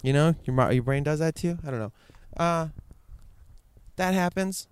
You 0.02 0.14
know, 0.14 0.36
your 0.46 0.72
your 0.72 0.84
brain 0.84 1.04
does 1.04 1.20
that 1.20 1.36
to 1.36 1.48
you. 1.48 1.60
I 1.66 1.72
don't 1.72 1.80
know. 1.80 1.92
Uh, 2.38 2.68
that 3.98 4.14
happens. 4.14 4.68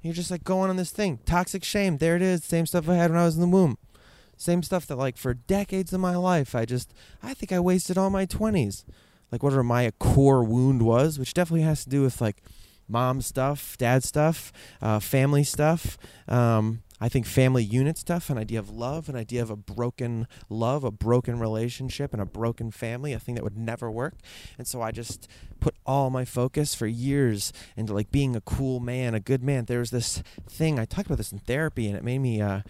You're 0.00 0.14
just 0.14 0.30
like 0.30 0.44
going 0.44 0.70
on 0.70 0.76
this 0.76 0.92
thing, 0.92 1.18
toxic 1.26 1.62
shame. 1.62 1.98
There 1.98 2.16
it 2.16 2.22
is. 2.22 2.42
Same 2.42 2.64
stuff 2.64 2.88
I 2.88 2.94
had 2.94 3.10
when 3.10 3.20
I 3.20 3.26
was 3.26 3.34
in 3.34 3.42
the 3.42 3.48
womb. 3.48 3.76
Same 4.38 4.62
stuff 4.62 4.86
that 4.86 4.96
like 4.96 5.18
for 5.18 5.34
decades 5.34 5.92
of 5.92 6.00
my 6.00 6.16
life, 6.16 6.54
I 6.54 6.64
just 6.64 6.94
I 7.22 7.34
think 7.34 7.52
I 7.52 7.60
wasted 7.60 7.98
all 7.98 8.08
my 8.08 8.24
twenties 8.24 8.86
like 9.32 9.42
whatever 9.42 9.62
my 9.62 9.90
core 9.98 10.44
wound 10.44 10.82
was, 10.82 11.18
which 11.18 11.34
definitely 11.34 11.62
has 11.62 11.84
to 11.84 11.90
do 11.90 12.02
with 12.02 12.20
like 12.20 12.42
mom 12.88 13.20
stuff, 13.20 13.76
dad 13.78 14.02
stuff, 14.02 14.52
uh, 14.82 14.98
family 14.98 15.44
stuff. 15.44 15.96
Um, 16.28 16.82
I 17.00 17.08
think 17.08 17.24
family 17.24 17.64
unit 17.64 17.96
stuff, 17.96 18.28
an 18.28 18.36
idea 18.36 18.58
of 18.58 18.68
love, 18.68 19.08
an 19.08 19.16
idea 19.16 19.40
of 19.40 19.48
a 19.48 19.56
broken 19.56 20.28
love, 20.50 20.84
a 20.84 20.90
broken 20.90 21.38
relationship, 21.38 22.12
and 22.12 22.20
a 22.20 22.26
broken 22.26 22.70
family, 22.70 23.14
a 23.14 23.18
thing 23.18 23.36
that 23.36 23.44
would 23.44 23.56
never 23.56 23.90
work. 23.90 24.16
And 24.58 24.66
so 24.66 24.82
I 24.82 24.90
just 24.90 25.26
put 25.60 25.74
all 25.86 26.10
my 26.10 26.24
focus 26.24 26.74
for 26.74 26.86
years 26.86 27.52
into 27.76 27.92
like 27.92 28.10
being 28.10 28.34
a 28.34 28.40
cool 28.40 28.80
man, 28.80 29.14
a 29.14 29.20
good 29.20 29.42
man. 29.42 29.64
There 29.66 29.78
was 29.78 29.90
this 29.90 30.22
thing 30.48 30.78
I 30.78 30.84
talked 30.84 31.06
about 31.06 31.18
this 31.18 31.32
in 31.32 31.38
therapy, 31.38 31.86
and 31.86 31.96
it 31.96 32.02
made 32.02 32.18
me, 32.18 32.40
uh, 32.40 32.60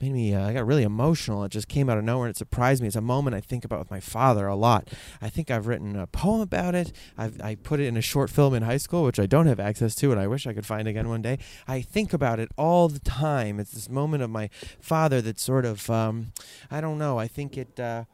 made 0.00 0.12
me, 0.12 0.34
uh, 0.34 0.48
I 0.48 0.52
got 0.52 0.66
really 0.66 0.82
emotional. 0.82 1.44
It 1.44 1.50
just 1.50 1.68
came 1.68 1.90
out 1.90 1.98
of 1.98 2.04
nowhere, 2.04 2.26
and 2.26 2.34
it 2.34 2.38
surprised 2.38 2.82
me. 2.82 2.88
It's 2.88 2.96
a 2.96 3.00
moment 3.00 3.36
I 3.36 3.40
think 3.40 3.64
about 3.64 3.78
with 3.78 3.90
my 3.90 4.00
father 4.00 4.46
a 4.46 4.54
lot. 4.54 4.88
I 5.20 5.28
think 5.28 5.50
I've 5.50 5.66
written 5.66 5.96
a 5.96 6.06
poem 6.06 6.40
about 6.40 6.74
it. 6.74 6.92
I've, 7.18 7.40
I 7.40 7.54
put 7.56 7.80
it 7.80 7.86
in 7.86 7.96
a 7.96 8.02
short 8.02 8.30
film 8.30 8.54
in 8.54 8.62
high 8.62 8.76
school, 8.76 9.04
which 9.04 9.18
I 9.18 9.26
don't 9.26 9.46
have 9.46 9.60
access 9.60 9.94
to, 9.96 10.12
and 10.12 10.20
I 10.20 10.26
wish 10.26 10.46
I 10.46 10.52
could 10.52 10.66
find 10.66 10.88
again 10.88 11.08
one 11.08 11.22
day. 11.22 11.38
I 11.66 11.80
think 11.80 12.12
about 12.12 12.38
it 12.38 12.50
all 12.56 12.88
the 12.88 13.00
time. 13.00 13.60
It's 13.60 13.72
this 13.72 13.88
moment 13.88 14.22
of 14.22 14.30
my 14.30 14.48
father 14.80 15.20
that 15.22 15.40
sort 15.40 15.64
of, 15.64 15.90
um, 15.90 16.32
I 16.70 16.80
don't 16.80 16.98
know. 16.98 17.18
I 17.18 17.26
think 17.26 17.56
it 17.56 17.80
uh, 17.80 18.04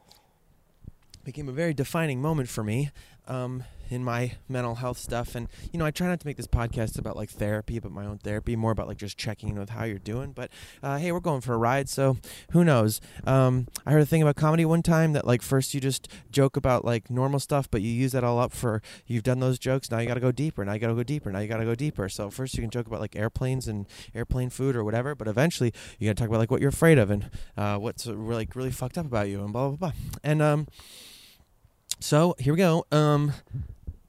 became 1.23 1.47
a 1.47 1.53
very 1.53 1.73
defining 1.73 2.21
moment 2.21 2.49
for 2.49 2.63
me. 2.63 2.91
Um, 3.27 3.63
in 3.89 4.03
my 4.03 4.33
mental 4.47 4.75
health 4.75 4.97
stuff. 4.97 5.35
And 5.35 5.47
you 5.71 5.79
know 5.79 5.85
i 5.85 5.91
try 5.91 6.07
not 6.07 6.19
to 6.19 6.27
make 6.27 6.37
this 6.37 6.47
podcast 6.47 6.97
about 6.97 7.15
like 7.15 7.29
therapy 7.29 7.79
but 7.79 7.91
my 7.91 8.05
own 8.05 8.17
therapy 8.17 8.55
more 8.55 8.71
about 8.71 8.87
like 8.87 8.97
just 8.97 9.17
checking 9.17 9.49
in 9.49 9.59
with 9.59 9.69
how 9.69 9.83
you're 9.85 9.99
doing. 9.99 10.31
But 10.31 10.51
uh, 10.81 10.97
hey 10.97 11.11
we're 11.11 11.19
going 11.19 11.41
for 11.41 11.53
a 11.53 11.57
ride 11.57 11.89
so 11.89 12.17
who 12.51 12.63
knows? 12.63 13.01
Um, 13.25 13.67
i 13.85 13.91
heard 13.91 14.01
a 14.01 14.05
thing 14.05 14.21
about 14.21 14.35
comedy 14.35 14.65
one 14.65 14.83
time 14.83 15.13
that 15.13 15.25
like 15.25 15.41
first 15.41 15.73
you 15.73 15.81
just 15.81 16.07
joke 16.31 16.57
about 16.57 16.85
like 16.85 17.09
normal 17.09 17.39
stuff 17.39 17.69
but 17.69 17.81
you 17.81 17.89
use 17.89 18.11
that 18.13 18.23
all 18.23 18.39
up 18.39 18.51
for 18.51 18.81
you've 19.05 19.23
done 19.23 19.39
those 19.39 19.59
jokes 19.59 19.89
now 19.91 19.99
you 19.99 20.07
gotta 20.07 20.19
go 20.19 20.31
deeper 20.31 20.63
now 20.65 20.73
you 20.73 20.79
gotta 20.79 20.95
go 20.95 21.03
deeper 21.03 21.31
now 21.31 21.39
you 21.39 21.47
gotta 21.47 21.65
go 21.65 21.75
deeper. 21.75 22.09
So 22.09 22.29
first 22.29 22.55
you 22.55 22.61
can 22.61 22.69
joke 22.69 22.87
about 22.87 23.01
like 23.01 23.15
airplanes 23.15 23.67
and 23.67 23.85
airplane 24.13 24.49
food 24.49 24.75
or 24.75 24.83
whatever 24.83 25.15
but 25.15 25.27
eventually 25.27 25.73
you 25.99 26.07
gotta 26.07 26.15
talk 26.15 26.27
about 26.27 26.39
like 26.39 26.51
what 26.51 26.61
you're 26.61 26.69
afraid 26.69 26.97
of 26.97 27.09
and 27.11 27.29
uh, 27.57 27.77
what's 27.77 28.05
like 28.05 28.55
really 28.55 28.71
fucked 28.71 28.97
up 28.97 29.05
about 29.05 29.29
you 29.29 29.43
and 29.43 29.53
blah 29.53 29.69
blah 29.69 29.77
blah. 29.77 29.91
And 30.23 30.41
um 30.41 30.67
so 31.99 32.35
here 32.39 32.53
we 32.53 32.57
go. 32.57 32.85
Um 32.91 33.33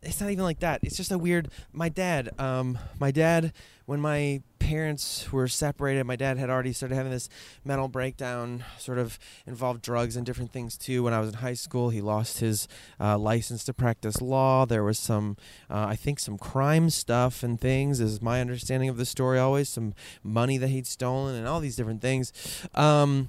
it's 0.05 0.21
not 0.21 0.31
even 0.31 0.45
like 0.45 0.61
that. 0.61 0.81
It's 0.83 0.97
just 0.97 1.11
a 1.13 1.19
weird. 1.19 1.49
My 1.73 1.89
dad, 1.89 2.31
um, 2.39 2.79
my 2.99 3.11
dad, 3.11 3.53
when 3.87 4.01
my 4.01 4.43
parents 4.59 5.31
were 5.31 5.47
separated, 5.47 6.05
my 6.05 6.17
dad 6.17 6.39
had 6.39 6.49
already 6.49 6.73
started 6.73 6.95
having 6.95 7.13
this 7.13 7.29
mental 7.65 7.87
breakdown, 7.89 8.65
sort 8.79 8.99
of 8.99 9.19
involved 9.47 9.83
drugs 9.83 10.17
and 10.17 10.25
different 10.25 10.53
things 10.53 10.79
too. 10.79 11.03
When 11.03 11.13
I 11.13 11.21
was 11.21 11.29
in 11.29 11.35
high 11.37 11.55
school, 11.55 11.91
he 11.91 12.01
lost 12.01 12.39
his 12.39 12.67
uh, 12.99 13.19
license 13.19 13.65
to 13.65 13.75
practice 13.75 14.23
law. 14.23 14.65
There 14.65 14.85
was 14.85 14.99
some, 14.99 15.37
uh, 15.69 15.87
I 15.89 15.97
think, 15.97 16.19
some 16.19 16.39
crime 16.39 16.89
stuff 16.89 17.43
and 17.43 17.61
things, 17.61 18.01
is 18.01 18.23
my 18.23 18.41
understanding 18.41 18.89
of 18.89 18.97
the 18.97 19.05
story 19.07 19.39
always. 19.39 19.69
Some 19.69 19.95
money 20.23 20.57
that 20.59 20.69
he'd 20.69 20.87
stolen 20.87 21.35
and 21.35 21.47
all 21.47 21.61
these 21.61 21.77
different 21.77 22.01
things. 22.01 22.33
Um, 22.75 23.29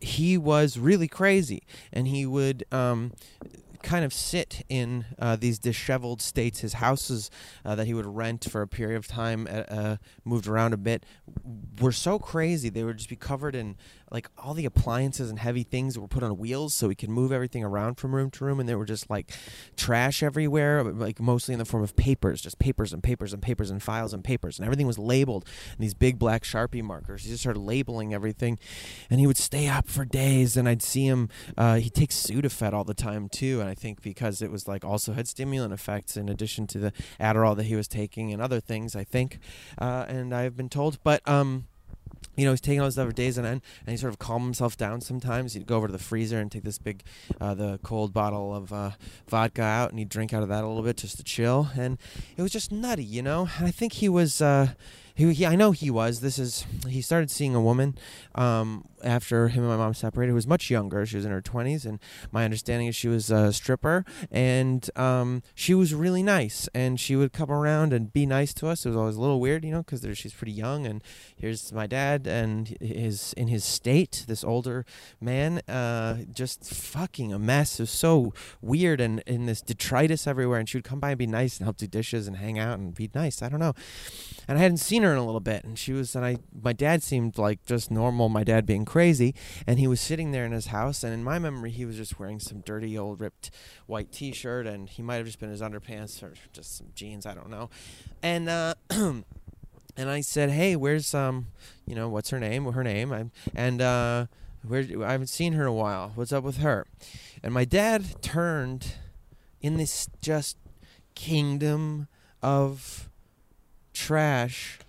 he 0.00 0.38
was 0.38 0.78
really 0.78 1.08
crazy, 1.08 1.62
and 1.92 2.08
he 2.08 2.24
would 2.24 2.64
um, 2.72 3.12
kind 3.82 4.04
of 4.04 4.12
sit 4.12 4.64
in 4.68 5.04
uh, 5.18 5.36
these 5.36 5.58
disheveled 5.58 6.22
states. 6.22 6.60
His 6.60 6.74
houses 6.74 7.30
uh, 7.64 7.74
that 7.74 7.86
he 7.86 7.94
would 7.94 8.06
rent 8.06 8.48
for 8.50 8.62
a 8.62 8.68
period 8.68 8.96
of 8.96 9.06
time, 9.06 9.46
uh, 9.50 9.64
uh 9.68 9.96
moved 10.24 10.46
around 10.46 10.72
a 10.72 10.76
bit, 10.76 11.04
were 11.80 11.92
so 11.92 12.18
crazy. 12.18 12.68
They 12.68 12.84
would 12.84 12.98
just 12.98 13.10
be 13.10 13.16
covered 13.16 13.54
in 13.54 13.76
like 14.12 14.28
all 14.38 14.54
the 14.54 14.66
appliances 14.66 15.30
and 15.30 15.38
heavy 15.38 15.62
things 15.62 15.98
were 15.98 16.06
put 16.06 16.22
on 16.22 16.36
wheels 16.36 16.74
so 16.74 16.88
we 16.88 16.94
could 16.94 17.08
move 17.08 17.32
everything 17.32 17.64
around 17.64 17.94
from 17.94 18.14
room 18.14 18.30
to 18.30 18.44
room 18.44 18.60
and 18.60 18.68
there 18.68 18.78
were 18.78 18.84
just 18.84 19.08
like 19.08 19.32
trash 19.76 20.22
everywhere 20.22 20.84
like 20.84 21.18
mostly 21.20 21.52
in 21.52 21.58
the 21.58 21.64
form 21.64 21.82
of 21.82 21.96
papers 21.96 22.40
just 22.40 22.58
papers 22.58 22.92
and 22.92 23.02
papers 23.02 23.32
and 23.32 23.42
papers 23.42 23.70
and 23.70 23.82
files 23.82 24.12
and 24.12 24.22
papers 24.22 24.58
and 24.58 24.66
everything 24.66 24.86
was 24.86 24.98
labeled. 24.98 25.44
And 25.72 25.82
these 25.82 25.94
big 25.94 26.18
black 26.18 26.42
sharpie 26.42 26.82
markers 26.82 27.24
he 27.24 27.30
just 27.30 27.42
started 27.42 27.60
labeling 27.60 28.12
everything 28.12 28.58
and 29.10 29.18
he 29.18 29.26
would 29.26 29.36
stay 29.36 29.68
up 29.68 29.88
for 29.88 30.04
days 30.04 30.56
and 30.56 30.68
i'd 30.68 30.82
see 30.82 31.06
him 31.06 31.28
uh, 31.56 31.76
he 31.76 31.88
takes 31.88 32.16
sudafed 32.16 32.72
all 32.72 32.84
the 32.84 32.94
time 32.94 33.28
too 33.28 33.60
and 33.60 33.68
i 33.68 33.74
think 33.74 34.02
because 34.02 34.42
it 34.42 34.50
was 34.50 34.68
like 34.68 34.84
also 34.84 35.12
had 35.12 35.26
stimulant 35.26 35.72
effects 35.72 36.16
in 36.16 36.28
addition 36.28 36.66
to 36.66 36.78
the 36.78 36.92
adderall 37.20 37.56
that 37.56 37.64
he 37.64 37.76
was 37.76 37.88
taking 37.88 38.32
and 38.32 38.42
other 38.42 38.60
things 38.60 38.94
i 38.94 39.04
think 39.04 39.38
uh, 39.78 40.04
and 40.08 40.34
i've 40.34 40.56
been 40.56 40.68
told. 40.68 40.98
But 41.02 41.26
um 41.28 41.66
you 42.36 42.44
know, 42.44 42.52
he's 42.52 42.60
taking 42.60 42.80
all 42.80 42.90
stuff 42.90 43.08
for 43.08 43.14
days 43.14 43.38
on 43.38 43.44
end, 43.44 43.62
and 43.86 43.90
he 43.90 43.96
sort 43.96 44.12
of 44.12 44.18
calm 44.18 44.42
himself 44.42 44.76
down 44.76 45.00
sometimes. 45.00 45.54
He'd 45.54 45.66
go 45.66 45.76
over 45.76 45.86
to 45.86 45.92
the 45.92 45.98
freezer 45.98 46.38
and 46.38 46.50
take 46.50 46.64
this 46.64 46.78
big, 46.78 47.02
uh, 47.40 47.54
the 47.54 47.78
cold 47.82 48.12
bottle 48.12 48.54
of 48.54 48.72
uh, 48.72 48.92
vodka 49.28 49.62
out, 49.62 49.90
and 49.90 49.98
he'd 49.98 50.08
drink 50.08 50.32
out 50.32 50.42
of 50.42 50.48
that 50.48 50.64
a 50.64 50.66
little 50.66 50.82
bit 50.82 50.96
just 50.96 51.16
to 51.18 51.24
chill. 51.24 51.68
And 51.76 51.98
it 52.36 52.42
was 52.42 52.52
just 52.52 52.72
nutty, 52.72 53.04
you 53.04 53.22
know. 53.22 53.48
And 53.58 53.66
I 53.66 53.70
think 53.70 53.94
he 53.94 54.08
was, 54.08 54.40
uh, 54.40 54.68
he, 55.14 55.32
he, 55.32 55.46
I 55.46 55.56
know 55.56 55.72
he 55.72 55.90
was. 55.90 56.20
This 56.20 56.38
is 56.38 56.64
he 56.88 57.02
started 57.02 57.30
seeing 57.30 57.54
a 57.54 57.60
woman 57.60 57.96
um, 58.34 58.86
after 59.02 59.48
him 59.48 59.62
and 59.62 59.72
my 59.72 59.76
mom 59.76 59.94
separated. 59.94 60.30
Who 60.30 60.34
was 60.36 60.46
much 60.46 60.70
younger. 60.70 61.04
She 61.06 61.16
was 61.16 61.24
in 61.24 61.32
her 61.32 61.40
twenties, 61.40 61.84
and 61.84 61.98
my 62.30 62.44
understanding 62.44 62.88
is 62.88 62.96
she 62.96 63.08
was 63.08 63.30
a 63.30 63.52
stripper, 63.52 64.04
and 64.30 64.88
um, 64.96 65.42
she 65.54 65.74
was 65.74 65.94
really 65.94 66.22
nice. 66.22 66.68
And 66.74 66.98
she 66.98 67.16
would 67.16 67.32
come 67.32 67.50
around 67.50 67.92
and 67.92 68.12
be 68.12 68.26
nice 68.26 68.54
to 68.54 68.68
us. 68.68 68.84
It 68.84 68.90
was 68.90 68.96
always 68.96 69.16
a 69.16 69.20
little 69.20 69.40
weird, 69.40 69.64
you 69.64 69.70
know, 69.70 69.82
because 69.82 70.06
she's 70.16 70.32
pretty 70.32 70.52
young. 70.52 70.86
And 70.86 71.02
here's 71.36 71.72
my 71.72 71.86
dad, 71.86 72.26
and 72.26 72.68
his 72.80 73.32
in 73.34 73.48
his 73.48 73.64
state, 73.64 74.24
this 74.26 74.44
older 74.44 74.84
man, 75.20 75.58
uh, 75.68 76.24
just 76.32 76.64
fucking 76.64 77.32
a 77.32 77.38
mess. 77.38 77.78
It 77.78 77.84
was 77.84 77.90
so 77.90 78.32
weird, 78.60 79.00
and 79.00 79.20
in 79.26 79.46
this 79.46 79.60
detritus 79.60 80.26
everywhere. 80.26 80.58
And 80.58 80.68
she 80.68 80.76
would 80.76 80.84
come 80.84 81.00
by 81.00 81.10
and 81.10 81.18
be 81.18 81.26
nice 81.26 81.58
and 81.58 81.66
help 81.66 81.76
do 81.76 81.86
dishes 81.86 82.26
and 82.26 82.36
hang 82.36 82.58
out 82.58 82.78
and 82.78 82.94
be 82.94 83.10
nice. 83.14 83.42
I 83.42 83.48
don't 83.48 83.60
know. 83.60 83.74
And 84.48 84.58
I 84.58 84.60
hadn't 84.60 84.78
seen 84.78 85.02
her 85.02 85.12
in 85.12 85.18
a 85.18 85.24
little 85.24 85.40
bit, 85.40 85.64
and 85.64 85.78
she 85.78 85.92
was, 85.92 86.14
and 86.16 86.24
I, 86.24 86.38
my 86.62 86.72
dad 86.72 87.02
seemed 87.02 87.38
like 87.38 87.64
just 87.64 87.90
normal. 87.90 88.28
My 88.28 88.44
dad 88.44 88.66
being 88.66 88.84
crazy, 88.92 89.34
and 89.66 89.78
he 89.78 89.86
was 89.86 90.02
sitting 90.02 90.32
there 90.32 90.44
in 90.44 90.52
his 90.52 90.66
house, 90.66 91.02
and 91.02 91.14
in 91.14 91.24
my 91.24 91.38
memory, 91.38 91.70
he 91.70 91.86
was 91.86 91.96
just 91.96 92.20
wearing 92.20 92.38
some 92.38 92.60
dirty 92.60 92.98
old 92.98 93.20
ripped 93.22 93.50
white 93.86 94.12
T-shirt, 94.12 94.66
and 94.66 94.86
he 94.86 95.00
might 95.00 95.16
have 95.16 95.24
just 95.24 95.40
been 95.40 95.48
his 95.48 95.62
underpants 95.62 96.22
or 96.22 96.34
just 96.52 96.76
some 96.76 96.88
jeans. 96.94 97.24
I 97.24 97.32
don't 97.32 97.48
know. 97.48 97.70
And 98.22 98.50
uh, 98.50 98.74
and 98.90 99.24
I 99.96 100.20
said, 100.20 100.50
"Hey, 100.50 100.76
where's 100.76 101.14
um, 101.14 101.46
you 101.86 101.94
know, 101.94 102.10
what's 102.10 102.28
her 102.28 102.38
name? 102.38 102.70
Her 102.70 102.84
name? 102.84 103.14
I'm, 103.14 103.32
and 103.54 103.80
uh, 103.80 104.26
where 104.66 104.84
I 105.02 105.12
haven't 105.12 105.28
seen 105.28 105.54
her 105.54 105.62
in 105.62 105.68
a 105.68 105.72
while. 105.72 106.12
What's 106.14 106.30
up 106.30 106.44
with 106.44 106.58
her?" 106.58 106.86
And 107.42 107.54
my 107.54 107.64
dad 107.64 108.20
turned 108.20 108.96
in 109.62 109.78
this 109.78 110.06
just 110.20 110.58
kingdom 111.14 112.08
of 112.42 113.08
trash 113.94 114.80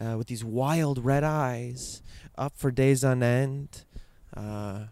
uh, 0.00 0.16
with 0.16 0.28
these 0.28 0.44
wild 0.44 1.04
red 1.04 1.24
eyes, 1.24 2.01
up 2.36 2.54
for 2.56 2.70
days 2.70 3.04
on 3.04 3.22
end, 3.22 3.84
uh, 4.36 4.84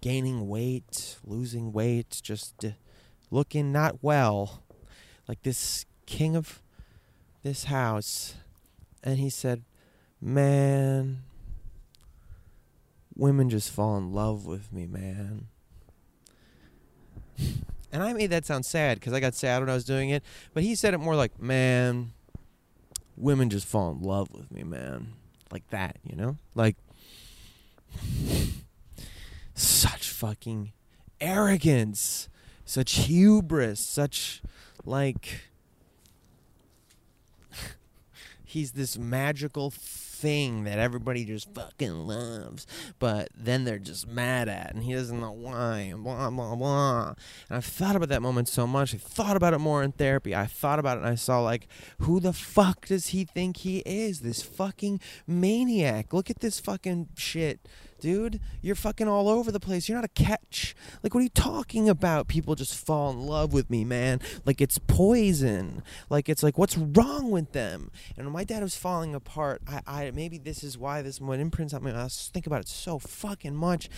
gaining 0.00 0.48
weight, 0.48 1.16
losing 1.24 1.72
weight, 1.72 2.20
just 2.22 2.64
uh, 2.64 2.70
looking 3.30 3.72
not 3.72 4.02
well, 4.02 4.62
like 5.26 5.42
this 5.42 5.86
king 6.06 6.36
of 6.36 6.60
this 7.42 7.64
house. 7.64 8.34
And 9.02 9.18
he 9.18 9.30
said, 9.30 9.62
Man, 10.20 11.22
women 13.14 13.48
just 13.48 13.70
fall 13.70 13.96
in 13.96 14.12
love 14.12 14.46
with 14.46 14.72
me, 14.72 14.86
man. 14.86 15.46
and 17.92 18.02
I 18.02 18.12
made 18.12 18.30
that 18.30 18.44
sound 18.44 18.66
sad 18.66 18.98
because 18.98 19.12
I 19.12 19.20
got 19.20 19.34
sad 19.34 19.60
when 19.60 19.70
I 19.70 19.74
was 19.74 19.84
doing 19.84 20.10
it, 20.10 20.24
but 20.54 20.64
he 20.64 20.74
said 20.74 20.94
it 20.94 20.98
more 20.98 21.14
like, 21.14 21.40
Man, 21.40 22.12
women 23.16 23.50
just 23.50 23.66
fall 23.66 23.92
in 23.92 24.00
love 24.00 24.32
with 24.32 24.50
me, 24.50 24.64
man. 24.64 25.12
Like 25.52 25.68
that, 25.70 25.96
you 26.04 26.16
know? 26.16 26.36
Like 26.54 26.76
such 29.54 30.08
fucking 30.10 30.72
arrogance, 31.20 32.28
such 32.64 32.92
hubris, 33.06 33.80
such 33.80 34.42
like 34.84 35.42
he's 38.44 38.72
this 38.72 38.96
magical 38.98 39.70
thing 40.18 40.64
that 40.64 40.78
everybody 40.78 41.24
just 41.24 41.54
fucking 41.54 42.06
loves, 42.06 42.66
but 42.98 43.28
then 43.34 43.64
they're 43.64 43.78
just 43.78 44.08
mad 44.08 44.48
at, 44.48 44.74
and 44.74 44.82
he 44.82 44.92
doesn't 44.92 45.20
know 45.20 45.32
why, 45.32 45.78
and 45.78 46.02
blah, 46.02 46.28
blah, 46.30 46.56
blah. 46.56 47.14
And 47.48 47.56
I've 47.56 47.64
thought 47.64 47.96
about 47.96 48.08
that 48.08 48.22
moment 48.22 48.48
so 48.48 48.66
much. 48.66 48.94
I 48.94 48.98
thought 48.98 49.36
about 49.36 49.54
it 49.54 49.58
more 49.58 49.82
in 49.82 49.92
therapy. 49.92 50.34
I 50.34 50.46
thought 50.46 50.78
about 50.78 50.98
it, 50.98 51.00
and 51.02 51.10
I 51.10 51.14
saw, 51.14 51.40
like, 51.40 51.68
who 52.00 52.20
the 52.20 52.32
fuck 52.32 52.86
does 52.86 53.08
he 53.08 53.24
think 53.24 53.58
he 53.58 53.78
is? 53.78 54.20
This 54.20 54.42
fucking 54.42 55.00
maniac. 55.26 56.12
Look 56.12 56.30
at 56.30 56.40
this 56.40 56.60
fucking 56.60 57.08
shit 57.16 57.68
dude. 57.98 58.40
You're 58.62 58.74
fucking 58.74 59.08
all 59.08 59.28
over 59.28 59.50
the 59.50 59.60
place. 59.60 59.88
You're 59.88 59.98
not 59.98 60.04
a 60.04 60.08
catch. 60.08 60.74
Like, 61.02 61.14
what 61.14 61.20
are 61.20 61.24
you 61.24 61.28
talking 61.30 61.88
about? 61.88 62.28
People 62.28 62.54
just 62.54 62.74
fall 62.74 63.10
in 63.10 63.20
love 63.20 63.52
with 63.52 63.70
me, 63.70 63.84
man. 63.84 64.20
Like, 64.44 64.60
it's 64.60 64.78
poison. 64.78 65.82
Like, 66.08 66.28
it's 66.28 66.42
like, 66.42 66.58
what's 66.58 66.76
wrong 66.76 67.30
with 67.30 67.52
them? 67.52 67.90
And 68.16 68.30
my 68.30 68.44
dad 68.44 68.62
was 68.62 68.76
falling 68.76 69.14
apart, 69.14 69.62
I, 69.66 69.82
I 69.86 70.10
maybe 70.10 70.38
this 70.38 70.62
is 70.62 70.78
why 70.78 71.02
this 71.02 71.20
one 71.20 71.40
imprints 71.40 71.74
on 71.74 71.84
me. 71.84 71.92
I 71.92 72.08
think 72.08 72.46
about 72.46 72.60
it 72.60 72.68
so 72.68 72.98
fucking 72.98 73.54
much. 73.54 73.88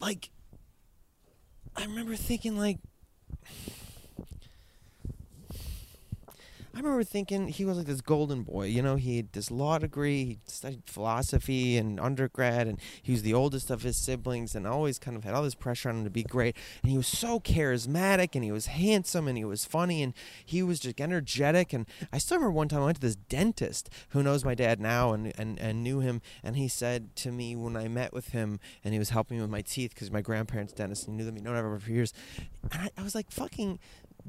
Like, 0.00 0.30
I 1.76 1.84
remember 1.84 2.16
thinking, 2.16 2.56
like, 2.56 2.78
I 6.78 6.80
remember 6.80 7.02
thinking 7.02 7.48
he 7.48 7.64
was 7.64 7.76
like 7.76 7.88
this 7.88 8.00
golden 8.00 8.44
boy. 8.44 8.66
You 8.66 8.82
know, 8.82 8.94
he 8.94 9.16
had 9.16 9.32
this 9.32 9.50
law 9.50 9.78
degree, 9.78 10.24
he 10.24 10.38
studied 10.46 10.84
philosophy 10.86 11.76
and 11.76 11.98
undergrad, 11.98 12.68
and 12.68 12.78
he 13.02 13.10
was 13.10 13.22
the 13.22 13.34
oldest 13.34 13.68
of 13.68 13.82
his 13.82 13.96
siblings, 13.96 14.54
and 14.54 14.64
always 14.64 14.96
kind 15.00 15.16
of 15.16 15.24
had 15.24 15.34
all 15.34 15.42
this 15.42 15.56
pressure 15.56 15.88
on 15.88 15.96
him 15.96 16.04
to 16.04 16.10
be 16.10 16.22
great. 16.22 16.54
And 16.84 16.92
he 16.92 16.96
was 16.96 17.08
so 17.08 17.40
charismatic, 17.40 18.36
and 18.36 18.44
he 18.44 18.52
was 18.52 18.66
handsome, 18.66 19.26
and 19.26 19.36
he 19.36 19.44
was 19.44 19.64
funny, 19.64 20.04
and 20.04 20.14
he 20.44 20.62
was 20.62 20.78
just 20.78 21.00
energetic. 21.00 21.72
And 21.72 21.84
I 22.12 22.18
still 22.18 22.36
remember 22.36 22.52
one 22.52 22.68
time 22.68 22.82
I 22.82 22.84
went 22.84 22.98
to 22.98 23.00
this 23.00 23.16
dentist 23.16 23.90
who 24.10 24.22
knows 24.22 24.44
my 24.44 24.54
dad 24.54 24.78
now 24.80 25.12
and 25.12 25.32
and, 25.36 25.58
and 25.58 25.82
knew 25.82 25.98
him, 25.98 26.22
and 26.44 26.54
he 26.54 26.68
said 26.68 27.16
to 27.16 27.32
me 27.32 27.56
when 27.56 27.76
I 27.76 27.88
met 27.88 28.12
with 28.12 28.28
him, 28.28 28.60
and 28.84 28.92
he 28.92 29.00
was 29.00 29.10
helping 29.10 29.38
me 29.38 29.40
with 29.40 29.50
my 29.50 29.62
teeth 29.62 29.94
because 29.94 30.12
my 30.12 30.20
grandparents' 30.20 30.74
dentist, 30.74 31.08
and 31.08 31.14
he 31.14 31.18
knew 31.18 31.24
them, 31.24 31.34
he'd 31.34 31.42
known 31.42 31.56
ever 31.56 31.76
for 31.80 31.90
years. 31.90 32.14
And 32.70 32.82
I, 32.82 32.90
I 32.96 33.02
was 33.02 33.16
like, 33.16 33.32
fucking 33.32 33.80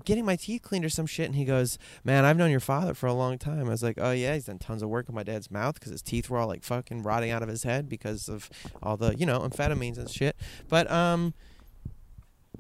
getting 0.06 0.26
my 0.26 0.36
teeth 0.36 0.62
cleaned 0.62 0.86
or 0.86 0.90
some 0.90 1.06
shit 1.06 1.26
and 1.26 1.36
he 1.36 1.46
goes 1.46 1.78
man 2.04 2.26
i've 2.26 2.38
known 2.38 2.52
your 2.52 2.60
father 2.60 2.94
for 2.94 3.08
a 3.08 3.14
long 3.14 3.38
time. 3.38 3.68
I 3.68 3.70
was 3.70 3.84
like 3.84 3.98
oh 4.00 4.12
yeah 4.12 4.34
he's 4.34 4.46
done 4.46 4.60
tons 4.60 4.82
of 4.82 4.90
work 4.90 5.08
on 5.10 5.16
my 5.16 5.24
dad's 5.24 5.52
mouth 5.52 5.76
because 5.76 5.92
his 5.92 6.02
teeth 6.02 6.30
were 6.30 6.38
all 6.38 6.48
like 6.48 6.64
fucking 6.64 7.04
rotting 7.04 7.32
out 7.32 7.44
of 7.44 7.50
his 7.50 7.64
head 7.64 7.90
because 7.90 8.30
of 8.30 8.50
all 8.82 8.98
the 8.98 9.16
you 9.16 9.26
know 9.26 9.40
amphetamines 9.40 9.98
and 9.98 10.10
shit. 10.10 10.36
But 10.68 10.90
um 10.90 11.34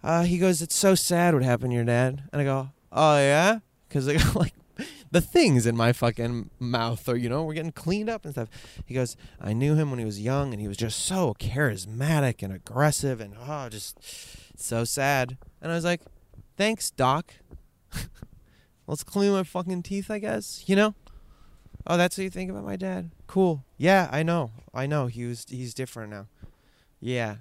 uh 0.03 0.23
he 0.23 0.37
goes 0.37 0.61
it's 0.61 0.75
so 0.75 0.95
sad 0.95 1.33
what 1.33 1.43
happened 1.43 1.71
to 1.71 1.75
your 1.75 1.85
dad. 1.85 2.23
And 2.31 2.41
i 2.41 2.45
go 2.45 2.69
oh 2.91 3.17
yeah? 3.17 3.59
Because 3.87 4.07
i 4.07 4.13
got 4.17 4.35
like 4.35 4.53
the 5.11 5.21
things 5.21 5.65
in 5.65 5.75
my 5.75 5.91
fucking 5.91 6.51
mouth 6.59 7.09
or 7.09 7.15
you 7.15 7.29
know 7.29 7.43
we're 7.43 7.53
getting 7.53 7.71
cleaned 7.71 8.09
up 8.09 8.25
and 8.25 8.33
stuff. 8.33 8.49
He 8.85 8.93
goes 8.93 9.15
i 9.39 9.53
knew 9.53 9.75
him 9.75 9.89
when 9.89 9.99
he 9.99 10.05
was 10.05 10.21
young 10.21 10.53
and 10.53 10.61
he 10.61 10.67
was 10.67 10.77
just 10.77 11.05
so 11.05 11.35
charismatic 11.39 12.43
and 12.43 12.53
aggressive 12.53 13.19
and 13.19 13.35
oh 13.47 13.69
just 13.69 13.97
so 14.59 14.83
sad. 14.83 15.37
And 15.61 15.71
i 15.71 15.75
was 15.75 15.85
like 15.85 16.01
thanks, 16.59 16.91
Doc. 16.91 17.35
Let's 18.87 19.03
clean 19.03 19.31
my 19.31 19.43
fucking 19.43 19.81
teeth, 19.81 20.11
I 20.11 20.19
guess. 20.19 20.65
You 20.67 20.75
know? 20.75 20.93
Oh, 21.87 21.95
that's 21.95 22.17
what 22.17 22.25
you 22.25 22.29
think 22.29 22.51
about 22.51 22.65
my 22.65 22.75
dad? 22.75 23.11
Cool. 23.27 23.63
Yeah, 23.77 24.09
I 24.11 24.23
know. 24.23 24.51
I 24.73 24.85
know. 24.85 25.07
He 25.07 25.25
was 25.25 25.45
he's 25.49 25.73
different 25.73 26.11
now. 26.11 26.27
Yeah. 26.99 27.37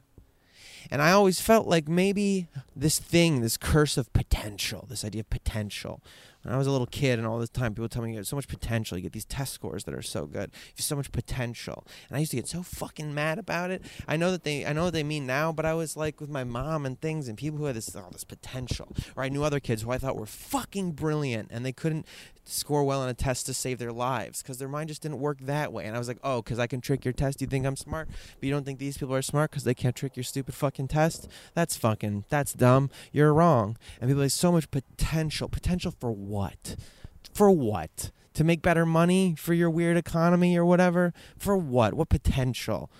And 0.90 1.02
I 1.02 1.10
always 1.10 1.40
felt 1.40 1.66
like 1.66 1.88
maybe 1.88 2.46
this 2.76 3.00
thing, 3.00 3.40
this 3.40 3.56
curse 3.56 3.96
of 3.96 4.10
potential, 4.12 4.86
this 4.88 5.04
idea 5.04 5.20
of 5.20 5.30
potential, 5.30 6.00
when 6.48 6.54
I 6.54 6.58
was 6.58 6.66
a 6.66 6.70
little 6.70 6.86
kid 6.86 7.18
and 7.18 7.28
all 7.28 7.38
this 7.38 7.50
time, 7.50 7.74
people 7.74 7.90
tell 7.90 8.02
me 8.02 8.12
you 8.12 8.16
have 8.16 8.26
so 8.26 8.34
much 8.34 8.48
potential. 8.48 8.96
You 8.96 9.02
get 9.02 9.12
these 9.12 9.26
test 9.26 9.52
scores 9.52 9.84
that 9.84 9.92
are 9.92 10.00
so 10.00 10.24
good. 10.24 10.50
You 10.54 10.72
have 10.78 10.84
so 10.84 10.96
much 10.96 11.12
potential. 11.12 11.86
And 12.08 12.16
I 12.16 12.20
used 12.20 12.30
to 12.30 12.38
get 12.38 12.48
so 12.48 12.62
fucking 12.62 13.12
mad 13.12 13.38
about 13.38 13.70
it. 13.70 13.82
I 14.06 14.16
know 14.16 14.30
that 14.30 14.44
they 14.44 14.64
I 14.64 14.72
know 14.72 14.84
what 14.84 14.94
they 14.94 15.02
mean 15.02 15.26
now, 15.26 15.52
but 15.52 15.66
I 15.66 15.74
was 15.74 15.94
like 15.94 16.22
with 16.22 16.30
my 16.30 16.44
mom 16.44 16.86
and 16.86 16.98
things 16.98 17.28
and 17.28 17.36
people 17.36 17.58
who 17.58 17.66
had 17.66 17.76
this 17.76 17.94
all 17.94 18.08
this 18.10 18.24
potential. 18.24 18.96
Or 19.14 19.24
I 19.24 19.28
knew 19.28 19.42
other 19.42 19.60
kids 19.60 19.82
who 19.82 19.90
I 19.90 19.98
thought 19.98 20.16
were 20.16 20.24
fucking 20.24 20.92
brilliant 20.92 21.48
and 21.50 21.66
they 21.66 21.72
couldn't 21.72 22.06
score 22.48 22.82
well 22.82 23.02
on 23.02 23.08
a 23.08 23.14
test 23.14 23.46
to 23.46 23.54
save 23.54 23.78
their 23.78 23.92
lives 23.92 24.42
because 24.42 24.58
their 24.58 24.68
mind 24.68 24.88
just 24.88 25.02
didn't 25.02 25.18
work 25.18 25.38
that 25.40 25.72
way. 25.72 25.84
And 25.84 25.94
I 25.94 25.98
was 25.98 26.08
like, 26.08 26.18
oh, 26.24 26.42
because 26.42 26.58
I 26.58 26.66
can 26.66 26.80
trick 26.80 27.04
your 27.04 27.12
test, 27.12 27.40
you 27.40 27.46
think 27.46 27.66
I'm 27.66 27.76
smart, 27.76 28.08
but 28.08 28.46
you 28.46 28.50
don't 28.50 28.64
think 28.64 28.78
these 28.78 28.96
people 28.96 29.14
are 29.14 29.22
smart 29.22 29.50
because 29.50 29.64
they 29.64 29.74
can't 29.74 29.94
trick 29.94 30.16
your 30.16 30.24
stupid 30.24 30.54
fucking 30.54 30.88
test? 30.88 31.28
That's 31.54 31.76
fucking, 31.76 32.24
that's 32.28 32.54
dumb. 32.54 32.90
You're 33.12 33.34
wrong. 33.34 33.76
And 34.00 34.08
people 34.08 34.22
have 34.22 34.32
so 34.32 34.50
much 34.50 34.70
potential. 34.70 35.48
Potential 35.48 35.92
for 36.00 36.10
what? 36.10 36.37
For 37.32 37.50
what? 37.50 38.10
To 38.34 38.44
make 38.44 38.62
better 38.62 38.86
money 38.86 39.34
for 39.36 39.52
your 39.54 39.70
weird 39.70 39.96
economy 39.96 40.56
or 40.56 40.64
whatever? 40.64 41.12
For 41.36 41.56
what? 41.56 41.94
What 41.94 42.08
potential? 42.08 42.90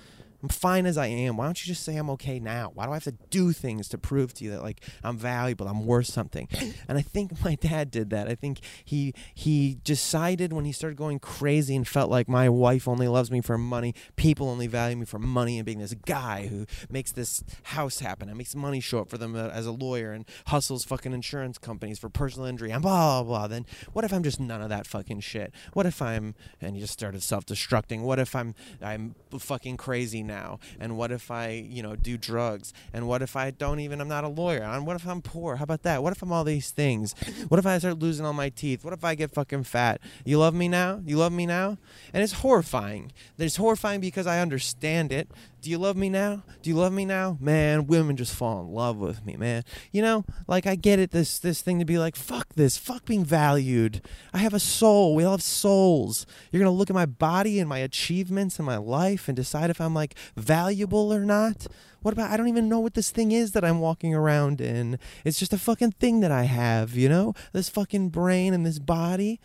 I'm 0.43 0.49
fine 0.49 0.87
as 0.87 0.97
I 0.97 1.07
am. 1.07 1.37
Why 1.37 1.47
don't 1.47 1.61
you 1.61 1.67
just 1.67 1.83
say 1.83 1.97
I'm 1.97 2.11
okay 2.11 2.39
now? 2.39 2.71
Why 2.73 2.85
do 2.85 2.93
I 2.93 2.95
have 2.95 3.05
to 3.05 3.15
do 3.31 3.53
things 3.53 3.89
to 3.89 3.99
prove 3.99 4.33
to 4.35 4.45
you 4.45 4.51
that 4.53 4.63
like 4.63 4.85
I'm 5.03 5.19
valuable, 5.19 5.67
I'm 5.67 5.85
worth 5.85 6.07
something? 6.07 6.49
And 6.87 6.97
I 6.97 7.03
think 7.03 7.33
my 7.45 7.57
dad 7.57 7.91
did 7.91 8.11
that. 8.11 8.29
I 8.29 8.37
think 8.37 8.61
he 8.85 9.15
he 9.35 9.79
decided 9.83 10.53
when 10.53 10.65
he 10.65 10.71
started 10.71 10.97
going 10.97 11.19
crazy 11.19 11.75
and 11.75 11.87
felt 11.87 12.09
like 12.09 12.29
my 12.29 12.49
wife 12.49 12.87
only 12.87 13.09
loves 13.09 13.33
me 13.33 13.41
for 13.41 13.59
money, 13.59 13.95
people 14.15 14.49
only 14.49 14.69
value 14.69 14.97
me 14.97 15.07
for 15.07 15.19
money 15.19 15.59
and 15.59 15.67
being 15.67 15.81
this 15.81 15.95
guy 15.95 16.47
who 16.47 16.67
makes 16.89 17.11
this 17.11 17.43
house 17.65 17.99
happen 17.99 18.29
and 18.29 18.39
makes 18.39 18.55
money 18.55 18.81
show 18.81 19.01
up 19.01 19.11
for 19.11 19.19
them 19.19 19.35
uh, 19.35 19.49
as 19.49 19.67
a 19.67 19.73
lawyer 19.73 20.13
and 20.13 20.25
hustles 20.47 20.85
fucking 20.85 21.13
insurance 21.13 21.59
companies 21.59 21.99
for 21.99 22.09
personal 22.09 22.47
injury 22.47 22.71
and 22.71 22.83
blah 22.83 23.23
blah 23.23 23.41
blah. 23.41 23.49
Then 23.49 23.67
what 23.93 24.05
if 24.05 24.13
I'm 24.13 24.23
just 24.23 24.39
none 24.39 24.63
of 24.63 24.69
that 24.69 24.87
fucking 24.87 25.19
shit? 25.21 25.53
What 25.73 25.85
if 25.85 26.01
I'm 26.01 26.37
and 26.61 26.77
he 26.77 26.81
just 26.81 26.93
started 26.93 27.25
self-destructing? 27.25 28.03
What 28.03 28.21
if 28.21 28.37
I'm 28.37 28.55
I'm 28.81 29.17
fucking 29.37 29.79
crazy 29.79 30.23
now? 30.29 30.61
And 30.79 30.97
what 30.97 31.11
if 31.11 31.33
I, 31.33 31.67
you 31.69 31.83
know, 31.83 31.97
do 31.97 32.17
drugs? 32.17 32.73
And 32.93 33.09
what 33.09 33.21
if 33.21 33.35
I 33.35 33.51
don't 33.51 33.81
even, 33.81 34.01
I'm 34.01 34.07
not 34.07 34.23
a 34.23 34.29
lawyer? 34.29 34.63
And 34.63 34.87
what 34.87 34.95
if 34.95 35.09
I'm 35.09 35.21
poor? 35.21 35.57
How 35.57 35.65
about 35.65 35.83
that? 35.83 36.05
What 36.05 36.13
if 36.13 36.23
I'm 36.23 36.31
all 36.31 36.45
these 36.45 36.71
things? 36.71 37.15
What 37.49 37.59
if 37.59 37.67
I 37.67 37.79
start 37.79 37.99
losing 37.99 38.25
all 38.25 38.33
my 38.33 38.51
teeth? 38.51 38.85
What 38.85 38.95
if 38.95 39.05
I 39.05 39.17
get 39.17 39.33
fucking 39.33 39.65
fat? 39.65 40.01
You 40.25 40.39
love 40.39 40.55
me 40.55 40.69
now? 40.69 41.01
You 41.05 41.17
love 41.17 41.33
me 41.33 41.47
now? 41.47 41.79
And 42.13 42.23
it's 42.23 42.35
horrifying. 42.35 43.11
It's 43.37 43.57
horrifying 43.57 44.01
because 44.01 44.29
I 44.29 44.39
understand 44.41 45.11
it. 45.11 45.29
Do 45.61 45.71
you 45.71 45.79
love 45.79 45.97
me 45.97 46.09
now? 46.09 46.45
Do 46.63 46.71
you 46.71 46.77
love 46.77 46.93
me 46.93 47.05
now? 47.05 47.37
Man, 47.41 47.89
women 47.89 48.17
just 48.17 48.33
fall 48.33 48.61
in 48.61 48.69
love 48.69 48.97
with 48.99 49.27
me, 49.27 49.37
man. 49.37 49.65
You 49.91 50.03
know, 50.03 50.25
like 50.47 50.69
I 50.69 50.77
get 50.77 51.01
it 51.01 51.11
this 51.11 51.41
this 51.41 51.63
thing 51.63 51.81
to 51.81 51.85
be 51.85 51.99
like, 51.99 52.15
fuck 52.15 52.55
this, 52.55 52.77
fuck 52.77 53.05
being 53.07 53.25
valued. 53.25 54.01
I 54.33 54.39
have 54.39 54.55
a 54.55 54.61
soul. 54.61 55.17
We 55.17 55.25
all 55.25 55.33
have 55.33 55.43
souls. 55.43 56.27
You're 56.53 56.61
gonna 56.61 56.71
look 56.71 56.91
at 56.91 56.95
my 56.95 57.07
body 57.07 57.59
and 57.59 57.69
my 57.69 57.79
achievements 57.79 58.59
and 58.59 58.67
my 58.67 58.77
life 58.77 59.27
and 59.27 59.35
decide 59.35 59.69
if 59.69 59.81
I'm 59.81 59.95
like 59.95 60.15
valuable 60.37 61.13
or 61.13 61.25
not. 61.25 61.67
What 62.03 62.15
about 62.15 62.31
I 62.31 62.37
don't 62.37 62.49
even 62.49 62.69
know 62.69 62.79
what 62.79 62.95
this 62.95 63.11
thing 63.11 63.33
is 63.33 63.51
that 63.53 63.65
I'm 63.65 63.81
walking 63.81 64.15
around 64.15 64.61
in. 64.61 64.99
It's 65.25 65.41
just 65.41 65.53
a 65.53 65.59
fucking 65.59 65.93
thing 65.93 66.21
that 66.21 66.31
I 66.31 66.45
have, 66.45 66.95
you 66.95 67.09
know? 67.09 67.35
This 67.53 67.69
fucking 67.69 68.11
brain 68.11 68.55
and 68.55 68.65
this 68.65 68.79
body. 68.79 69.41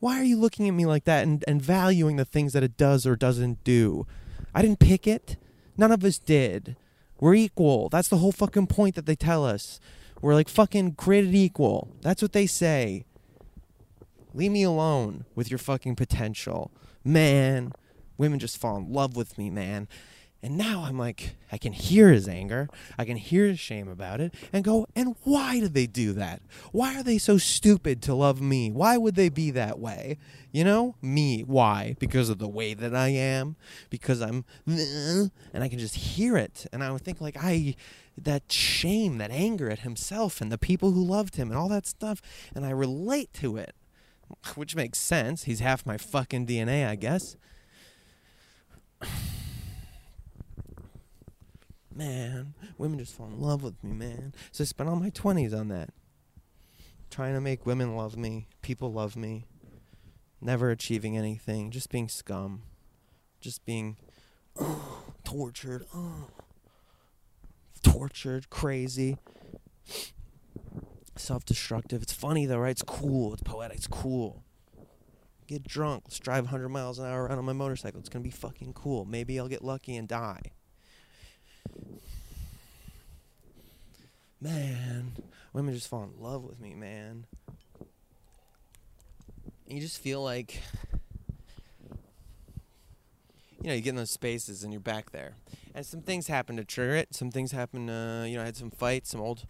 Why 0.00 0.18
are 0.18 0.24
you 0.24 0.38
looking 0.38 0.66
at 0.66 0.74
me 0.74 0.86
like 0.86 1.04
that 1.04 1.24
and, 1.24 1.44
and 1.46 1.60
valuing 1.60 2.16
the 2.16 2.24
things 2.24 2.54
that 2.54 2.62
it 2.62 2.78
does 2.78 3.04
or 3.04 3.16
doesn't 3.16 3.62
do? 3.64 4.06
I 4.54 4.62
didn't 4.62 4.78
pick 4.78 5.06
it. 5.06 5.36
None 5.78 5.92
of 5.92 6.04
us 6.04 6.18
did. 6.18 6.76
We're 7.20 7.34
equal. 7.34 7.88
That's 7.88 8.08
the 8.08 8.18
whole 8.18 8.32
fucking 8.32 8.66
point 8.66 8.96
that 8.96 9.06
they 9.06 9.14
tell 9.14 9.46
us. 9.46 9.80
We're 10.20 10.34
like 10.34 10.48
fucking 10.48 10.96
created 10.96 11.34
equal. 11.34 11.88
That's 12.02 12.20
what 12.20 12.32
they 12.32 12.46
say. 12.46 13.04
Leave 14.34 14.50
me 14.50 14.64
alone 14.64 15.24
with 15.34 15.50
your 15.50 15.58
fucking 15.58 15.96
potential. 15.96 16.72
Man, 17.04 17.72
women 18.18 18.38
just 18.40 18.58
fall 18.58 18.76
in 18.76 18.92
love 18.92 19.16
with 19.16 19.38
me, 19.38 19.50
man. 19.50 19.88
And 20.40 20.56
now 20.56 20.84
I'm 20.84 20.96
like, 20.96 21.34
I 21.50 21.58
can 21.58 21.72
hear 21.72 22.10
his 22.10 22.28
anger. 22.28 22.68
I 22.96 23.04
can 23.04 23.16
hear 23.16 23.46
his 23.46 23.58
shame 23.58 23.88
about 23.88 24.20
it 24.20 24.32
and 24.52 24.62
go, 24.62 24.86
and 24.94 25.16
why 25.24 25.58
did 25.58 25.74
they 25.74 25.86
do 25.86 26.12
that? 26.12 26.42
Why 26.70 26.96
are 26.96 27.02
they 27.02 27.18
so 27.18 27.38
stupid 27.38 28.00
to 28.02 28.14
love 28.14 28.40
me? 28.40 28.70
Why 28.70 28.96
would 28.96 29.16
they 29.16 29.30
be 29.30 29.50
that 29.50 29.80
way? 29.80 30.16
You 30.52 30.62
know, 30.62 30.94
me. 31.02 31.42
Why? 31.42 31.96
Because 31.98 32.28
of 32.28 32.38
the 32.38 32.48
way 32.48 32.72
that 32.72 32.94
I 32.94 33.08
am? 33.08 33.56
Because 33.90 34.22
I'm, 34.22 34.44
and 34.64 35.32
I 35.54 35.68
can 35.68 35.80
just 35.80 35.96
hear 35.96 36.36
it. 36.36 36.66
And 36.72 36.84
I 36.84 36.92
would 36.92 37.02
think, 37.02 37.20
like, 37.20 37.36
I, 37.40 37.74
that 38.16 38.52
shame, 38.52 39.18
that 39.18 39.32
anger 39.32 39.68
at 39.68 39.80
himself 39.80 40.40
and 40.40 40.52
the 40.52 40.58
people 40.58 40.92
who 40.92 41.04
loved 41.04 41.34
him 41.34 41.48
and 41.48 41.58
all 41.58 41.68
that 41.68 41.86
stuff. 41.86 42.22
And 42.54 42.64
I 42.64 42.70
relate 42.70 43.32
to 43.34 43.56
it, 43.56 43.74
which 44.54 44.76
makes 44.76 45.00
sense. 45.00 45.44
He's 45.44 45.58
half 45.58 45.84
my 45.84 45.96
fucking 45.96 46.46
DNA, 46.46 46.86
I 46.86 46.94
guess. 46.94 47.36
Man, 51.98 52.54
women 52.78 52.98
just 52.98 53.14
fall 53.14 53.26
in 53.26 53.40
love 53.40 53.62
with 53.62 53.82
me, 53.82 53.92
man. 53.92 54.32
So 54.52 54.62
I 54.62 54.66
spent 54.66 54.88
all 54.88 54.96
my 54.96 55.10
20s 55.10 55.52
on 55.52 55.68
that. 55.68 55.90
Trying 57.10 57.34
to 57.34 57.40
make 57.40 57.66
women 57.66 57.96
love 57.96 58.16
me, 58.16 58.46
people 58.62 58.92
love 58.92 59.16
me, 59.16 59.46
never 60.40 60.70
achieving 60.70 61.16
anything, 61.16 61.70
just 61.70 61.90
being 61.90 62.08
scum, 62.08 62.62
just 63.40 63.64
being 63.64 63.96
tortured, 65.24 65.86
tortured, 67.82 68.48
crazy, 68.50 69.16
self 71.16 71.44
destructive. 71.44 72.02
It's 72.02 72.12
funny 72.12 72.46
though, 72.46 72.58
right? 72.58 72.70
It's 72.70 72.82
cool, 72.82 73.32
it's 73.32 73.42
poetic, 73.42 73.78
it's 73.78 73.86
cool. 73.86 74.44
Get 75.46 75.64
drunk, 75.66 76.04
let's 76.06 76.18
drive 76.18 76.44
100 76.44 76.68
miles 76.68 76.98
an 76.98 77.06
hour 77.06 77.24
around 77.24 77.38
on 77.38 77.44
my 77.46 77.54
motorcycle. 77.54 77.98
It's 77.98 78.10
gonna 78.10 78.22
be 78.22 78.30
fucking 78.30 78.74
cool. 78.74 79.06
Maybe 79.06 79.40
I'll 79.40 79.48
get 79.48 79.64
lucky 79.64 79.96
and 79.96 80.06
die. 80.06 80.52
Man, 84.40 85.16
women 85.52 85.74
just 85.74 85.88
fall 85.88 86.04
in 86.04 86.22
love 86.22 86.44
with 86.44 86.60
me, 86.60 86.74
man. 86.74 87.26
You 89.66 89.80
just 89.80 90.00
feel 90.00 90.22
like 90.22 90.62
you 93.60 93.68
know, 93.68 93.74
you 93.74 93.80
get 93.80 93.90
in 93.90 93.96
those 93.96 94.10
spaces 94.10 94.62
and 94.62 94.72
you're 94.72 94.80
back 94.80 95.10
there. 95.10 95.34
And 95.74 95.84
some 95.84 96.02
things 96.02 96.28
happen 96.28 96.56
to 96.56 96.64
trigger 96.64 96.94
it. 96.94 97.14
Some 97.14 97.30
things 97.30 97.52
happen. 97.52 97.90
Uh, 97.90 98.24
you 98.28 98.36
know, 98.36 98.42
I 98.42 98.46
had 98.46 98.56
some 98.56 98.70
fights, 98.70 99.10
some 99.10 99.20
old, 99.20 99.46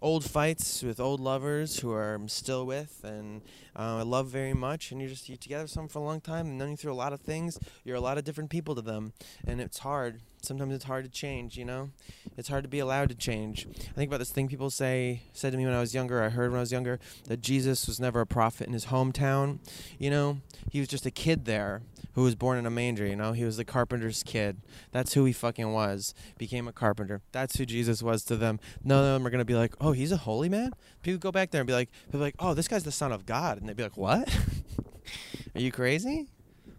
old 0.00 0.24
fights 0.24 0.82
with 0.82 1.00
old 1.00 1.20
lovers 1.20 1.80
who 1.80 1.94
I'm 1.94 2.28
still 2.28 2.64
with 2.64 3.00
and 3.04 3.42
uh, 3.78 3.98
I 3.98 4.02
love 4.02 4.28
very 4.28 4.54
much, 4.54 4.90
and 4.90 5.00
you're 5.00 5.08
just 5.08 5.28
you're 5.28 5.38
together 5.38 5.62
with 5.62 5.70
someone 5.70 5.88
for 5.88 6.00
a 6.00 6.02
long 6.02 6.20
time 6.20 6.46
and 6.46 6.60
then 6.60 6.68
knowing 6.68 6.76
through 6.76 6.92
a 6.92 6.94
lot 6.94 7.12
of 7.12 7.20
things. 7.20 7.60
You're 7.84 7.96
a 7.96 8.00
lot 8.00 8.18
of 8.18 8.24
different 8.24 8.50
people 8.50 8.74
to 8.74 8.82
them, 8.82 9.12
and 9.46 9.60
it's 9.60 9.78
hard. 9.78 10.20
Sometimes 10.42 10.74
it's 10.74 10.84
hard 10.84 11.04
to 11.04 11.10
change. 11.10 11.56
You 11.56 11.64
know, 11.64 11.90
it's 12.36 12.48
hard 12.48 12.64
to 12.64 12.68
be 12.68 12.80
allowed 12.80 13.08
to 13.10 13.14
change. 13.14 13.66
I 13.68 13.92
think 13.92 14.10
about 14.10 14.18
this 14.18 14.30
thing 14.30 14.48
people 14.48 14.70
say 14.70 15.22
said 15.32 15.52
to 15.52 15.58
me 15.58 15.64
when 15.64 15.74
I 15.74 15.80
was 15.80 15.94
younger. 15.94 16.22
I 16.22 16.28
heard 16.28 16.50
when 16.50 16.58
I 16.58 16.62
was 16.62 16.72
younger 16.72 16.98
that 17.28 17.40
Jesus 17.40 17.86
was 17.86 18.00
never 18.00 18.20
a 18.20 18.26
prophet 18.26 18.66
in 18.66 18.72
his 18.72 18.86
hometown. 18.86 19.60
You 19.98 20.10
know, 20.10 20.38
he 20.70 20.80
was 20.80 20.88
just 20.88 21.06
a 21.06 21.12
kid 21.12 21.44
there 21.44 21.82
who 22.18 22.24
was 22.24 22.34
born 22.34 22.58
in 22.58 22.66
a 22.66 22.70
manger. 22.70 23.06
You 23.06 23.14
know, 23.14 23.32
he 23.32 23.44
was 23.44 23.56
the 23.56 23.64
carpenter's 23.64 24.24
kid. 24.24 24.60
That's 24.90 25.14
who 25.14 25.24
he 25.24 25.32
fucking 25.32 25.72
was. 25.72 26.14
Became 26.36 26.66
a 26.66 26.72
carpenter. 26.72 27.22
That's 27.30 27.56
who 27.56 27.64
Jesus 27.64 28.02
was 28.02 28.24
to 28.24 28.34
them. 28.34 28.58
None 28.82 28.98
of 28.98 29.04
them 29.04 29.26
are 29.26 29.30
gonna 29.30 29.44
be 29.44 29.54
like, 29.54 29.74
oh, 29.80 29.92
he's 29.92 30.10
a 30.10 30.16
holy 30.16 30.48
man. 30.48 30.72
People 31.02 31.18
go 31.18 31.30
back 31.30 31.52
there 31.52 31.60
and 31.60 31.66
be 31.68 31.72
like, 31.72 31.90
be 32.10 32.18
like, 32.18 32.34
oh, 32.40 32.54
this 32.54 32.66
guy's 32.66 32.82
the 32.82 32.90
son 32.90 33.12
of 33.12 33.24
God, 33.24 33.58
and 33.58 33.68
they'd 33.68 33.76
be 33.76 33.84
like, 33.84 33.96
what? 33.96 34.28
are 35.54 35.60
you 35.60 35.70
crazy? 35.70 36.26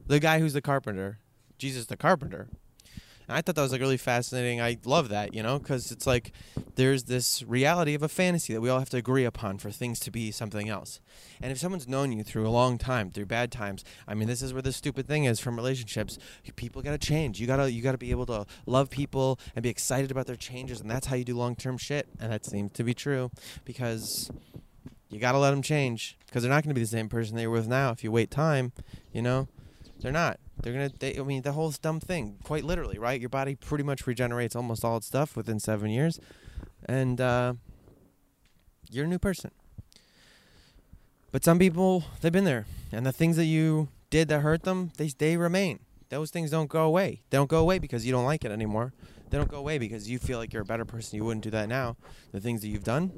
The 0.08 0.20
guy 0.20 0.40
who's 0.40 0.54
the 0.54 0.62
carpenter, 0.62 1.20
Jesus 1.58 1.86
the 1.86 1.96
carpenter. 1.96 2.50
And 3.30 3.38
I 3.38 3.42
thought 3.42 3.54
that 3.54 3.62
was 3.62 3.72
like 3.72 3.80
really 3.80 3.96
fascinating. 3.96 4.60
I 4.60 4.78
love 4.86 5.10
that, 5.10 5.36
you 5.36 5.44
know, 5.44 5.60
because 5.60 5.92
it's 5.92 6.08
like 6.08 6.32
there's 6.74 7.04
this 7.04 7.44
reality 7.44 7.94
of 7.94 8.02
a 8.02 8.10
fantasy 8.10 8.54
that 8.54 8.62
we 8.62 8.70
all 8.70 8.80
have 8.80 8.90
to 8.90 8.98
agree 8.98 9.24
upon 9.24 9.60
for 9.60 9.70
things 9.70 10.00
to 10.00 10.10
be 10.10 10.32
something 10.32 10.68
else. 10.68 11.00
And 11.40 11.52
if 11.52 11.60
someone's 11.60 11.88
known 11.88 12.12
you 12.12 12.24
through 12.24 12.48
a 12.48 12.50
long 12.50 12.80
time, 12.80 13.12
through 13.12 13.28
bad 13.28 13.52
times, 13.52 13.86
I 14.08 14.16
mean, 14.16 14.28
this 14.28 14.42
is 14.42 14.52
where 14.52 14.64
the 14.64 14.74
stupid 14.74 15.08
thing 15.08 15.26
is 15.26 15.40
from 15.40 15.56
relationships. 15.56 16.18
People 16.56 16.82
got 16.82 17.00
to 17.00 17.08
change. 17.08 17.40
You 17.40 17.46
gotta 17.46 17.72
you 17.72 17.84
gotta 17.84 18.00
be 18.00 18.10
able 18.10 18.26
to 18.26 18.48
love 18.66 18.90
people 18.90 19.40
and 19.56 19.62
be 19.62 19.70
excited 19.70 20.10
about 20.10 20.26
their 20.26 20.36
changes, 20.36 20.82
and 20.82 20.90
that's 20.90 21.06
how 21.06 21.16
you 21.16 21.24
do 21.24 21.38
long 21.38 21.56
term 21.56 21.78
shit. 21.78 22.10
And 22.20 22.32
that 22.32 22.46
seems 22.46 22.72
to 22.72 22.84
be 22.84 22.96
true 22.96 23.30
because 23.64 24.32
you 25.10 25.20
got 25.20 25.34
to 25.34 25.38
let 25.38 25.52
them 25.52 25.62
change 25.62 26.18
because 26.26 26.42
they're 26.42 26.52
not 26.52 26.64
going 26.64 26.70
to 26.70 26.76
be 26.76 26.82
the 26.82 26.88
same 26.88 27.10
person 27.10 27.36
they 27.36 27.46
were 27.46 27.58
with 27.58 27.68
now 27.68 27.92
if 27.92 28.04
you 28.04 28.12
wait 28.12 28.32
time, 28.32 28.72
you 29.12 29.22
know? 29.22 29.48
They're 30.00 30.12
not. 30.12 30.40
They're 30.62 30.74
gonna. 30.74 30.92
They, 31.00 31.18
I 31.18 31.24
mean, 31.24 31.42
the 31.42 31.54
whole 31.54 31.72
dumb 31.72 32.00
thing, 32.00 32.38
quite 32.44 32.64
literally, 32.64 32.98
right? 32.98 33.20
Your 33.20 33.30
body 33.30 33.56
pretty 33.56 33.84
much 33.84 34.06
regenerates 34.06 34.56
almost 34.56 34.84
all 34.84 34.98
its 34.98 35.08
stuff 35.08 35.36
within 35.36 35.60
seven 35.60 35.90
years, 35.90 36.20
and 36.86 37.22
uh, 37.22 37.54
you're 38.90 39.06
a 39.06 39.08
new 39.08 39.20
person. 39.20 39.52
But 41.32 41.44
some 41.44 41.60
people, 41.60 42.04
they've 42.22 42.32
been 42.32 42.44
there, 42.44 42.66
and 42.92 43.06
the 43.06 43.12
things 43.12 43.38
that 43.38 43.46
you 43.46 43.90
did 44.10 44.28
that 44.30 44.42
hurt 44.42 44.64
them, 44.64 44.92
they 44.98 45.08
they 45.08 45.38
remain. 45.38 45.80
Those 46.10 46.32
things 46.32 46.52
don't 46.52 46.70
go 46.70 46.86
away. 46.86 47.22
They 47.30 47.38
don't 47.38 47.50
go 47.50 47.60
away 47.60 47.80
because 47.80 48.06
you 48.06 48.12
don't 48.12 48.26
like 48.26 48.44
it 48.44 48.52
anymore. 48.52 48.94
They 49.30 49.38
don't 49.38 49.50
go 49.50 49.58
away 49.58 49.78
because 49.78 50.10
you 50.10 50.18
feel 50.18 50.40
like 50.40 50.52
you're 50.52 50.64
a 50.64 50.66
better 50.66 50.86
person. 50.86 51.18
You 51.18 51.24
wouldn't 51.24 51.44
do 51.44 51.52
that 51.52 51.70
now. 51.70 51.98
The 52.32 52.40
things 52.40 52.62
that 52.62 52.68
you've 52.68 52.84
done, 52.84 53.12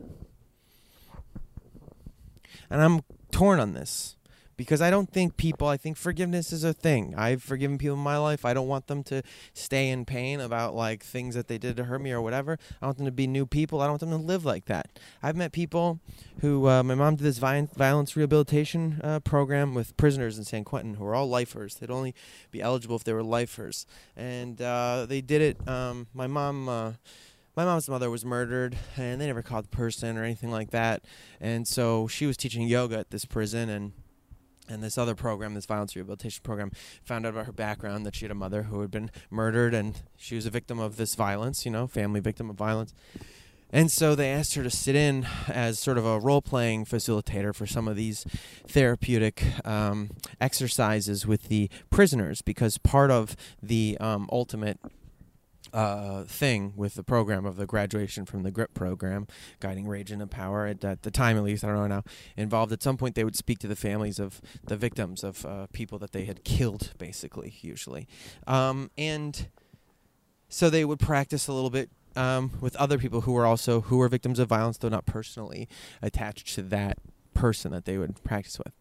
and 2.70 2.82
I'm 2.82 3.02
torn 3.32 3.60
on 3.60 3.74
this 3.74 4.18
because 4.58 4.82
I 4.82 4.90
don't 4.90 5.12
think 5.12 5.38
people, 5.38 5.68
I 5.68 5.78
think 5.78 5.98
forgiveness 5.98 6.52
is 6.52 6.64
a 6.64 6.74
thing. 6.74 7.14
I've 7.18 7.42
forgiven 7.44 7.78
people 7.78 7.96
in 7.96 8.04
my 8.04 8.18
life. 8.18 8.46
I 8.46 8.54
don't 8.54 8.68
want 8.68 8.88
them 8.88 9.04
to 9.06 9.24
stay 9.54 9.90
in 9.90 10.06
pain 10.06 10.40
about 10.40 10.76
like 10.76 11.04
things 11.04 11.36
that 11.36 11.48
they 11.48 11.58
did 11.58 11.78
to 11.78 11.86
hurt 11.86 12.02
me 12.02 12.12
or 12.12 12.22
whatever. 12.22 12.58
I 12.82 12.86
want 12.86 12.98
them 12.98 13.06
to 13.06 13.12
be 13.12 13.28
new 13.28 13.46
people. 13.46 13.82
I 13.82 13.86
don't 13.86 13.94
want 13.94 14.02
them 14.02 14.12
to 14.12 14.18
live 14.18 14.46
like 14.46 14.66
that. 14.66 15.00
I've 15.24 15.36
met 15.36 15.52
people 15.52 16.00
who, 16.42 16.68
uh, 16.68 16.84
my 16.84 16.96
mom 16.96 17.16
did 17.16 17.24
this 17.24 17.38
violence 17.38 18.16
rehabilitation 18.16 19.02
uh, 19.04 19.20
program 19.20 19.74
with 19.74 19.96
prisoners 19.98 20.38
in 20.38 20.44
San 20.44 20.64
Quentin 20.64 20.96
who 20.96 21.04
were 21.04 21.16
all 21.16 21.30
lifers. 21.30 21.76
They'd 21.76 21.92
only 21.92 22.14
be 22.52 22.62
eligible 22.62 22.96
if 22.96 23.04
they 23.04 23.14
were 23.14 23.24
lifers. 23.24 23.86
And 24.16 24.62
uh, 24.62 25.06
they 25.08 25.22
did 25.22 25.42
it. 25.42 25.68
Um, 25.68 26.08
my 26.14 26.28
mom 26.28 26.70
uh, 26.70 26.94
my 27.56 27.66
mom's 27.66 27.90
mother 27.90 28.10
was 28.10 28.24
murdered 28.24 28.78
and 28.98 29.20
they 29.20 29.28
never 29.28 29.42
caught 29.42 29.64
the 29.64 29.76
person 29.76 30.18
or 30.18 30.24
anything 30.24 30.52
like 30.52 30.72
that 30.72 31.04
and 31.40 31.68
so 31.68 32.08
she 32.08 32.26
was 32.26 32.38
teaching 32.38 32.64
yoga 32.64 32.98
at 32.98 33.12
this 33.12 33.26
prison 33.26 33.70
and 33.70 33.92
and 34.72 34.84
this 34.84 34.98
other 34.98 35.16
program, 35.16 35.54
this 35.54 35.66
violence 35.66 35.96
rehabilitation 35.96 36.42
program, 36.44 36.72
found 37.04 37.26
out 37.26 37.34
about 37.34 37.46
her 37.46 37.52
background 37.52 38.06
that 38.06 38.16
she 38.16 38.26
had 38.26 38.32
a 38.32 38.36
mother 38.36 38.64
who 38.64 38.82
had 38.82 38.92
been 38.92 39.12
murdered 39.30 39.74
and 39.74 40.02
she 40.16 40.36
was 40.36 40.46
a 40.46 40.50
victim 40.50 40.80
of 40.80 40.98
this 40.98 41.16
violence, 41.16 41.66
you 41.66 41.72
know, 41.72 41.88
family 41.88 42.20
victim 42.20 42.50
of 42.50 42.56
violence. 42.56 42.94
And 43.74 43.90
so 43.90 44.16
they 44.16 44.30
asked 44.30 44.56
her 44.56 44.64
to 44.64 44.70
sit 44.70 44.96
in 44.96 45.26
as 45.48 45.80
sort 45.80 45.98
of 45.98 46.06
a 46.06 46.20
role 46.20 46.42
playing 46.42 46.86
facilitator 46.86 47.56
for 47.56 47.66
some 47.66 47.88
of 47.88 47.96
these 47.96 48.26
therapeutic 48.68 49.44
um, 49.66 50.12
exercises 50.42 51.26
with 51.26 51.48
the 51.48 51.70
prisoners 51.90 52.42
because 52.42 52.78
part 52.78 53.12
of 53.12 53.36
the 53.64 53.98
um, 54.02 54.28
ultimate 54.32 54.78
uh, 55.74 56.24
thing 56.24 56.74
with 56.76 56.96
the 56.96 57.04
program 57.04 57.46
of 57.46 57.56
the 57.56 57.66
graduation 57.66 58.26
from 58.26 58.44
the 58.44 58.52
GRIP 58.52 58.74
program, 58.74 59.28
Guiding 59.60 59.88
Rage 59.88 60.12
into 60.12 60.28
Power, 60.28 60.66
at, 60.66 60.84
at, 60.84 61.04
the 61.04 61.12
time 61.12 61.38
at 61.38 61.44
least, 61.44 61.64
I 61.64 61.68
don't 61.68 61.78
know 61.78 61.88
now, 61.88 62.04
involved 62.36 62.72
at 62.72 62.84
some 62.84 62.98
point 62.98 63.16
they 63.16 63.24
would 63.24 63.36
speak 63.36 63.60
to 63.60 63.68
the 63.68 63.76
families 63.76 64.20
of 64.20 64.42
the 64.66 64.78
victims 64.78 65.24
of 65.24 65.46
uh, 65.46 65.68
people 65.74 65.98
that 66.00 66.12
they 66.12 66.26
had 66.26 66.44
killed, 66.44 66.94
basically, 66.98 67.56
usually. 67.62 68.08
Um, 68.48 68.92
and 68.98 69.48
so 70.50 70.70
they 70.70 70.86
would 70.86 71.00
practice 71.00 71.48
a 71.48 71.54
little 71.54 71.70
bit 71.70 71.90
um, 72.16 72.52
with 72.60 72.76
other 72.76 72.98
people 72.98 73.22
who 73.22 73.34
were 73.34 73.46
also 73.46 73.82
who 73.82 73.98
were 73.98 74.10
victims 74.10 74.40
of 74.40 74.50
violence, 74.50 74.78
though 74.78 74.90
not 74.90 75.06
personally 75.06 75.70
attached 76.02 76.54
to 76.56 76.62
that 76.64 76.98
person 77.34 77.72
that 77.72 77.86
they 77.86 77.98
would 77.98 78.22
practice 78.24 78.60
with. 78.60 78.74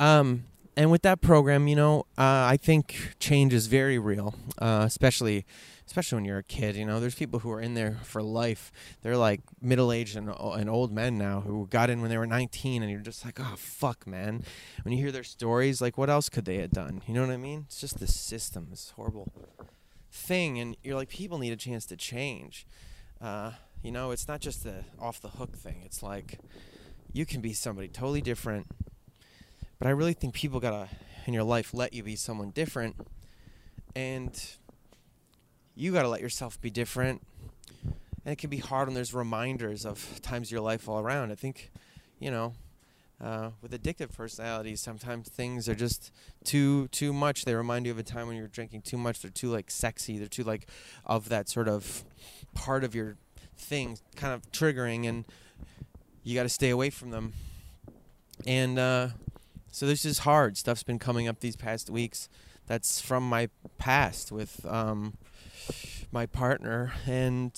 Um, 0.00 0.44
and 0.78 0.92
with 0.92 1.02
that 1.02 1.20
program, 1.20 1.66
you 1.66 1.74
know, 1.74 2.06
uh, 2.16 2.46
I 2.46 2.56
think 2.56 3.16
change 3.18 3.52
is 3.52 3.66
very 3.66 3.98
real, 3.98 4.36
uh, 4.58 4.84
especially 4.86 5.44
especially 5.84 6.16
when 6.16 6.24
you're 6.24 6.38
a 6.38 6.44
kid. 6.44 6.76
You 6.76 6.84
know, 6.84 7.00
there's 7.00 7.16
people 7.16 7.40
who 7.40 7.50
are 7.50 7.60
in 7.60 7.74
there 7.74 7.98
for 8.04 8.22
life. 8.22 8.70
They're 9.02 9.16
like 9.16 9.40
middle 9.60 9.90
aged 9.90 10.16
and, 10.16 10.30
and 10.30 10.70
old 10.70 10.92
men 10.92 11.18
now 11.18 11.40
who 11.40 11.66
got 11.66 11.90
in 11.90 12.00
when 12.00 12.10
they 12.10 12.16
were 12.16 12.28
19, 12.28 12.82
and 12.82 12.92
you're 12.92 13.00
just 13.00 13.24
like, 13.24 13.40
oh 13.40 13.54
fuck, 13.56 14.06
man. 14.06 14.44
When 14.84 14.94
you 14.94 15.02
hear 15.02 15.10
their 15.10 15.24
stories, 15.24 15.80
like, 15.80 15.98
what 15.98 16.08
else 16.08 16.28
could 16.28 16.44
they 16.44 16.58
have 16.58 16.70
done? 16.70 17.02
You 17.08 17.14
know 17.14 17.22
what 17.22 17.32
I 17.32 17.38
mean? 17.38 17.64
It's 17.66 17.80
just 17.80 17.98
the 17.98 18.06
system, 18.06 18.68
this 18.70 18.92
horrible 18.94 19.32
thing, 20.12 20.60
and 20.60 20.76
you're 20.84 20.94
like, 20.94 21.08
people 21.08 21.38
need 21.38 21.52
a 21.52 21.56
chance 21.56 21.86
to 21.86 21.96
change. 21.96 22.68
Uh, 23.20 23.50
you 23.82 23.90
know, 23.90 24.12
it's 24.12 24.28
not 24.28 24.40
just 24.40 24.62
the 24.62 24.84
off 25.00 25.20
the 25.20 25.30
hook 25.30 25.56
thing. 25.56 25.82
It's 25.84 26.04
like 26.04 26.38
you 27.12 27.26
can 27.26 27.40
be 27.40 27.52
somebody 27.52 27.88
totally 27.88 28.20
different 28.20 28.68
but 29.78 29.88
I 29.88 29.90
really 29.90 30.12
think 30.12 30.34
people 30.34 30.60
gotta 30.60 30.88
in 31.26 31.34
your 31.34 31.44
life 31.44 31.74
let 31.74 31.92
you 31.92 32.02
be 32.02 32.16
someone 32.16 32.50
different, 32.50 32.96
and 33.94 34.40
you 35.74 35.92
gotta 35.92 36.08
let 36.08 36.20
yourself 36.20 36.60
be 36.60 36.70
different. 36.70 37.22
And 38.24 38.32
it 38.32 38.36
can 38.36 38.50
be 38.50 38.58
hard 38.58 38.88
when 38.88 38.94
there's 38.94 39.14
reminders 39.14 39.86
of 39.86 40.20
times 40.22 40.48
of 40.48 40.52
your 40.52 40.60
life 40.60 40.88
all 40.88 40.98
around. 40.98 41.32
I 41.32 41.34
think, 41.34 41.70
you 42.18 42.30
know, 42.30 42.52
uh, 43.20 43.50
with 43.62 43.72
addictive 43.72 44.14
personalities, 44.14 44.80
sometimes 44.80 45.28
things 45.28 45.68
are 45.68 45.74
just 45.74 46.12
too 46.44 46.88
too 46.88 47.12
much. 47.12 47.44
They 47.44 47.54
remind 47.54 47.86
you 47.86 47.92
of 47.92 47.98
a 47.98 48.02
time 48.02 48.26
when 48.26 48.36
you're 48.36 48.48
drinking 48.48 48.82
too 48.82 48.96
much. 48.96 49.22
They're 49.22 49.30
too 49.30 49.50
like 49.50 49.70
sexy. 49.70 50.18
They're 50.18 50.28
too 50.28 50.44
like 50.44 50.68
of 51.04 51.28
that 51.28 51.48
sort 51.48 51.68
of 51.68 52.04
part 52.54 52.84
of 52.84 52.94
your 52.94 53.16
thing, 53.56 53.98
kind 54.14 54.34
of 54.34 54.50
triggering, 54.52 55.08
and 55.08 55.24
you 56.22 56.34
got 56.34 56.44
to 56.44 56.48
stay 56.48 56.70
away 56.70 56.90
from 56.90 57.10
them. 57.10 57.32
And 58.46 58.78
uh, 58.78 59.08
so 59.70 59.86
this 59.86 60.04
is 60.04 60.20
hard. 60.20 60.56
Stuff's 60.56 60.82
been 60.82 60.98
coming 60.98 61.28
up 61.28 61.40
these 61.40 61.56
past 61.56 61.90
weeks. 61.90 62.28
That's 62.66 63.00
from 63.00 63.28
my 63.28 63.48
past 63.78 64.30
with 64.30 64.64
um, 64.66 65.16
my 66.12 66.26
partner, 66.26 66.92
and 67.06 67.52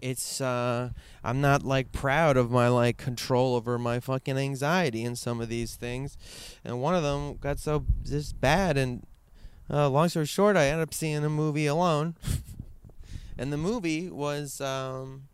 it's 0.00 0.40
uh, 0.40 0.90
I'm 1.22 1.40
not 1.40 1.62
like 1.62 1.92
proud 1.92 2.36
of 2.36 2.50
my 2.50 2.68
like 2.68 2.98
control 2.98 3.54
over 3.54 3.78
my 3.78 4.00
fucking 4.00 4.36
anxiety 4.36 5.02
and 5.04 5.18
some 5.18 5.40
of 5.40 5.48
these 5.48 5.76
things, 5.76 6.18
and 6.62 6.82
one 6.82 6.94
of 6.94 7.02
them 7.02 7.36
got 7.36 7.58
so 7.58 7.86
just 8.04 8.38
bad. 8.40 8.76
And 8.76 9.06
uh, 9.70 9.88
long 9.88 10.10
story 10.10 10.26
short, 10.26 10.56
I 10.56 10.66
ended 10.66 10.88
up 10.88 10.94
seeing 10.94 11.24
a 11.24 11.30
movie 11.30 11.66
alone, 11.66 12.16
and 13.38 13.50
the 13.50 13.56
movie 13.56 14.10
was 14.10 14.60
um, 14.60 15.28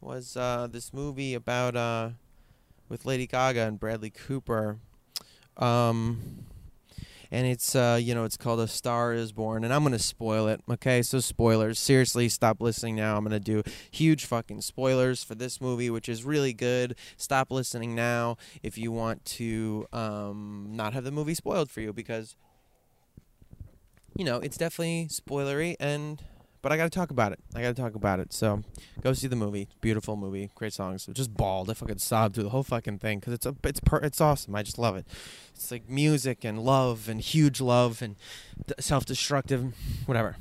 was 0.00 0.34
uh, 0.34 0.66
this 0.70 0.94
movie 0.94 1.34
about 1.34 1.76
uh, 1.76 2.10
with 2.92 3.06
Lady 3.06 3.26
Gaga 3.26 3.62
and 3.62 3.80
Bradley 3.80 4.10
Cooper. 4.10 4.76
Um, 5.56 6.44
and 7.30 7.46
it's 7.46 7.74
uh, 7.74 7.98
you 8.00 8.14
know 8.14 8.24
it's 8.24 8.36
called 8.36 8.60
A 8.60 8.68
Star 8.68 9.14
Is 9.14 9.32
Born, 9.32 9.64
and 9.64 9.72
I'm 9.72 9.82
gonna 9.82 9.98
spoil 9.98 10.46
it. 10.46 10.60
Okay, 10.70 11.00
so 11.00 11.18
spoilers. 11.18 11.78
Seriously, 11.78 12.28
stop 12.28 12.60
listening 12.60 12.94
now. 12.94 13.16
I'm 13.16 13.24
gonna 13.24 13.40
do 13.40 13.62
huge 13.90 14.26
fucking 14.26 14.60
spoilers 14.60 15.24
for 15.24 15.34
this 15.34 15.58
movie, 15.58 15.88
which 15.88 16.06
is 16.06 16.22
really 16.22 16.52
good. 16.52 16.94
Stop 17.16 17.50
listening 17.50 17.94
now 17.94 18.36
if 18.62 18.76
you 18.76 18.92
want 18.92 19.24
to 19.24 19.86
um, 19.94 20.68
not 20.72 20.92
have 20.92 21.04
the 21.04 21.10
movie 21.10 21.34
spoiled 21.34 21.70
for 21.70 21.80
you, 21.80 21.94
because 21.94 22.36
you 24.14 24.26
know 24.26 24.36
it's 24.36 24.58
definitely 24.58 25.08
spoilery 25.10 25.76
and 25.80 26.22
but 26.62 26.72
I 26.72 26.76
got 26.76 26.84
to 26.84 26.90
talk 26.90 27.10
about 27.10 27.32
it. 27.32 27.40
I 27.54 27.60
got 27.60 27.74
to 27.74 27.82
talk 27.82 27.94
about 27.94 28.20
it. 28.20 28.32
So 28.32 28.62
go 29.02 29.12
see 29.12 29.26
the 29.26 29.36
movie. 29.36 29.68
Beautiful 29.80 30.16
movie. 30.16 30.50
Great 30.54 30.72
songs. 30.72 31.06
Just 31.12 31.34
bawled. 31.34 31.68
I 31.68 31.74
fucking 31.74 31.98
sobbed 31.98 32.34
through 32.34 32.44
the 32.44 32.50
whole 32.50 32.62
fucking 32.62 32.98
thing 32.98 33.18
because 33.18 33.34
it's 33.34 33.46
a, 33.46 33.54
it's 33.64 33.80
per, 33.80 33.98
it's 33.98 34.20
awesome. 34.20 34.54
I 34.54 34.62
just 34.62 34.78
love 34.78 34.96
it. 34.96 35.06
It's 35.54 35.70
like 35.70 35.88
music 35.88 36.44
and 36.44 36.62
love 36.64 37.08
and 37.08 37.20
huge 37.20 37.60
love 37.60 38.00
and 38.00 38.16
self-destructive, 38.78 39.74
whatever. 40.06 40.36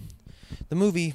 The 0.70 0.76
movie 0.76 1.14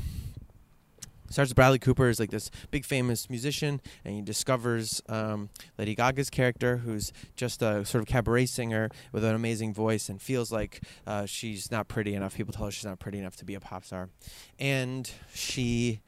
with 1.31 1.55
Bradley 1.55 1.79
Cooper 1.79 2.09
is 2.09 2.21
like 2.21 2.31
this 2.31 2.51
big 2.71 2.85
famous 2.85 3.29
musician, 3.29 3.81
and 4.05 4.15
he 4.15 4.23
discovers 4.23 5.03
um, 5.09 5.49
Lady 5.79 5.95
Gaga's 5.95 6.31
character, 6.31 6.79
who's 6.79 7.13
just 7.35 7.63
a 7.63 7.85
sort 7.85 8.03
of 8.03 8.09
cabaret 8.09 8.47
singer 8.47 8.91
with 9.13 9.25
an 9.25 9.35
amazing 9.35 9.75
voice, 9.75 10.09
and 10.09 10.21
feels 10.21 10.53
like 10.53 10.81
uh, 11.07 11.27
she's 11.27 11.71
not 11.71 11.89
pretty 11.89 12.15
enough. 12.15 12.37
People 12.37 12.53
tell 12.53 12.67
her 12.67 12.71
she's 12.71 12.85
not 12.85 12.99
pretty 12.99 13.19
enough 13.19 13.37
to 13.37 13.45
be 13.45 13.55
a 13.55 13.61
pop 13.61 13.85
star, 13.85 14.09
and 14.59 15.11
she. 15.33 16.01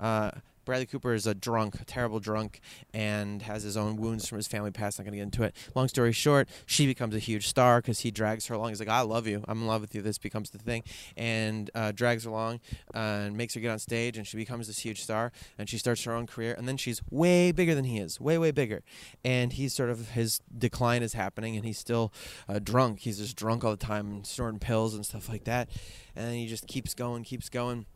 Uh, 0.00 0.30
Bradley 0.64 0.86
Cooper 0.86 1.14
is 1.14 1.26
a 1.26 1.34
drunk, 1.34 1.80
a 1.80 1.84
terrible 1.84 2.20
drunk, 2.20 2.60
and 2.94 3.42
has 3.42 3.62
his 3.62 3.76
own 3.76 3.96
wounds 3.96 4.28
from 4.28 4.38
his 4.38 4.46
family 4.46 4.70
past. 4.70 4.98
Not 4.98 5.04
going 5.04 5.12
to 5.12 5.18
get 5.18 5.22
into 5.22 5.42
it. 5.42 5.54
Long 5.74 5.88
story 5.88 6.12
short, 6.12 6.48
she 6.66 6.86
becomes 6.86 7.14
a 7.14 7.18
huge 7.18 7.48
star 7.48 7.80
because 7.80 8.00
he 8.00 8.10
drags 8.10 8.46
her 8.46 8.54
along. 8.54 8.70
He's 8.70 8.80
like, 8.80 8.88
"I 8.88 9.00
love 9.00 9.26
you. 9.26 9.44
I'm 9.48 9.62
in 9.62 9.66
love 9.66 9.80
with 9.80 9.94
you." 9.94 10.02
This 10.02 10.18
becomes 10.18 10.50
the 10.50 10.58
thing, 10.58 10.84
and 11.16 11.70
uh, 11.74 11.92
drags 11.92 12.24
her 12.24 12.30
along 12.30 12.60
uh, 12.94 12.98
and 12.98 13.36
makes 13.36 13.54
her 13.54 13.60
get 13.60 13.70
on 13.70 13.78
stage, 13.78 14.16
and 14.16 14.26
she 14.26 14.36
becomes 14.36 14.66
this 14.66 14.78
huge 14.78 15.02
star. 15.02 15.32
And 15.58 15.68
she 15.68 15.78
starts 15.78 16.04
her 16.04 16.12
own 16.12 16.26
career, 16.26 16.54
and 16.56 16.68
then 16.68 16.76
she's 16.76 17.02
way 17.10 17.52
bigger 17.52 17.74
than 17.74 17.84
he 17.84 17.98
is, 17.98 18.20
way 18.20 18.38
way 18.38 18.50
bigger. 18.50 18.82
And 19.24 19.52
he's 19.52 19.74
sort 19.74 19.90
of 19.90 20.10
his 20.10 20.40
decline 20.56 21.02
is 21.02 21.14
happening, 21.14 21.56
and 21.56 21.64
he's 21.64 21.78
still 21.78 22.12
uh, 22.48 22.58
drunk. 22.58 23.00
He's 23.00 23.18
just 23.18 23.36
drunk 23.36 23.64
all 23.64 23.72
the 23.72 23.76
time 23.76 24.10
and 24.10 24.26
snorting 24.26 24.60
pills 24.60 24.94
and 24.94 25.04
stuff 25.04 25.28
like 25.28 25.44
that. 25.44 25.68
And 26.14 26.34
he 26.34 26.46
just 26.46 26.66
keeps 26.66 26.94
going, 26.94 27.24
keeps 27.24 27.48
going 27.48 27.86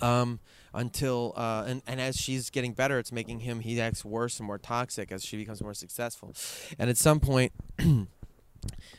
um, 0.00 0.40
until 0.72 1.32
uh, 1.36 1.64
and 1.66 1.82
and 1.86 2.00
as 2.00 2.16
she's 2.16 2.50
getting 2.50 2.72
better, 2.72 2.98
it's 2.98 3.12
making 3.12 3.40
him 3.40 3.60
he 3.60 3.80
acts 3.80 4.04
worse 4.04 4.38
and 4.38 4.46
more 4.46 4.58
toxic 4.58 5.12
as 5.12 5.24
she 5.24 5.36
becomes 5.36 5.62
more 5.62 5.74
successful, 5.74 6.34
and 6.78 6.90
at 6.90 6.96
some 6.96 7.20
point. 7.20 7.52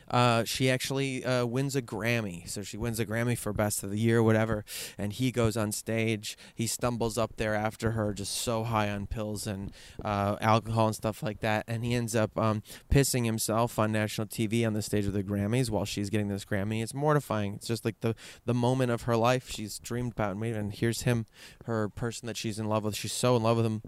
Uh, 0.10 0.44
she 0.44 0.70
actually 0.70 1.24
uh, 1.24 1.46
wins 1.46 1.76
a 1.76 1.82
Grammy. 1.82 2.48
So 2.50 2.64
she 2.64 2.78
wins 2.78 3.00
a 3.00 3.06
Grammy 3.06 3.38
for 3.38 3.54
Best 3.54 3.84
of 3.84 3.92
the 3.92 4.00
Year, 4.00 4.22
whatever. 4.24 4.66
And 4.98 5.14
he 5.14 5.32
goes 5.32 5.56
on 5.56 5.72
stage. 5.72 6.38
He 6.56 6.68
stumbles 6.68 7.18
up 7.18 7.36
there 7.38 7.56
after 7.56 7.92
her, 7.92 8.14
just 8.14 8.34
so 8.34 8.64
high 8.64 8.90
on 8.90 9.08
pills 9.08 9.46
and 9.48 9.72
uh, 10.04 10.38
alcohol 10.42 10.88
and 10.88 10.96
stuff 10.96 11.22
like 11.22 11.42
that. 11.42 11.66
And 11.68 11.84
he 11.84 11.94
ends 11.94 12.16
up 12.16 12.38
um, 12.38 12.64
pissing 12.92 13.26
himself 13.26 13.78
on 13.78 13.92
national 13.92 14.28
TV 14.28 14.66
on 14.66 14.74
the 14.74 14.82
stage 14.82 15.06
of 15.06 15.14
the 15.14 15.24
Grammys 15.24 15.70
while 15.70 15.86
she's 15.86 16.10
getting 16.10 16.28
this 16.28 16.46
Grammy. 16.46 16.82
It's 16.82 16.94
mortifying. 16.94 17.56
It's 17.56 17.68
just 17.68 17.86
like 17.86 18.00
the, 18.02 18.16
the 18.46 18.54
moment 18.54 18.92
of 18.92 19.04
her 19.04 19.16
life 19.16 19.50
she's 19.50 19.80
dreamed 19.80 20.14
about. 20.14 20.36
And 20.36 20.74
here's 20.74 21.02
him, 21.02 21.26
her 21.66 21.90
person 21.90 22.28
that 22.28 22.38
she's 22.38 22.60
in 22.60 22.68
love 22.68 22.84
with. 22.84 22.96
She's 22.96 23.14
so 23.14 23.36
in 23.36 23.44
love 23.44 23.58
with 23.58 23.66
him. 23.66 23.82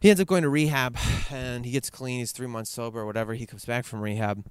He 0.00 0.10
ends 0.10 0.20
up 0.20 0.28
going 0.28 0.42
to 0.42 0.48
rehab 0.48 0.96
and 1.30 1.64
he 1.64 1.72
gets 1.72 1.90
clean. 1.90 2.18
He's 2.18 2.32
three 2.32 2.46
months 2.46 2.70
sober 2.70 3.00
or 3.00 3.06
whatever. 3.06 3.34
He 3.34 3.46
comes 3.46 3.64
back 3.64 3.84
from 3.84 4.00
rehab 4.00 4.44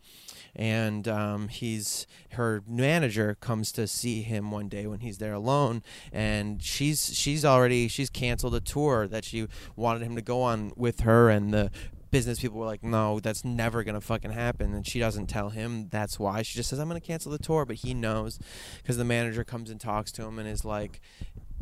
and 0.55 0.80
um, 1.07 1.47
he's 1.47 2.07
her 2.31 2.63
manager 2.67 3.35
comes 3.39 3.71
to 3.73 3.87
see 3.87 4.21
him 4.21 4.51
one 4.51 4.69
day 4.69 4.87
when 4.87 4.99
he's 4.99 5.17
there 5.17 5.33
alone, 5.33 5.83
and 6.11 6.61
she's 6.61 7.15
she's 7.15 7.43
already 7.45 7.87
she's 7.87 8.09
canceled 8.09 8.55
a 8.55 8.59
tour 8.59 9.07
that 9.07 9.25
she 9.25 9.47
wanted 9.75 10.01
him 10.01 10.15
to 10.15 10.21
go 10.21 10.41
on 10.41 10.71
with 10.75 11.01
her, 11.01 11.29
and 11.29 11.53
the 11.53 11.71
business 12.11 12.39
people 12.39 12.59
were 12.59 12.65
like, 12.65 12.83
no, 12.83 13.19
that's 13.19 13.43
never 13.43 13.83
gonna 13.83 14.01
fucking 14.01 14.31
happen. 14.31 14.73
And 14.73 14.85
she 14.85 14.99
doesn't 14.99 15.27
tell 15.27 15.49
him 15.49 15.87
that's 15.89 16.19
why. 16.19 16.41
She 16.41 16.57
just 16.57 16.69
says, 16.69 16.79
I'm 16.79 16.87
gonna 16.87 16.99
cancel 16.99 17.31
the 17.31 17.39
tour, 17.39 17.65
but 17.65 17.77
he 17.77 17.93
knows 17.93 18.37
because 18.77 18.97
the 18.97 19.05
manager 19.05 19.43
comes 19.43 19.69
and 19.69 19.79
talks 19.79 20.11
to 20.13 20.23
him 20.23 20.37
and 20.37 20.47
is 20.47 20.65
like, 20.65 21.01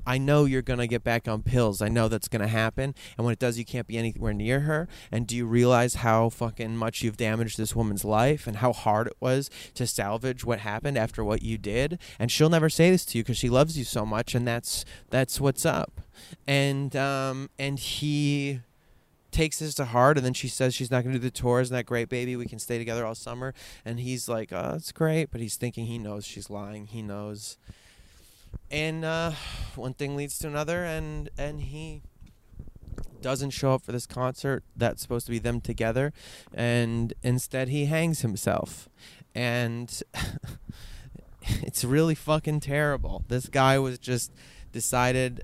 I 0.05 0.17
know 0.17 0.45
you're 0.45 0.61
going 0.61 0.79
to 0.79 0.87
get 0.87 1.03
back 1.03 1.27
on 1.27 1.43
pills. 1.43 1.81
I 1.81 1.87
know 1.87 2.07
that's 2.07 2.27
going 2.27 2.41
to 2.41 2.47
happen. 2.47 2.95
And 3.17 3.25
when 3.25 3.33
it 3.33 3.39
does, 3.39 3.57
you 3.57 3.65
can't 3.65 3.87
be 3.87 3.97
anywhere 3.97 4.33
near 4.33 4.61
her. 4.61 4.87
And 5.11 5.27
do 5.27 5.35
you 5.35 5.45
realize 5.45 5.95
how 5.95 6.29
fucking 6.29 6.77
much 6.77 7.01
you've 7.01 7.17
damaged 7.17 7.57
this 7.57 7.75
woman's 7.75 8.05
life 8.05 8.47
and 8.47 8.57
how 8.57 8.73
hard 8.73 9.07
it 9.07 9.17
was 9.19 9.49
to 9.75 9.87
salvage 9.87 10.43
what 10.43 10.59
happened 10.59 10.97
after 10.97 11.23
what 11.23 11.41
you 11.41 11.57
did? 11.57 11.99
And 12.17 12.31
she'll 12.31 12.49
never 12.49 12.69
say 12.69 12.91
this 12.91 13.05
to 13.05 13.17
you 13.17 13.23
because 13.23 13.37
she 13.37 13.49
loves 13.49 13.77
you 13.77 13.83
so 13.83 14.05
much. 14.05 14.35
And 14.35 14.47
that's, 14.47 14.85
that's 15.09 15.39
what's 15.39 15.65
up. 15.65 16.01
And, 16.47 16.95
um, 16.95 17.49
and 17.57 17.79
he 17.79 18.61
takes 19.31 19.59
this 19.59 19.75
to 19.75 19.85
heart 19.85 20.17
and 20.17 20.25
then 20.25 20.33
she 20.33 20.47
says 20.47 20.73
she's 20.73 20.89
not 20.89 21.03
going 21.03 21.13
to 21.13 21.19
do 21.19 21.23
the 21.23 21.31
tour 21.31 21.61
isn't 21.61 21.75
that 21.75 21.85
great 21.85 22.09
baby 22.09 22.35
we 22.35 22.45
can 22.45 22.59
stay 22.59 22.77
together 22.77 23.05
all 23.05 23.15
summer 23.15 23.53
and 23.85 23.99
he's 23.99 24.27
like 24.27 24.51
oh 24.51 24.73
it's 24.75 24.91
great 24.91 25.29
but 25.31 25.39
he's 25.39 25.55
thinking 25.55 25.85
he 25.85 25.97
knows 25.97 26.25
she's 26.25 26.49
lying 26.49 26.87
he 26.87 27.01
knows 27.01 27.57
and 28.71 29.03
uh, 29.03 29.31
one 29.75 29.93
thing 29.93 30.15
leads 30.15 30.39
to 30.39 30.47
another, 30.47 30.83
and 30.83 31.29
and 31.37 31.61
he 31.61 32.01
doesn't 33.21 33.49
show 33.51 33.73
up 33.73 33.81
for 33.81 33.91
this 33.91 34.05
concert 34.05 34.63
that's 34.75 35.01
supposed 35.01 35.25
to 35.25 35.31
be 35.31 35.39
them 35.39 35.61
together, 35.61 36.13
and 36.53 37.13
instead 37.23 37.69
he 37.69 37.85
hangs 37.85 38.21
himself, 38.21 38.89
and 39.35 40.01
it's 41.41 41.83
really 41.83 42.15
fucking 42.15 42.59
terrible. 42.59 43.23
This 43.27 43.47
guy 43.47 43.79
was 43.79 43.97
just 43.97 44.31
decided 44.71 45.41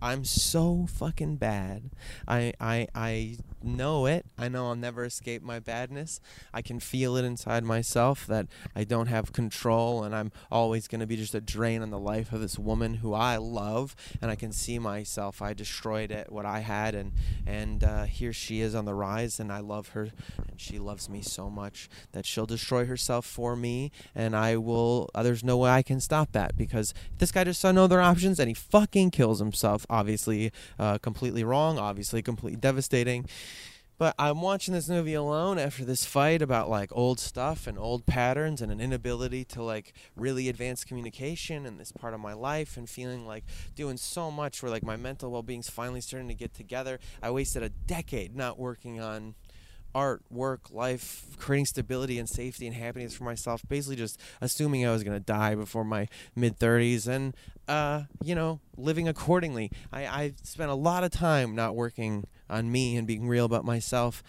I'm 0.00 0.24
so 0.24 0.86
fucking 0.88 1.36
bad. 1.36 1.90
I 2.26 2.52
I 2.60 2.88
I 2.94 3.36
know 3.62 4.06
it. 4.06 4.26
I 4.38 4.48
know 4.48 4.68
I'll 4.68 4.76
never 4.76 5.04
escape 5.04 5.42
my 5.42 5.58
badness. 5.58 6.20
I 6.54 6.62
can 6.62 6.78
feel 6.78 7.16
it 7.16 7.24
inside 7.24 7.64
myself 7.64 8.26
that 8.26 8.46
I 8.76 8.84
don't 8.84 9.08
have 9.08 9.32
control 9.32 10.04
and 10.04 10.14
I'm 10.14 10.30
always 10.50 10.86
going 10.86 11.00
to 11.00 11.06
be 11.06 11.16
just 11.16 11.34
a 11.34 11.40
drain 11.40 11.82
on 11.82 11.90
the 11.90 11.98
life 11.98 12.32
of 12.32 12.40
this 12.40 12.58
woman 12.58 12.94
who 12.94 13.12
I 13.14 13.36
love 13.36 13.96
and 14.22 14.30
I 14.30 14.36
can 14.36 14.52
see 14.52 14.78
myself 14.78 15.42
I 15.42 15.52
destroyed 15.52 16.10
it 16.10 16.30
what 16.30 16.46
I 16.46 16.60
had 16.60 16.94
and 16.94 17.12
and 17.46 17.82
uh, 17.82 18.04
here 18.04 18.32
she 18.32 18.60
is 18.60 18.74
on 18.74 18.84
the 18.84 18.94
rise 18.94 19.40
and 19.40 19.52
I 19.52 19.60
love 19.60 19.88
her 19.88 20.10
and 20.48 20.60
she 20.60 20.78
loves 20.78 21.08
me 21.08 21.22
so 21.22 21.50
much 21.50 21.88
that 22.12 22.26
she'll 22.26 22.46
destroy 22.46 22.84
herself 22.84 23.26
for 23.26 23.56
me 23.56 23.90
and 24.14 24.36
I 24.36 24.56
will 24.56 25.10
uh, 25.14 25.22
there's 25.22 25.44
no 25.44 25.56
way 25.56 25.70
I 25.70 25.82
can 25.82 26.00
stop 26.00 26.32
that 26.32 26.56
because 26.56 26.94
this 27.18 27.32
guy 27.32 27.44
just 27.44 27.60
saw 27.60 27.72
no 27.72 27.84
other 27.84 28.00
options 28.00 28.38
and 28.38 28.48
he 28.48 28.54
fucking 28.54 29.10
kills 29.10 29.40
himself 29.40 29.84
obviously 29.90 30.52
uh, 30.78 30.98
completely 30.98 31.44
wrong, 31.44 31.78
obviously 31.78 32.22
completely 32.22 32.58
devastating. 32.58 33.26
But 33.98 34.14
I'm 34.16 34.40
watching 34.40 34.74
this 34.74 34.88
movie 34.88 35.14
alone 35.14 35.58
after 35.58 35.84
this 35.84 36.04
fight 36.04 36.40
about 36.40 36.70
like 36.70 36.90
old 36.92 37.18
stuff 37.18 37.66
and 37.66 37.76
old 37.76 38.06
patterns 38.06 38.62
and 38.62 38.70
an 38.70 38.80
inability 38.80 39.44
to 39.46 39.62
like 39.62 39.92
really 40.14 40.48
advance 40.48 40.84
communication 40.84 41.66
in 41.66 41.78
this 41.78 41.90
part 41.90 42.14
of 42.14 42.20
my 42.20 42.32
life 42.32 42.76
and 42.76 42.88
feeling 42.88 43.26
like 43.26 43.42
doing 43.74 43.96
so 43.96 44.30
much 44.30 44.62
where 44.62 44.70
like 44.70 44.84
my 44.84 44.96
mental 44.96 45.32
well-being's 45.32 45.68
finally 45.68 46.00
starting 46.00 46.28
to 46.28 46.34
get 46.34 46.54
together. 46.54 47.00
I 47.20 47.32
wasted 47.32 47.64
a 47.64 47.70
decade 47.70 48.36
not 48.36 48.56
working 48.56 49.00
on 49.00 49.34
art, 49.98 50.22
work, 50.30 50.70
life, 50.70 51.26
creating 51.38 51.66
stability 51.66 52.20
and 52.20 52.28
safety 52.28 52.68
and 52.68 52.76
happiness 52.76 53.14
for 53.16 53.24
myself, 53.24 53.62
basically 53.68 53.96
just 53.96 54.20
assuming 54.40 54.86
I 54.86 54.92
was 54.92 55.02
going 55.02 55.16
to 55.16 55.24
die 55.24 55.56
before 55.56 55.84
my 55.84 56.06
mid 56.36 56.56
30s 56.56 57.08
and, 57.08 57.36
uh, 57.66 58.02
you 58.22 58.36
know, 58.36 58.60
living 58.76 59.08
accordingly. 59.08 59.72
I, 59.92 60.06
I 60.06 60.32
spent 60.44 60.70
a 60.70 60.74
lot 60.74 61.02
of 61.02 61.10
time 61.10 61.56
not 61.56 61.74
working 61.74 62.28
on 62.48 62.70
me 62.70 62.96
and 62.96 63.08
being 63.08 63.26
real 63.26 63.44
about 63.44 63.64
myself. 63.64 64.22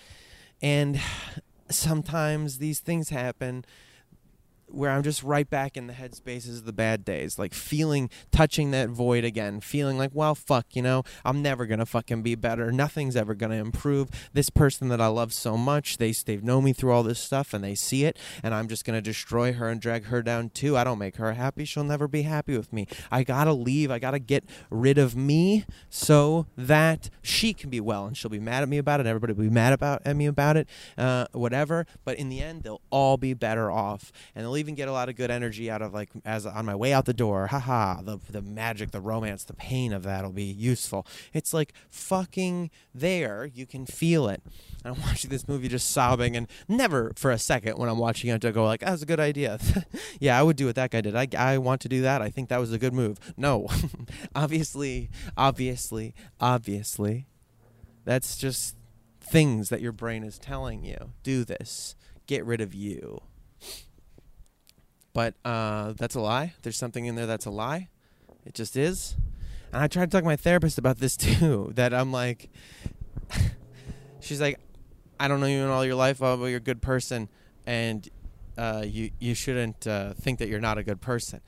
And 0.59 0.99
sometimes 1.69 2.57
these 2.57 2.79
things 2.79 3.09
happen 3.09 3.63
where 4.71 4.91
I'm 4.91 5.03
just 5.03 5.23
right 5.23 5.49
back 5.49 5.77
in 5.77 5.87
the 5.87 5.93
headspaces 5.93 6.59
of 6.59 6.65
the 6.65 6.73
bad 6.73 7.05
days, 7.05 7.39
like 7.39 7.53
feeling, 7.53 8.09
touching 8.31 8.71
that 8.71 8.89
void 8.89 9.23
again, 9.23 9.61
feeling 9.61 9.97
like, 9.97 10.11
well, 10.13 10.35
fuck, 10.35 10.75
you 10.75 10.81
know, 10.81 11.03
I'm 11.25 11.41
never 11.41 11.65
gonna 11.65 11.85
fucking 11.85 12.21
be 12.21 12.35
better. 12.35 12.71
Nothing's 12.71 13.15
ever 13.15 13.33
gonna 13.35 13.55
improve. 13.55 14.09
This 14.33 14.49
person 14.49 14.89
that 14.89 15.01
I 15.01 15.07
love 15.07 15.33
so 15.33 15.57
much, 15.57 15.97
they 15.97 16.11
they've 16.11 16.43
known 16.43 16.63
me 16.63 16.73
through 16.73 16.91
all 16.91 17.03
this 17.03 17.19
stuff, 17.19 17.53
and 17.53 17.63
they 17.63 17.75
see 17.75 18.05
it, 18.05 18.17
and 18.43 18.53
I'm 18.53 18.67
just 18.67 18.85
gonna 18.85 19.01
destroy 19.01 19.53
her 19.53 19.69
and 19.69 19.81
drag 19.81 20.05
her 20.05 20.21
down 20.21 20.49
too. 20.49 20.77
I 20.77 20.83
don't 20.83 20.99
make 20.99 21.17
her 21.17 21.33
happy. 21.33 21.65
She'll 21.65 21.83
never 21.83 22.07
be 22.07 22.23
happy 22.23 22.57
with 22.57 22.71
me. 22.73 22.87
I 23.11 23.23
gotta 23.23 23.53
leave. 23.53 23.91
I 23.91 23.99
gotta 23.99 24.19
get 24.19 24.43
rid 24.69 24.97
of 24.97 25.15
me 25.15 25.65
so 25.89 26.47
that 26.57 27.09
she 27.21 27.53
can 27.53 27.69
be 27.69 27.79
well, 27.79 28.05
and 28.05 28.17
she'll 28.17 28.29
be 28.29 28.39
mad 28.39 28.63
at 28.63 28.69
me 28.69 28.77
about 28.77 28.99
it. 28.99 29.05
Everybody 29.05 29.33
will 29.33 29.43
be 29.43 29.49
mad 29.49 29.73
about 29.73 30.01
at 30.05 30.15
me 30.15 30.25
about 30.25 30.57
it, 30.57 30.67
uh, 30.97 31.25
whatever. 31.31 31.85
But 32.03 32.17
in 32.17 32.29
the 32.29 32.41
end, 32.41 32.63
they'll 32.63 32.81
all 32.89 33.17
be 33.17 33.33
better 33.33 33.71
off, 33.71 34.11
and 34.35 34.43
they'll 34.43 34.58
even 34.59 34.75
get 34.75 34.87
a 34.87 34.91
lot 34.91 35.09
of 35.09 35.15
good 35.15 35.31
energy 35.31 35.69
out 35.69 35.81
of 35.81 35.93
like 35.93 36.09
as 36.25 36.45
on 36.45 36.65
my 36.65 36.75
way 36.75 36.93
out 36.93 37.05
the 37.05 37.13
door. 37.13 37.47
Haha, 37.47 38.01
the 38.01 38.19
the 38.29 38.41
magic, 38.41 38.91
the 38.91 39.01
romance, 39.01 39.43
the 39.43 39.53
pain 39.53 39.93
of 39.93 40.03
that'll 40.03 40.31
be 40.31 40.43
useful. 40.43 41.05
It's 41.33 41.53
like 41.53 41.73
fucking 41.89 42.69
there. 42.93 43.45
You 43.45 43.65
can 43.65 43.85
feel 43.85 44.27
it. 44.27 44.41
And 44.83 44.95
I'm 44.95 45.01
watching 45.07 45.29
this 45.29 45.47
movie 45.47 45.67
just 45.67 45.91
sobbing 45.91 46.35
and 46.35 46.47
never 46.67 47.13
for 47.15 47.31
a 47.31 47.37
second 47.37 47.77
when 47.77 47.89
I'm 47.89 47.97
watching 47.97 48.29
it 48.29 48.41
to 48.41 48.51
go 48.51 48.65
like, 48.65 48.81
that 48.81 48.91
was 48.91 49.01
a 49.01 49.05
good 49.05 49.19
idea. 49.19 49.59
yeah, 50.19 50.39
I 50.39 50.43
would 50.43 50.55
do 50.55 50.65
what 50.65 50.75
that 50.75 50.91
guy 50.91 51.01
did. 51.01 51.15
I, 51.15 51.27
I 51.37 51.57
want 51.57 51.81
to 51.81 51.89
do 51.89 52.01
that. 52.01 52.21
I 52.21 52.29
think 52.29 52.49
that 52.49 52.59
was 52.59 52.71
a 52.71 52.77
good 52.77 52.93
move. 52.93 53.19
No, 53.37 53.67
obviously, 54.35 55.09
obviously, 55.35 56.13
obviously, 56.39 57.27
that's 58.05 58.37
just 58.37 58.75
things 59.21 59.69
that 59.69 59.81
your 59.81 59.91
brain 59.91 60.23
is 60.23 60.39
telling 60.39 60.83
you. 60.83 61.11
Do 61.23 61.43
this. 61.43 61.95
Get 62.27 62.45
rid 62.45 62.61
of 62.61 62.73
you. 62.73 63.21
But 65.13 65.35
uh, 65.43 65.93
that's 65.97 66.15
a 66.15 66.21
lie. 66.21 66.53
There's 66.61 66.77
something 66.77 67.05
in 67.05 67.15
there 67.15 67.25
that's 67.27 67.45
a 67.45 67.51
lie. 67.51 67.89
It 68.45 68.53
just 68.53 68.75
is. 68.77 69.15
And 69.71 69.81
I 69.81 69.87
tried 69.87 70.11
to 70.11 70.11
talk 70.11 70.21
to 70.21 70.25
my 70.25 70.35
therapist 70.35 70.77
about 70.77 70.99
this 70.99 71.17
too. 71.17 71.71
That 71.75 71.93
I'm 71.93 72.11
like, 72.11 72.49
she's 74.19 74.41
like, 74.41 74.59
I 75.19 75.27
don't 75.27 75.39
know 75.39 75.47
you 75.47 75.59
in 75.59 75.67
all 75.69 75.85
your 75.85 75.95
life, 75.95 76.19
but 76.19 76.37
you're 76.45 76.57
a 76.57 76.61
good 76.61 76.81
person, 76.81 77.27
and 77.65 78.07
uh, 78.57 78.83
you 78.85 79.11
you 79.19 79.33
shouldn't 79.33 79.85
uh, 79.85 80.13
think 80.13 80.39
that 80.39 80.47
you're 80.47 80.61
not 80.61 80.77
a 80.77 80.83
good 80.83 81.01
person. 81.01 81.41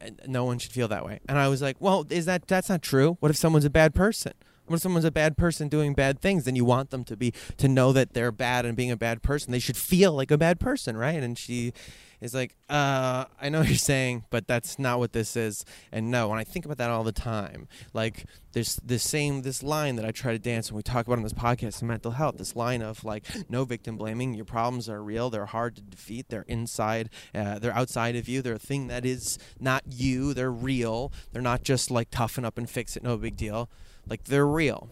and 0.00 0.20
no 0.26 0.44
one 0.44 0.58
should 0.58 0.72
feel 0.72 0.88
that 0.88 1.04
way. 1.04 1.20
And 1.28 1.38
I 1.38 1.48
was 1.48 1.62
like, 1.62 1.76
well, 1.80 2.04
is 2.10 2.26
that 2.26 2.48
that's 2.48 2.68
not 2.68 2.82
true? 2.82 3.16
What 3.20 3.30
if 3.30 3.36
someone's 3.36 3.64
a 3.64 3.70
bad 3.70 3.94
person? 3.94 4.32
What 4.66 4.76
if 4.76 4.82
someone's 4.82 5.04
a 5.04 5.12
bad 5.12 5.36
person 5.36 5.68
doing 5.68 5.94
bad 5.94 6.20
things? 6.20 6.44
Then 6.44 6.56
you 6.56 6.64
want 6.64 6.90
them 6.90 7.04
to 7.04 7.16
be 7.16 7.32
to 7.56 7.68
know 7.68 7.92
that 7.92 8.14
they're 8.14 8.32
bad 8.32 8.66
and 8.66 8.76
being 8.76 8.90
a 8.90 8.96
bad 8.96 9.22
person. 9.22 9.52
They 9.52 9.60
should 9.60 9.76
feel 9.76 10.12
like 10.12 10.30
a 10.32 10.38
bad 10.38 10.58
person, 10.58 10.96
right? 10.96 11.22
And 11.22 11.38
she 11.38 11.72
is 12.20 12.34
like, 12.34 12.54
uh, 12.68 13.26
I 13.40 13.48
know 13.48 13.58
what 13.60 13.68
you're 13.68 13.76
saying, 13.76 14.24
but 14.30 14.46
that's 14.46 14.78
not 14.78 14.98
what 14.98 15.12
this 15.12 15.36
is. 15.36 15.64
And 15.92 16.10
no, 16.10 16.30
and 16.30 16.40
I 16.40 16.44
think 16.44 16.64
about 16.64 16.78
that 16.78 16.90
all 16.90 17.04
the 17.04 17.12
time. 17.12 17.68
Like 17.92 18.24
there's 18.52 18.76
the 18.84 18.98
same 18.98 19.42
this 19.42 19.62
line 19.62 19.96
that 19.96 20.04
I 20.04 20.10
try 20.10 20.32
to 20.32 20.38
dance 20.38 20.70
when 20.70 20.76
we 20.76 20.82
talk 20.82 21.06
about 21.06 21.18
on 21.18 21.22
this 21.22 21.32
podcast 21.32 21.82
in 21.82 21.88
mental 21.88 22.12
health. 22.12 22.38
This 22.38 22.56
line 22.56 22.82
of 22.82 23.04
like, 23.04 23.24
no 23.48 23.64
victim 23.64 23.96
blaming. 23.96 24.34
Your 24.34 24.44
problems 24.44 24.88
are 24.88 25.02
real. 25.02 25.30
They're 25.30 25.46
hard 25.46 25.76
to 25.76 25.82
defeat. 25.82 26.28
They're 26.28 26.46
inside. 26.48 27.10
Uh, 27.34 27.58
they're 27.58 27.74
outside 27.74 28.16
of 28.16 28.28
you. 28.28 28.42
They're 28.42 28.54
a 28.54 28.58
thing 28.58 28.88
that 28.88 29.04
is 29.04 29.38
not 29.60 29.84
you. 29.88 30.34
They're 30.34 30.52
real. 30.52 31.12
They're 31.32 31.42
not 31.42 31.62
just 31.64 31.90
like 31.90 32.10
toughen 32.10 32.44
up 32.44 32.58
and 32.58 32.68
fix 32.68 32.96
it. 32.96 33.02
No 33.02 33.16
big 33.16 33.36
deal. 33.36 33.68
Like 34.08 34.24
they're 34.24 34.46
real. 34.46 34.88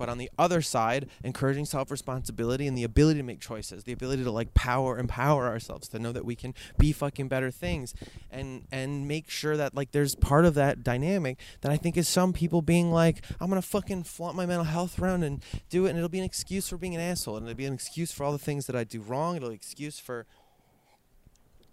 But 0.00 0.08
on 0.08 0.16
the 0.16 0.30
other 0.38 0.62
side, 0.62 1.10
encouraging 1.22 1.66
self 1.66 1.90
responsibility 1.90 2.66
and 2.66 2.74
the 2.76 2.84
ability 2.84 3.20
to 3.20 3.22
make 3.22 3.38
choices, 3.38 3.84
the 3.84 3.92
ability 3.92 4.24
to 4.24 4.30
like 4.30 4.54
power 4.54 4.98
empower 4.98 5.46
ourselves 5.46 5.88
to 5.88 5.98
know 5.98 6.10
that 6.10 6.24
we 6.24 6.34
can 6.34 6.54
be 6.78 6.90
fucking 6.90 7.28
better 7.28 7.50
things 7.50 7.92
and 8.30 8.64
and 8.72 9.06
make 9.06 9.28
sure 9.28 9.58
that 9.58 9.74
like 9.74 9.92
there's 9.92 10.14
part 10.14 10.46
of 10.46 10.54
that 10.54 10.82
dynamic 10.82 11.38
that 11.60 11.70
I 11.70 11.76
think 11.76 11.98
is 11.98 12.08
some 12.08 12.32
people 12.32 12.62
being 12.62 12.90
like, 12.90 13.22
I'm 13.38 13.50
gonna 13.50 13.60
fucking 13.60 14.04
flaunt 14.04 14.36
my 14.36 14.46
mental 14.46 14.64
health 14.64 14.98
around 14.98 15.22
and 15.22 15.42
do 15.68 15.84
it 15.84 15.90
and 15.90 15.98
it'll 15.98 16.08
be 16.08 16.18
an 16.18 16.24
excuse 16.24 16.66
for 16.66 16.78
being 16.78 16.94
an 16.94 17.02
asshole 17.02 17.36
and 17.36 17.46
it'll 17.46 17.54
be 17.54 17.66
an 17.66 17.74
excuse 17.74 18.10
for 18.10 18.24
all 18.24 18.32
the 18.32 18.38
things 18.38 18.64
that 18.68 18.74
I 18.76 18.84
do 18.84 19.02
wrong, 19.02 19.36
it'll 19.36 19.50
be 19.50 19.52
an 19.52 19.56
excuse 19.56 19.98
for 19.98 20.24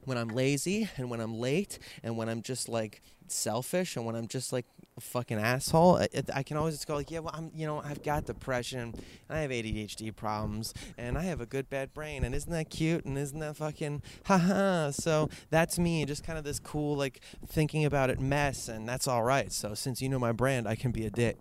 when 0.08 0.18
I'm 0.18 0.30
lazy 0.30 0.89
and 0.95 1.10
when 1.10 1.20
I'm 1.20 1.38
late 1.38 1.80
and 2.01 2.16
when 2.16 2.30
I'm 2.30 2.41
just 2.41 2.70
like 2.70 3.01
selfish 3.28 3.97
and 3.97 4.05
when 4.05 4.16
I'm 4.16 4.30
just 4.30 4.53
like 4.53 4.66
a 4.95 5.01
fucking 5.01 5.38
asshole, 5.38 5.97
I, 5.97 6.08
I 6.34 6.43
can 6.43 6.55
always 6.55 6.76
just 6.76 6.88
go 6.88 6.95
like, 6.95 7.12
yeah, 7.12 7.20
well, 7.20 7.34
I'm, 7.36 7.51
you 7.53 7.68
know, 7.68 7.82
I've 7.84 8.01
got 8.01 8.26
depression, 8.26 8.95
I 9.30 9.39
have 9.39 9.51
ADHD 9.51 10.16
problems, 10.16 10.74
and 10.97 11.18
I 11.18 11.24
have 11.24 11.41
a 11.41 11.45
good 11.45 11.70
bad 11.70 11.93
brain, 11.93 12.24
and 12.24 12.34
isn't 12.34 12.51
that 12.51 12.70
cute, 12.70 13.03
and 13.03 13.18
isn't 13.18 13.38
that 13.39 13.58
fucking 13.58 14.01
haha? 14.24 14.91
So 14.91 15.30
that's 15.49 15.78
me, 15.78 16.05
just 16.05 16.24
kind 16.24 16.39
of 16.39 16.45
this 16.45 16.60
cool 16.62 16.95
like 16.95 17.20
thinking 17.45 17.84
about 17.84 18.10
it 18.10 18.22
mess, 18.22 18.70
and 18.70 18.88
that's 18.88 19.10
all 19.10 19.24
right. 19.24 19.51
So 19.51 19.74
since 19.74 20.01
you 20.01 20.08
know 20.08 20.20
my 20.20 20.32
brand, 20.32 20.70
I 20.70 20.76
can 20.76 20.91
be 20.91 21.05
a 21.05 21.10
dick. 21.10 21.38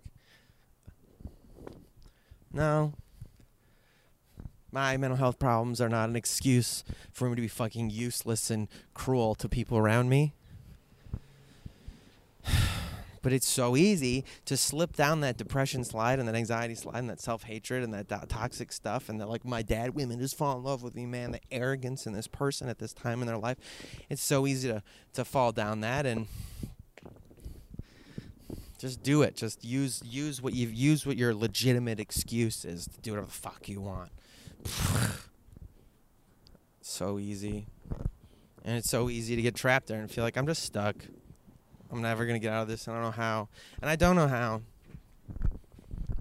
No. 2.51 2.93
My 4.71 4.97
mental 4.97 5.17
health 5.17 5.39
problems 5.39 5.79
are 5.79 5.89
not 5.89 6.09
an 6.09 6.15
excuse 6.15 6.83
for 7.11 7.29
me 7.29 7.35
to 7.35 7.41
be 7.41 7.47
fucking 7.47 7.89
useless 7.89 8.49
and 8.51 8.67
cruel 8.93 9.33
to 9.35 9.47
people 9.47 9.77
around 9.77 10.09
me. 10.09 10.33
But 13.23 13.33
it's 13.33 13.47
so 13.47 13.75
easy 13.75 14.23
to 14.45 14.55
slip 14.55 14.95
down 14.95 15.19
that 15.19 15.35
depression 15.35 15.83
slide 15.83 16.17
and 16.19 16.29
that 16.29 16.35
anxiety 16.35 16.75
slide 16.75 16.99
and 16.99 17.09
that 17.09 17.19
self 17.19 17.43
hatred 17.43 17.83
and 17.83 17.93
that 17.93 18.29
toxic 18.29 18.71
stuff 18.71 19.09
and 19.09 19.19
that 19.19 19.27
like 19.27 19.43
my 19.43 19.61
dad 19.61 19.95
women 19.95 20.19
just 20.19 20.37
fall 20.37 20.55
in 20.55 20.63
love 20.63 20.81
with 20.81 20.95
me, 20.95 21.05
man. 21.05 21.31
The 21.31 21.41
arrogance 21.51 22.05
in 22.07 22.13
this 22.13 22.27
person 22.27 22.69
at 22.69 22.79
this 22.79 22.93
time 22.93 23.19
in 23.21 23.27
their 23.27 23.37
life, 23.37 23.57
it's 24.07 24.21
so 24.21 24.47
easy 24.47 24.69
to 24.69 24.81
to 25.13 25.25
fall 25.25 25.51
down 25.51 25.81
that 25.81 26.05
and 26.05 26.27
just 28.77 29.03
do 29.03 29.23
it. 29.23 29.35
Just 29.35 29.65
use 29.65 30.01
use 30.05 30.41
what 30.41 30.53
you've 30.53 30.73
used 30.73 31.05
what 31.05 31.17
your 31.17 31.33
legitimate 31.33 31.99
excuse 31.99 32.63
is 32.63 32.87
to 32.87 33.01
do 33.01 33.11
whatever 33.11 33.27
the 33.27 33.33
fuck 33.33 33.67
you 33.67 33.81
want. 33.81 34.11
so 36.81 37.19
easy. 37.19 37.67
And 38.63 38.77
it's 38.77 38.89
so 38.89 39.09
easy 39.09 39.35
to 39.35 39.41
get 39.41 39.55
trapped 39.55 39.87
there 39.87 39.99
and 39.99 40.11
feel 40.11 40.23
like 40.23 40.37
I'm 40.37 40.47
just 40.47 40.63
stuck. 40.63 40.95
I'm 41.91 42.01
never 42.01 42.25
gonna 42.25 42.39
get 42.39 42.51
out 42.51 42.63
of 42.63 42.67
this. 42.67 42.87
I 42.87 42.93
don't 42.93 43.01
know 43.01 43.11
how, 43.11 43.47
and 43.81 43.89
I 43.89 43.95
don't 43.95 44.15
know 44.15 44.27
how. 44.27 44.61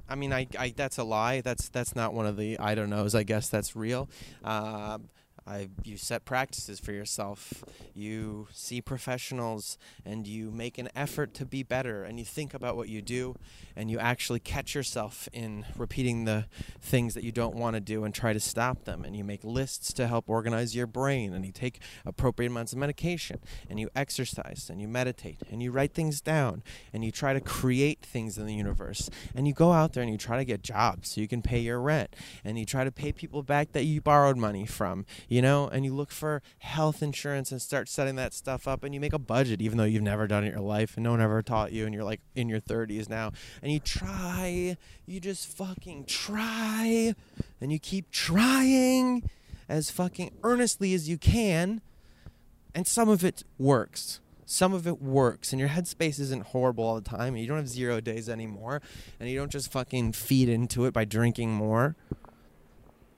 I 0.09 0.15
mean, 0.15 0.33
I, 0.33 0.47
I 0.59 0.73
that's 0.77 0.99
a 0.99 1.05
lie. 1.05 1.41
That's 1.41 1.69
that's 1.69 1.97
not 1.97 2.15
one 2.15 2.27
of 2.27 2.37
the 2.37 2.59
I 2.59 2.75
don't 2.75 2.91
knows. 2.91 3.15
I 3.15 3.25
guess 3.25 3.49
that's 3.49 3.75
real. 3.75 4.09
Uh, 4.45 4.99
I, 5.47 5.69
you 5.85 5.97
set 5.97 6.25
practices 6.25 6.81
for 6.81 6.93
yourself. 6.93 7.65
You 7.95 8.49
see 8.53 8.81
professionals 8.81 9.79
and 10.05 10.27
you 10.27 10.51
make 10.51 10.77
an 10.77 10.89
effort 10.97 11.35
to 11.35 11.47
be 11.47 11.63
better 11.63 12.03
and 12.03 12.19
you 12.19 12.25
think 12.25 12.53
about 12.53 12.77
what 12.77 12.89
you 12.89 13.01
do 13.01 13.37
and 13.77 13.91
you 13.91 13.99
actually 13.99 14.41
catch 14.41 14.74
yourself 14.74 15.29
in 15.33 15.64
repeating 15.77 16.24
the 16.24 16.47
things 16.81 17.14
that 17.14 17.24
you 17.24 17.33
don't 17.33 17.55
want 17.55 17.74
to 17.74 17.81
do 17.81 18.05
and 18.05 18.14
try 18.14 18.33
to 18.33 18.41
stop 18.41 18.85
them. 18.85 19.05
And 19.05 19.16
you 19.16 19.24
make 19.24 19.45
lists 19.45 19.93
to 19.95 20.07
help 20.07 20.29
organize 20.29 20.74
your 20.74 20.87
brain 20.87 21.35
and 21.35 21.45
you 21.45 21.53
take 21.53 21.81
appropriate 22.05 22.51
amounts 22.51 22.72
of 22.72 22.79
medication 22.79 23.41
and 23.68 23.79
you 23.79 23.91
exercise 23.95 24.68
and 24.70 24.81
you 24.81 24.89
meditate 24.89 25.39
and 25.51 25.62
you 25.62 25.70
write 25.70 25.95
things 25.95 26.20
down 26.20 26.62
and 26.93 27.05
you 27.05 27.11
try 27.11 27.33
to 27.33 27.41
create 27.41 28.01
things 28.03 28.39
in 28.39 28.47
the 28.47 28.55
universe 28.55 29.11
and 29.35 29.47
you 29.47 29.53
go 29.53 29.72
out 29.72 29.93
there 29.93 30.03
and 30.03 30.12
you 30.12 30.18
try 30.18 30.37
to 30.37 30.45
get 30.45 30.62
jobs 30.62 31.11
so 31.11 31.20
you 31.20 31.29
can 31.29 31.43
pay 31.43 31.59
your 31.59 31.81
rent 31.81 32.14
and 32.45 32.59
you 32.59 32.64
try 32.64 32.85
to 32.85 32.93
pay 32.93 33.12
people 33.12 33.43
back 33.43 33.72
that 33.72 33.85
you 33.85 34.01
borrowed 34.01 34.37
money 34.37 34.64
from 34.64 35.05
you 35.29 35.43
know, 35.43 35.68
and 35.68 35.85
you 35.85 35.95
look 35.95 36.11
for 36.11 36.43
health 36.59 37.03
insurance 37.03 37.51
and 37.51 37.61
start 37.61 37.89
setting 37.89 38.16
that 38.16 38.33
stuff 38.33 38.68
up 38.68 38.85
and 38.85 38.95
you 38.95 39.01
make 39.01 39.12
a 39.12 39.18
budget 39.18 39.61
even 39.61 39.79
though 39.79 39.85
you've 39.85 40.03
never 40.03 40.27
done 40.27 40.45
it 40.45 40.49
in 40.49 40.53
your 40.53 40.62
life 40.62 40.97
and 40.97 41.05
no 41.05 41.11
one 41.11 41.20
ever 41.20 41.43
taught 41.43 41.72
you 41.72 41.85
and 41.85 41.95
you're 41.95 42.05
like 42.05 42.20
in 42.35 42.49
your 42.49 42.61
30s 42.61 43.09
now 43.09 43.33
and 43.67 43.73
you 43.73 43.81
try, 43.81 44.77
you 45.07 45.19
just 45.19 45.49
fucking 45.49 46.05
try 46.05 47.17
and 47.61 47.73
you 47.73 47.81
keep 47.81 48.12
trying 48.12 49.29
as 49.69 49.91
fucking 49.91 50.31
earnestly 50.45 50.95
as 50.95 51.09
you 51.09 51.19
can 51.19 51.81
and 52.77 52.87
some 52.87 53.09
of 53.09 53.25
it 53.25 53.43
works. 53.59 54.21
Some 54.45 54.73
of 54.73 54.87
it 54.87 55.03
works 55.03 55.51
and 55.51 55.59
your 55.59 55.71
headspace 55.71 56.21
isn't 56.21 56.45
horrible 56.45 56.85
all 56.85 56.95
the 56.95 57.01
time 57.01 57.35
and 57.35 57.41
you 57.41 57.49
don't 57.49 57.57
have 57.57 57.69
zero 57.69 58.01
days 58.01 58.29
anymore 58.29 58.83
and 59.19 59.29
you 59.29 59.37
don't 59.37 59.51
just 59.51 59.73
fucking 59.73 60.12
feed 60.12 60.49
into 60.49 60.85
it 60.85 60.95
by 60.95 61.05
drinking 61.05 61.51
more. 61.51 61.97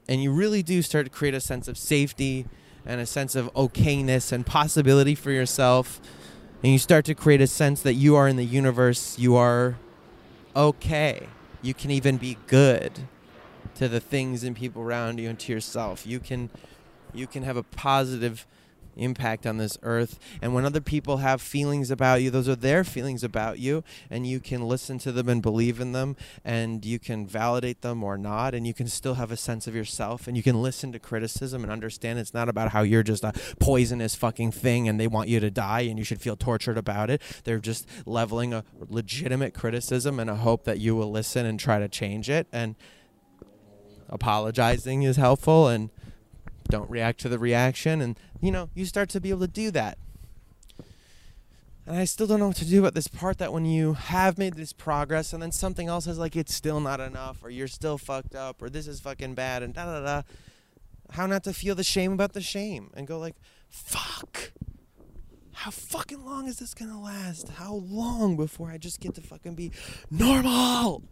And 0.09 0.23
you 0.23 0.33
really 0.33 0.63
do 0.63 0.81
start 0.81 1.05
to 1.05 1.11
create 1.11 1.35
a 1.35 1.43
sense 1.43 1.69
of 1.69 1.77
safety 1.77 2.47
and 2.87 3.03
a 3.03 3.07
sense 3.07 3.35
of 3.35 3.53
okayness 3.53 4.33
and 4.33 4.47
possibility 4.47 5.15
for 5.15 5.31
yourself 5.31 6.01
and 6.63 6.73
you 6.73 6.79
start 6.79 7.05
to 7.05 7.15
create 7.15 7.43
a 7.43 7.47
sense 7.47 7.83
that 7.83 7.95
you 7.95 8.17
are 8.17 8.27
in 8.27 8.37
the 8.37 8.47
universe 8.47 9.19
you 9.19 9.37
are 9.37 9.77
okay. 10.59 11.29
You 11.63 11.73
can 11.73 11.91
even 11.91 12.19
be 12.19 12.37
good 12.47 12.93
to 13.77 13.89
the 13.89 14.01
things 14.01 14.45
and 14.45 14.55
people 14.55 14.83
around 14.83 15.19
you 15.19 15.29
and 15.29 15.39
to 15.39 15.53
yourself. 15.53 16.07
You 16.07 16.21
can 16.21 16.51
you 17.15 17.27
can 17.27 17.45
have 17.45 17.57
a 17.57 17.63
positive 17.63 18.47
impact 18.99 19.47
on 19.47 19.57
this 19.57 19.79
earth. 19.83 20.19
And 20.43 20.55
when 20.55 20.65
other 20.65 20.81
people 20.81 21.19
have 21.19 21.41
feelings 21.41 21.91
about 21.91 22.23
you, 22.23 22.31
those 22.31 22.49
are 22.49 22.57
their 22.57 22.85
feelings 22.85 23.25
about 23.25 23.59
you, 23.59 23.85
and 24.11 24.27
you 24.27 24.41
can 24.41 24.63
listen 24.63 24.99
to 25.01 25.13
them 25.13 25.29
and 25.29 25.43
believe 25.43 25.81
in 25.81 25.93
them, 25.93 26.17
and 26.45 26.85
you 26.85 26.99
can 26.99 27.27
validate 27.27 27.83
them 27.83 28.03
or 28.03 28.19
not, 28.19 28.55
and 28.55 28.67
you 28.67 28.75
can 28.75 28.89
still 28.89 29.15
have 29.15 29.31
a 29.31 29.37
sense 29.37 29.67
of 29.67 29.75
yourself, 29.75 30.27
and 30.27 30.37
you 30.37 30.43
can 30.43 30.61
listen 30.63 30.93
to 30.93 30.99
criticism 30.99 31.63
and 31.63 31.73
understand 31.73 32.19
it's 32.19 32.35
not 32.35 32.49
about 32.49 32.73
how 32.73 32.83
you're 32.83 33.03
just 33.03 33.25
a 33.25 33.33
poisonous 33.59 34.15
fucking 34.15 34.53
thing 34.53 34.89
and 34.89 34.99
they 34.99 35.07
want 35.07 35.29
you 35.29 35.41
to 35.41 35.51
die 35.51 35.81
and 35.81 35.99
you 35.99 36.05
should 36.05 36.21
feel 36.21 36.37
tortured 36.37 36.79
about 36.79 37.11
it. 37.11 37.23
They're 37.45 37.59
just 37.59 37.87
leveling 38.07 38.53
a 38.53 38.65
legitimate 38.89 39.55
criticism 39.55 40.21
and 40.21 40.29
a 40.29 40.37
hope 40.37 40.65
that 40.65 40.79
you 40.79 40.95
will 40.97 41.11
listen 41.11 41.47
and 41.47 41.59
try 41.59 41.79
to 41.79 41.89
change 41.89 42.29
it. 42.29 42.47
And 42.53 42.77
apologizing 44.09 45.03
is 45.03 45.17
helpful 45.17 45.69
and 45.69 45.91
don't 46.69 46.91
react 46.91 47.21
to 47.21 47.29
the 47.29 47.39
reaction 47.39 48.01
and 48.01 48.19
you 48.41 48.51
know 48.51 48.71
you 48.75 48.85
start 48.85 49.09
to 49.11 49.21
be 49.21 49.31
able 49.31 49.41
to 49.41 49.49
do 49.49 49.71
that. 49.71 49.99
And 51.87 51.97
i 51.97 52.05
still 52.05 52.27
don't 52.27 52.39
know 52.39 52.49
what 52.49 52.57
to 52.57 52.67
do 52.67 52.81
about 52.81 52.95
this 52.95 53.09
part 53.09 53.39
that 53.39 53.53
when 53.53 53.65
you 53.65 53.95
have 53.95 54.37
made 54.37 54.55
this 54.55 54.73
progress 54.73 55.33
and 55.33 55.43
then 55.43 55.53
something 55.53 55.89
else 55.89 56.07
is 56.07 56.19
like 56.19 56.37
it's 56.37 56.55
still 56.55 56.81
not 56.81 57.01
enough 57.01 57.43
or 57.43 57.51
you're 57.51 57.69
still 57.69 57.97
fucked 57.97 58.35
up 58.35 58.61
or 58.61 58.69
this 58.69 58.87
is 58.87 59.01
fucking 59.01 59.35
bad 59.35 59.63
and 59.63 59.75
da 59.75 59.87
da 59.87 60.05
da. 60.05 60.23
How 61.11 61.27
not 61.27 61.45
to 61.45 61.55
feel 61.55 61.75
the 61.75 61.85
shame 61.85 62.13
about 62.13 62.35
the 62.35 62.43
shame 62.43 62.91
and 62.95 63.07
go 63.07 63.19
like 63.19 63.37
fuck! 63.69 64.53
How 65.53 65.71
fucking 65.71 66.25
long 66.25 66.47
is 66.47 66.59
this 66.59 66.75
gonna 66.75 67.01
last? 67.01 67.49
How 67.49 67.75
long 67.75 68.37
before 68.37 68.71
i 68.71 68.77
just 68.77 69.01
get 69.01 69.15
to 69.15 69.23
fucking 69.23 69.55
be 69.55 69.73
normal 70.11 71.03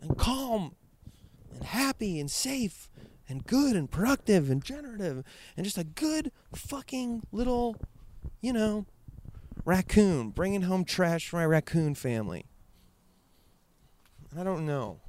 and 0.00 0.16
calm 0.16 0.74
and 1.54 1.64
happy 1.64 2.20
and 2.20 2.30
safe 2.30 2.88
and 3.32 3.46
good 3.46 3.74
and 3.74 3.90
productive 3.90 4.50
and 4.50 4.62
generative 4.62 5.24
and 5.56 5.64
just 5.64 5.78
a 5.78 5.84
good 5.84 6.30
fucking 6.54 7.22
little, 7.32 7.74
you 8.42 8.52
know, 8.52 8.84
raccoon 9.64 10.28
bringing 10.30 10.62
home 10.62 10.84
trash 10.84 11.28
for 11.28 11.36
my 11.36 11.46
raccoon 11.46 11.94
family. 11.94 12.44
I 14.38 14.44
don't 14.44 14.66
know. 14.66 15.00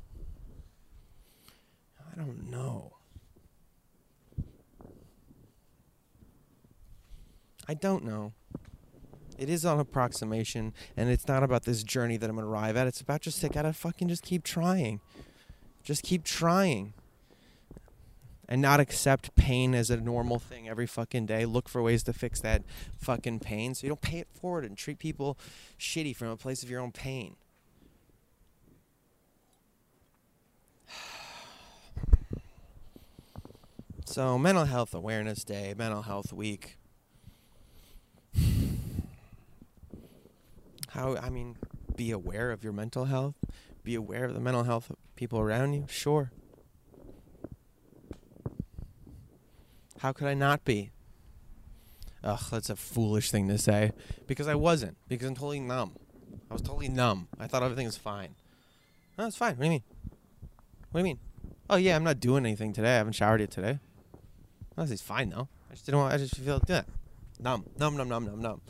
I 2.00 2.16
don't 2.16 2.50
know. 2.50 2.94
I 7.68 7.74
don't 7.74 8.06
know. 8.06 8.34
It 9.38 9.50
is 9.50 9.66
an 9.66 9.80
approximation, 9.80 10.74
and 10.96 11.10
it's 11.10 11.28
not 11.28 11.44
about 11.44 11.64
this 11.64 11.84
journey 11.84 12.18
that 12.18 12.30
I'm 12.30 12.36
gonna 12.36 12.48
arrive 12.48 12.78
at. 12.78 12.88
It's 12.88 13.02
about 13.02 13.22
just 13.22 13.44
gotta 13.52 13.74
fucking 13.74 14.08
just 14.08 14.24
keep 14.24 14.44
trying. 14.44 15.02
Just 15.84 16.04
keep 16.04 16.24
trying 16.24 16.94
and 18.48 18.62
not 18.62 18.80
accept 18.80 19.36
pain 19.36 19.74
as 19.74 19.90
a 19.90 19.98
normal 19.98 20.40
thing 20.40 20.68
every 20.68 20.88
fucking 20.88 21.26
day. 21.26 21.46
Look 21.46 21.70
for 21.70 21.82
ways 21.82 22.04
to 22.04 22.14
fix 22.14 22.40
that 22.42 22.64
fucking 22.98 23.40
pain 23.40 23.74
so 23.74 23.86
you 23.86 23.90
don't 23.90 24.02
pay 24.02 24.20
it 24.20 24.28
forward 24.32 24.66
and 24.66 24.78
treat 24.78 25.00
people 25.00 25.38
shitty 25.80 26.16
from 26.16 26.28
a 26.28 26.38
place 26.38 26.64
of 26.64 26.70
your 26.70 26.82
own 26.82 26.92
pain. 26.92 27.36
So, 34.06 34.38
Mental 34.38 34.66
Health 34.66 34.94
Awareness 34.94 35.44
Day, 35.44 35.74
Mental 35.76 36.04
Health 36.04 36.34
Week. 36.34 36.78
How, 40.90 41.16
I 41.18 41.30
mean, 41.30 41.56
be 41.96 42.12
aware 42.12 42.52
of 42.52 42.64
your 42.64 42.74
mental 42.74 43.06
health, 43.06 43.34
be 43.84 43.96
aware 43.96 44.26
of 44.26 44.36
the 44.36 44.40
mental 44.40 44.66
health 44.66 44.92
of 44.92 44.98
people 45.16 45.40
around 45.40 45.74
you, 45.74 45.86
sure. 45.90 46.32
How 50.04 50.12
could 50.12 50.28
I 50.28 50.34
not 50.34 50.66
be? 50.66 50.92
Ugh, 52.26 52.42
that's 52.52 52.70
a 52.70 52.76
foolish 52.76 53.32
thing 53.32 53.48
to 53.48 53.58
say. 53.58 53.92
Because 54.28 54.50
I 54.50 54.56
wasn't. 54.56 54.98
Because 55.08 55.30
I'm 55.30 55.34
totally 55.34 55.62
numb. 55.62 55.94
I 56.52 56.54
was 56.54 56.62
totally 56.62 56.90
numb. 56.90 57.30
I 57.40 57.48
thought 57.48 57.64
everything 57.64 57.86
was 57.86 57.96
fine. 57.96 58.36
No, 59.18 59.28
it's 59.28 59.38
fine. 59.38 59.52
What 59.56 59.60
do 59.60 59.64
you 59.64 59.70
mean? 59.70 59.84
What 60.92 61.00
do 61.00 61.00
you 61.00 61.04
mean? 61.06 61.20
Oh 61.70 61.78
yeah, 61.78 61.96
I'm 61.96 62.04
not 62.04 62.20
doing 62.20 62.46
anything 62.46 62.74
today. 62.74 62.96
I 62.96 62.98
haven't 62.98 63.14
showered 63.14 63.40
yet 63.40 63.52
today. 63.52 63.80
Is 64.78 65.02
fine 65.02 65.30
though. 65.30 65.48
I 65.72 65.74
just 65.76 65.86
didn't 65.86 66.02
want. 66.02 66.14
I 66.14 66.18
just 66.18 66.36
feel 66.36 66.60
like 66.68 66.86
Numb, 67.40 67.66
numb, 67.80 67.96
numb, 67.96 68.10
numb, 68.10 68.26
numb, 68.26 68.42
numb. 68.42 68.62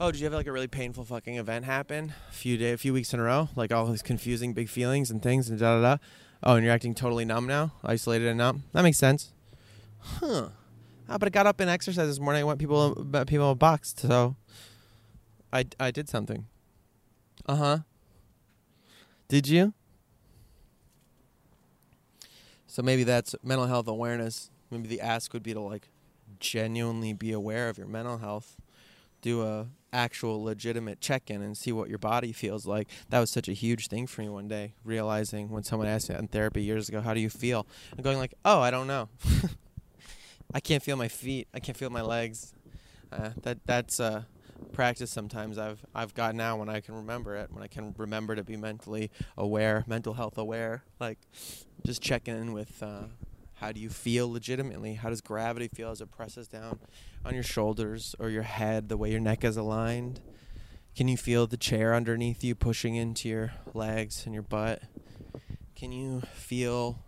Oh, 0.00 0.10
did 0.10 0.18
you 0.20 0.24
have 0.24 0.34
like 0.34 0.48
a 0.48 0.52
really 0.52 0.66
painful 0.66 1.04
fucking 1.04 1.36
event 1.36 1.66
happen 1.66 2.14
a 2.30 2.32
few 2.32 2.56
day, 2.56 2.72
a 2.72 2.76
few 2.76 2.92
weeks 2.92 3.14
in 3.14 3.20
a 3.20 3.22
row? 3.22 3.48
Like 3.54 3.72
all 3.72 3.86
these 3.86 4.02
confusing 4.02 4.54
big 4.54 4.68
feelings 4.68 5.08
and 5.08 5.22
things 5.22 5.48
and 5.48 5.56
da 5.60 5.76
da 5.76 5.82
da. 5.82 6.02
Oh, 6.42 6.56
and 6.56 6.64
you're 6.64 6.74
acting 6.74 6.96
totally 6.96 7.24
numb 7.24 7.46
now, 7.46 7.74
isolated 7.84 8.26
and 8.26 8.38
numb. 8.38 8.64
That 8.72 8.82
makes 8.82 8.98
sense. 8.98 9.32
Huh. 9.98 10.48
But 11.06 11.24
I 11.24 11.28
got 11.30 11.46
up 11.46 11.60
and 11.60 11.70
exercised 11.70 12.10
this 12.10 12.20
morning. 12.20 12.42
I 12.42 12.44
went 12.44 12.58
people 12.58 13.06
people 13.26 13.54
boxed, 13.54 14.00
so 14.00 14.36
I 15.52 15.64
I 15.80 15.90
did 15.90 16.08
something. 16.08 16.46
Uh 17.46 17.56
huh. 17.56 17.78
Did 19.28 19.48
you? 19.48 19.72
So 22.66 22.82
maybe 22.82 23.04
that's 23.04 23.34
mental 23.42 23.66
health 23.66 23.88
awareness. 23.88 24.50
Maybe 24.70 24.88
the 24.88 25.00
ask 25.00 25.32
would 25.32 25.42
be 25.42 25.54
to 25.54 25.60
like 25.60 25.88
genuinely 26.40 27.14
be 27.14 27.32
aware 27.32 27.70
of 27.70 27.78
your 27.78 27.86
mental 27.86 28.18
health. 28.18 28.56
Do 29.22 29.42
a 29.42 29.68
actual 29.92 30.44
legitimate 30.44 31.00
check 31.00 31.30
in 31.30 31.40
and 31.40 31.56
see 31.56 31.72
what 31.72 31.88
your 31.88 31.98
body 31.98 32.32
feels 32.32 32.66
like. 32.66 32.88
That 33.08 33.18
was 33.20 33.30
such 33.30 33.48
a 33.48 33.52
huge 33.52 33.88
thing 33.88 34.06
for 34.06 34.20
me 34.20 34.28
one 34.28 34.46
day, 34.46 34.74
realizing 34.84 35.48
when 35.48 35.62
someone 35.64 35.88
asked 35.88 36.10
me 36.10 36.16
in 36.16 36.28
therapy 36.28 36.62
years 36.62 36.88
ago, 36.90 37.00
"How 37.00 37.14
do 37.14 37.20
you 37.20 37.30
feel?" 37.30 37.66
and 37.92 38.04
going 38.04 38.18
like, 38.18 38.34
"Oh, 38.44 38.60
I 38.60 38.70
don't 38.70 38.86
know." 38.86 39.08
I 40.52 40.60
can't 40.60 40.82
feel 40.82 40.96
my 40.96 41.08
feet. 41.08 41.48
I 41.52 41.60
can't 41.60 41.76
feel 41.76 41.90
my 41.90 42.02
legs. 42.02 42.52
Uh, 43.12 43.30
that 43.42 43.58
that's 43.66 44.00
a 44.00 44.26
practice 44.72 45.10
sometimes 45.10 45.58
I've 45.58 45.84
I've 45.94 46.14
got 46.14 46.34
now 46.34 46.56
when 46.56 46.68
I 46.68 46.80
can 46.80 46.94
remember 46.94 47.36
it, 47.36 47.50
when 47.52 47.62
I 47.62 47.66
can 47.66 47.94
remember 47.96 48.34
to 48.34 48.44
be 48.44 48.56
mentally 48.56 49.10
aware, 49.36 49.84
mental 49.86 50.14
health 50.14 50.38
aware, 50.38 50.84
like 51.00 51.18
just 51.84 52.02
checking 52.02 52.36
in 52.36 52.52
with 52.52 52.82
uh, 52.82 53.04
how 53.54 53.72
do 53.72 53.80
you 53.80 53.88
feel 53.88 54.30
legitimately? 54.30 54.94
How 54.94 55.10
does 55.10 55.20
gravity 55.20 55.68
feel 55.68 55.90
as 55.90 56.00
it 56.00 56.10
presses 56.10 56.48
down 56.48 56.78
on 57.24 57.34
your 57.34 57.42
shoulders 57.42 58.14
or 58.18 58.28
your 58.30 58.42
head, 58.42 58.88
the 58.88 58.96
way 58.96 59.10
your 59.10 59.20
neck 59.20 59.44
is 59.44 59.56
aligned? 59.56 60.20
Can 60.94 61.08
you 61.08 61.16
feel 61.16 61.46
the 61.46 61.56
chair 61.56 61.94
underneath 61.94 62.42
you 62.42 62.54
pushing 62.54 62.94
into 62.94 63.28
your 63.28 63.52
legs 63.74 64.24
and 64.24 64.34
your 64.34 64.42
butt? 64.42 64.82
Can 65.76 65.92
you 65.92 66.22
feel 66.34 66.98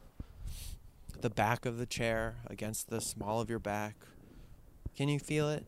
the 1.21 1.31
back 1.31 1.67
of 1.67 1.79
the 1.79 1.87
chair 1.87 2.37
against 2.47 2.89
the 2.89 3.01
small 3.01 3.41
of 3.41 3.51
your 3.51 3.59
back. 3.59 3.97
Can 4.97 5.09
you 5.09 5.19
feel 5.19 5.49
it? 5.49 5.67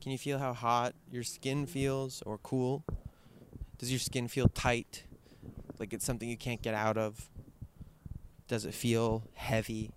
Can 0.00 0.12
you 0.12 0.18
feel 0.18 0.38
how 0.38 0.52
hot 0.52 0.94
your 1.10 1.22
skin 1.22 1.66
feels 1.66 2.22
or 2.26 2.38
cool? 2.38 2.84
Does 3.78 3.90
your 3.90 3.98
skin 3.98 4.28
feel 4.28 4.48
tight? 4.48 5.04
Like 5.78 5.92
it's 5.92 6.04
something 6.04 6.28
you 6.28 6.36
can't 6.36 6.62
get 6.62 6.74
out 6.74 6.98
of? 6.98 7.30
Does 8.48 8.64
it 8.64 8.74
feel 8.74 9.24
heavy? 9.34 9.92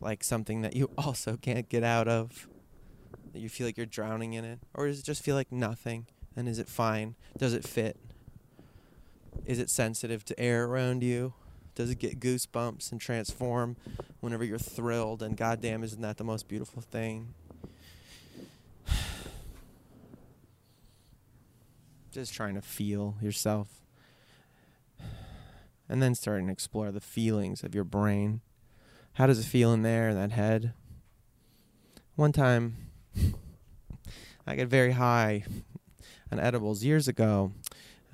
Like 0.00 0.22
something 0.22 0.62
that 0.62 0.76
you 0.76 0.90
also 0.98 1.36
can't 1.36 1.68
get 1.68 1.84
out 1.84 2.08
of? 2.08 2.48
That 3.32 3.40
you 3.40 3.48
feel 3.48 3.66
like 3.66 3.76
you're 3.76 3.86
drowning 3.86 4.34
in 4.34 4.44
it? 4.44 4.60
Or 4.74 4.86
does 4.86 5.00
it 5.00 5.04
just 5.04 5.22
feel 5.22 5.34
like 5.34 5.50
nothing? 5.50 6.06
And 6.36 6.48
is 6.48 6.58
it 6.58 6.68
fine? 6.68 7.14
Does 7.38 7.52
it 7.52 7.64
fit? 7.66 7.96
Is 9.44 9.58
it 9.58 9.70
sensitive 9.70 10.24
to 10.26 10.40
air 10.40 10.64
around 10.64 11.02
you? 11.02 11.34
Does 11.74 11.90
it 11.90 11.98
get 11.98 12.20
goosebumps 12.20 12.92
and 12.92 13.00
transform 13.00 13.76
whenever 14.20 14.44
you're 14.44 14.58
thrilled? 14.58 15.22
And 15.22 15.36
goddamn, 15.36 15.82
isn't 15.82 16.00
that 16.02 16.18
the 16.18 16.24
most 16.24 16.46
beautiful 16.46 16.80
thing? 16.82 17.34
Just 22.12 22.32
trying 22.32 22.54
to 22.54 22.62
feel 22.62 23.16
yourself. 23.20 23.68
And 25.86 26.02
then 26.02 26.14
starting 26.14 26.46
to 26.46 26.52
explore 26.52 26.90
the 26.90 26.98
feelings 26.98 27.62
of 27.62 27.74
your 27.74 27.84
brain. 27.84 28.40
How 29.12 29.26
does 29.26 29.38
it 29.38 29.44
feel 29.44 29.70
in 29.74 29.82
there, 29.82 30.08
in 30.08 30.16
that 30.16 30.32
head? 30.32 30.72
One 32.16 32.32
time, 32.32 32.76
I 34.46 34.56
got 34.56 34.68
very 34.68 34.92
high 34.92 35.44
on 36.32 36.40
edibles 36.40 36.84
years 36.84 37.06
ago 37.06 37.52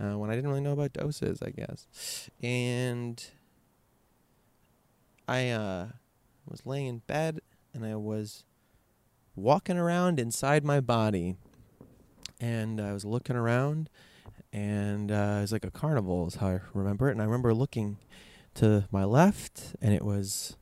uh, 0.00 0.18
when 0.18 0.30
I 0.30 0.34
didn't 0.34 0.50
really 0.50 0.62
know 0.62 0.72
about 0.72 0.94
doses, 0.94 1.42
I 1.42 1.50
guess. 1.50 2.28
And 2.42 3.24
I 5.30 5.50
uh, 5.50 5.86
was 6.44 6.66
laying 6.66 6.88
in 6.88 6.98
bed 7.06 7.38
and 7.72 7.86
I 7.86 7.94
was 7.94 8.42
walking 9.36 9.76
around 9.76 10.18
inside 10.18 10.64
my 10.64 10.80
body. 10.80 11.36
And 12.40 12.80
I 12.80 12.92
was 12.92 13.04
looking 13.04 13.36
around, 13.36 13.90
and 14.50 15.12
uh, 15.12 15.36
it 15.38 15.40
was 15.42 15.52
like 15.52 15.66
a 15.66 15.70
carnival, 15.70 16.26
is 16.26 16.36
how 16.36 16.46
I 16.46 16.60
remember 16.72 17.10
it. 17.10 17.12
And 17.12 17.20
I 17.20 17.26
remember 17.26 17.52
looking 17.52 17.98
to 18.54 18.86
my 18.90 19.04
left, 19.04 19.76
and 19.82 19.92
it 19.92 20.02
was. 20.02 20.56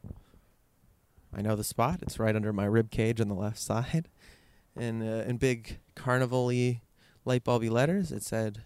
I 1.32 1.40
know 1.40 1.54
the 1.54 1.62
spot. 1.62 2.00
It's 2.02 2.18
right 2.18 2.34
under 2.34 2.52
my 2.52 2.64
rib 2.64 2.90
cage 2.90 3.20
on 3.20 3.28
the 3.28 3.36
left 3.36 3.60
side, 3.60 4.08
and 4.74 5.04
uh, 5.04 5.22
in 5.28 5.36
big 5.36 5.78
carnival-y, 5.94 6.80
light 7.24 7.44
bulby 7.44 7.70
letters, 7.70 8.10
it 8.10 8.24
said, 8.24 8.64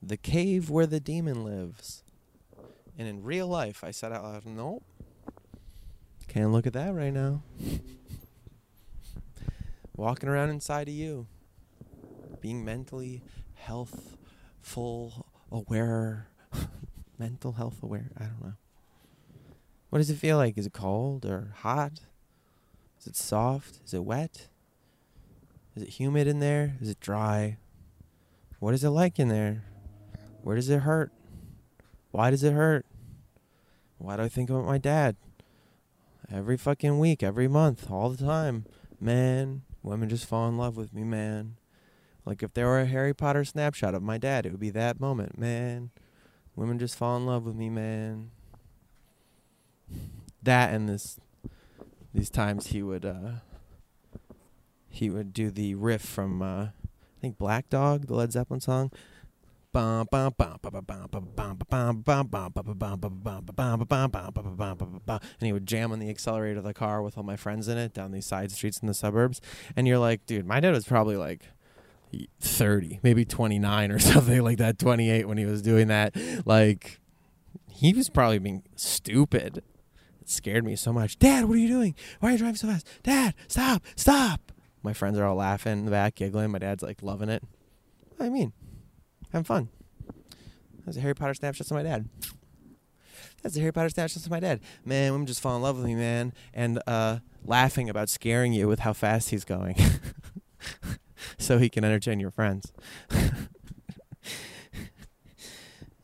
"The 0.00 0.16
cave 0.16 0.70
where 0.70 0.86
the 0.86 1.00
demon 1.00 1.42
lives." 1.42 2.04
And 2.96 3.08
in 3.08 3.24
real 3.24 3.48
life, 3.48 3.82
I 3.82 3.90
said 3.90 4.12
out 4.12 4.22
loud, 4.22 4.46
"Nope, 4.46 4.84
can't 6.38 6.52
look 6.52 6.68
at 6.68 6.72
that 6.74 6.94
right 6.94 7.12
now. 7.12 7.42
Walking 9.96 10.28
around 10.28 10.50
inside 10.50 10.86
of 10.86 10.94
you, 10.94 11.26
being 12.40 12.64
mentally 12.64 13.24
healthful, 13.54 15.26
aware, 15.50 16.28
mental 17.18 17.50
health 17.50 17.82
aware. 17.82 18.12
I 18.16 18.26
don't 18.26 18.40
know. 18.40 18.52
What 19.90 19.98
does 19.98 20.10
it 20.10 20.18
feel 20.18 20.36
like? 20.36 20.56
Is 20.56 20.66
it 20.66 20.72
cold 20.72 21.26
or 21.26 21.54
hot? 21.56 22.02
Is 23.00 23.08
it 23.08 23.16
soft? 23.16 23.80
Is 23.84 23.92
it 23.92 24.04
wet? 24.04 24.46
Is 25.74 25.82
it 25.82 25.88
humid 25.88 26.28
in 26.28 26.38
there? 26.38 26.76
Is 26.80 26.88
it 26.88 27.00
dry? 27.00 27.56
What 28.60 28.74
is 28.74 28.84
it 28.84 28.90
like 28.90 29.18
in 29.18 29.26
there? 29.26 29.64
Where 30.42 30.54
does 30.54 30.70
it 30.70 30.82
hurt? 30.82 31.10
Why 32.12 32.30
does 32.30 32.44
it 32.44 32.52
hurt? 32.52 32.86
Why 33.96 34.16
do 34.16 34.22
I 34.22 34.28
think 34.28 34.50
about 34.50 34.66
my 34.66 34.78
dad? 34.78 35.16
Every 36.32 36.56
fucking 36.56 36.98
week, 36.98 37.22
every 37.22 37.48
month, 37.48 37.90
all 37.90 38.10
the 38.10 38.24
time. 38.24 38.64
Man, 39.00 39.62
women 39.82 40.08
just 40.08 40.26
fall 40.26 40.48
in 40.48 40.58
love 40.58 40.76
with 40.76 40.92
me, 40.92 41.04
man. 41.04 41.56
Like 42.24 42.42
if 42.42 42.52
there 42.52 42.66
were 42.66 42.80
a 42.80 42.86
Harry 42.86 43.14
Potter 43.14 43.44
snapshot 43.44 43.94
of 43.94 44.02
my 44.02 44.18
dad, 44.18 44.44
it 44.44 44.50
would 44.50 44.60
be 44.60 44.70
that 44.70 45.00
moment, 45.00 45.38
man. 45.38 45.90
Women 46.54 46.78
just 46.78 46.96
fall 46.96 47.16
in 47.16 47.24
love 47.24 47.44
with 47.44 47.54
me, 47.54 47.70
man. 47.70 48.30
That 50.42 50.74
and 50.74 50.88
this 50.88 51.18
these 52.12 52.30
times 52.30 52.68
he 52.68 52.82
would 52.82 53.04
uh 53.04 53.40
he 54.90 55.08
would 55.08 55.32
do 55.32 55.50
the 55.50 55.74
riff 55.74 56.02
from 56.02 56.42
uh 56.42 56.64
I 56.64 57.20
think 57.20 57.38
Black 57.38 57.68
Dog, 57.68 58.06
the 58.06 58.14
Led 58.14 58.32
Zeppelin 58.32 58.60
song. 58.60 58.92
And 65.40 65.46
he 65.46 65.52
would 65.52 65.66
jam 65.66 65.92
on 65.92 65.98
the 65.98 66.10
accelerator 66.10 66.58
of 66.58 66.64
the 66.64 66.74
car 66.74 67.02
with 67.02 67.16
all 67.16 67.24
my 67.24 67.36
friends 67.36 67.68
in 67.68 67.78
it 67.78 67.92
down 67.92 68.12
these 68.12 68.26
side 68.26 68.50
streets 68.50 68.78
in 68.78 68.88
the 68.88 68.94
suburbs. 68.94 69.40
And 69.76 69.86
you're 69.86 69.98
like, 69.98 70.26
dude, 70.26 70.46
my 70.46 70.60
dad 70.60 70.72
was 70.72 70.84
probably 70.84 71.16
like 71.16 71.42
30, 72.40 73.00
maybe 73.02 73.24
29 73.24 73.92
or 73.92 73.98
something 73.98 74.42
like 74.42 74.58
that, 74.58 74.78
28 74.78 75.28
when 75.28 75.38
he 75.38 75.44
was 75.44 75.62
doing 75.62 75.88
that. 75.88 76.14
Like, 76.44 77.00
he 77.68 77.92
was 77.92 78.08
probably 78.08 78.38
being 78.38 78.62
stupid. 78.76 79.62
It 80.20 80.28
scared 80.28 80.64
me 80.64 80.76
so 80.76 80.92
much. 80.92 81.18
Dad, 81.18 81.44
what 81.44 81.54
are 81.54 81.60
you 81.60 81.68
doing? 81.68 81.94
Why 82.20 82.30
are 82.30 82.32
you 82.32 82.38
driving 82.38 82.56
so 82.56 82.68
fast? 82.68 82.86
Dad, 83.02 83.34
stop, 83.46 83.82
stop. 83.96 84.52
My 84.82 84.92
friends 84.92 85.18
are 85.18 85.24
all 85.24 85.36
laughing 85.36 85.72
in 85.72 85.84
the 85.84 85.90
back, 85.90 86.14
giggling. 86.14 86.50
My 86.50 86.58
dad's 86.58 86.82
like 86.82 87.02
loving 87.02 87.28
it. 87.28 87.42
I 88.18 88.28
mean, 88.28 88.52
having 89.32 89.44
fun. 89.44 89.68
That's 90.84 90.96
a 90.96 91.00
Harry 91.00 91.14
Potter 91.14 91.34
snapshot 91.34 91.66
of 91.66 91.72
my 91.72 91.82
dad. 91.82 92.08
That's 93.42 93.56
a 93.56 93.60
Harry 93.60 93.72
Potter 93.72 93.90
snapshot 93.90 94.22
that's 94.22 94.30
my 94.30 94.40
dad. 94.40 94.60
Man, 94.84 95.12
women 95.12 95.26
just 95.26 95.40
fall 95.40 95.56
in 95.56 95.62
love 95.62 95.76
with 95.76 95.86
me, 95.86 95.94
man. 95.94 96.32
And 96.54 96.80
uh, 96.86 97.18
laughing 97.44 97.88
about 97.90 98.08
scaring 98.08 98.52
you 98.52 98.66
with 98.68 98.80
how 98.80 98.92
fast 98.92 99.30
he's 99.30 99.44
going. 99.44 99.76
so 101.38 101.58
he 101.58 101.68
can 101.68 101.84
entertain 101.84 102.20
your 102.20 102.30
friends. 102.30 102.72
uh, 103.10 103.16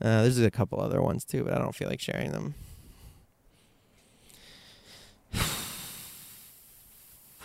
there's 0.01 0.39
a 0.39 0.51
couple 0.51 0.81
other 0.81 1.01
ones 1.03 1.25
too, 1.25 1.45
but 1.45 1.55
I 1.55 1.59
don't 1.59 1.75
feel 1.75 1.89
like 1.89 2.01
sharing 2.01 2.33
them. 2.33 2.55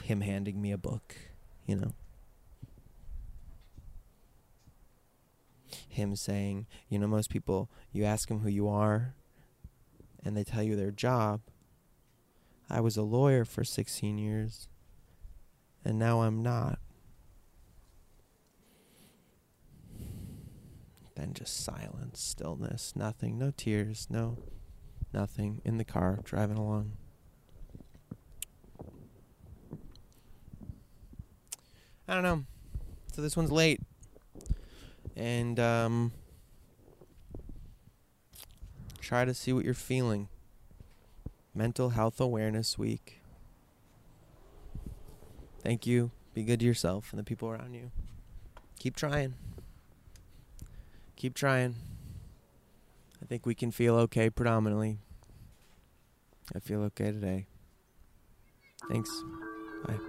Him 0.04 0.22
handing 0.22 0.62
me 0.62 0.72
a 0.72 0.78
book, 0.78 1.16
you 1.66 1.76
know. 1.76 1.94
Him 5.90 6.16
saying, 6.16 6.68
you 6.88 6.98
know, 7.00 7.08
most 7.08 7.30
people, 7.30 7.70
you 7.92 8.06
ask 8.06 8.30
them 8.30 8.40
who 8.40 8.50
you 8.50 8.70
are, 8.70 9.16
and 10.24 10.38
they 10.38 10.44
tell 10.44 10.64
you 10.64 10.76
their 10.76 10.92
job. 10.92 11.42
I 12.70 12.80
was 12.80 12.96
a 12.96 13.02
lawyer 13.02 13.44
for 13.44 13.64
16 13.64 14.18
years, 14.18 14.70
and 15.84 15.98
now 15.98 16.22
I'm 16.22 16.42
not. 16.42 16.80
Then 21.16 21.34
just 21.34 21.66
silence, 21.66 22.22
stillness, 22.22 22.96
nothing, 22.96 23.38
no 23.38 23.52
tears, 23.52 24.08
no 24.10 24.38
nothing. 25.12 25.62
In 25.66 25.78
the 25.78 25.84
car, 25.84 26.20
driving 26.24 26.58
along. 26.58 26.94
I 32.08 32.14
don't 32.14 32.24
know. 32.24 32.44
So 33.14 33.22
this 33.22 33.36
one's 33.36 33.52
late. 33.52 33.82
And 35.20 35.60
um 35.60 36.14
try 39.02 39.26
to 39.26 39.34
see 39.34 39.52
what 39.52 39.66
you're 39.66 39.74
feeling. 39.74 40.30
Mental 41.54 41.90
Health 41.90 42.22
Awareness 42.22 42.78
Week. 42.78 43.22
Thank 45.62 45.86
you. 45.86 46.12
Be 46.34 46.44
good 46.44 46.62
to 46.62 46.66
yourself 46.66 47.12
and 47.12 47.20
the 47.20 47.24
people 47.24 47.50
around 47.50 47.74
you. 47.74 47.92
Keep 48.80 48.96
trying. 48.96 49.34
Keep 51.18 51.36
trying. 51.36 51.76
I 53.22 53.26
think 53.26 53.46
we 53.46 53.56
can 53.56 53.72
feel 53.72 53.96
okay 53.96 54.30
predominantly. 54.30 55.00
I 56.56 56.60
feel 56.60 56.82
okay 56.84 57.12
today. 57.12 57.48
Thanks. 58.90 59.10
Bye. 59.86 60.09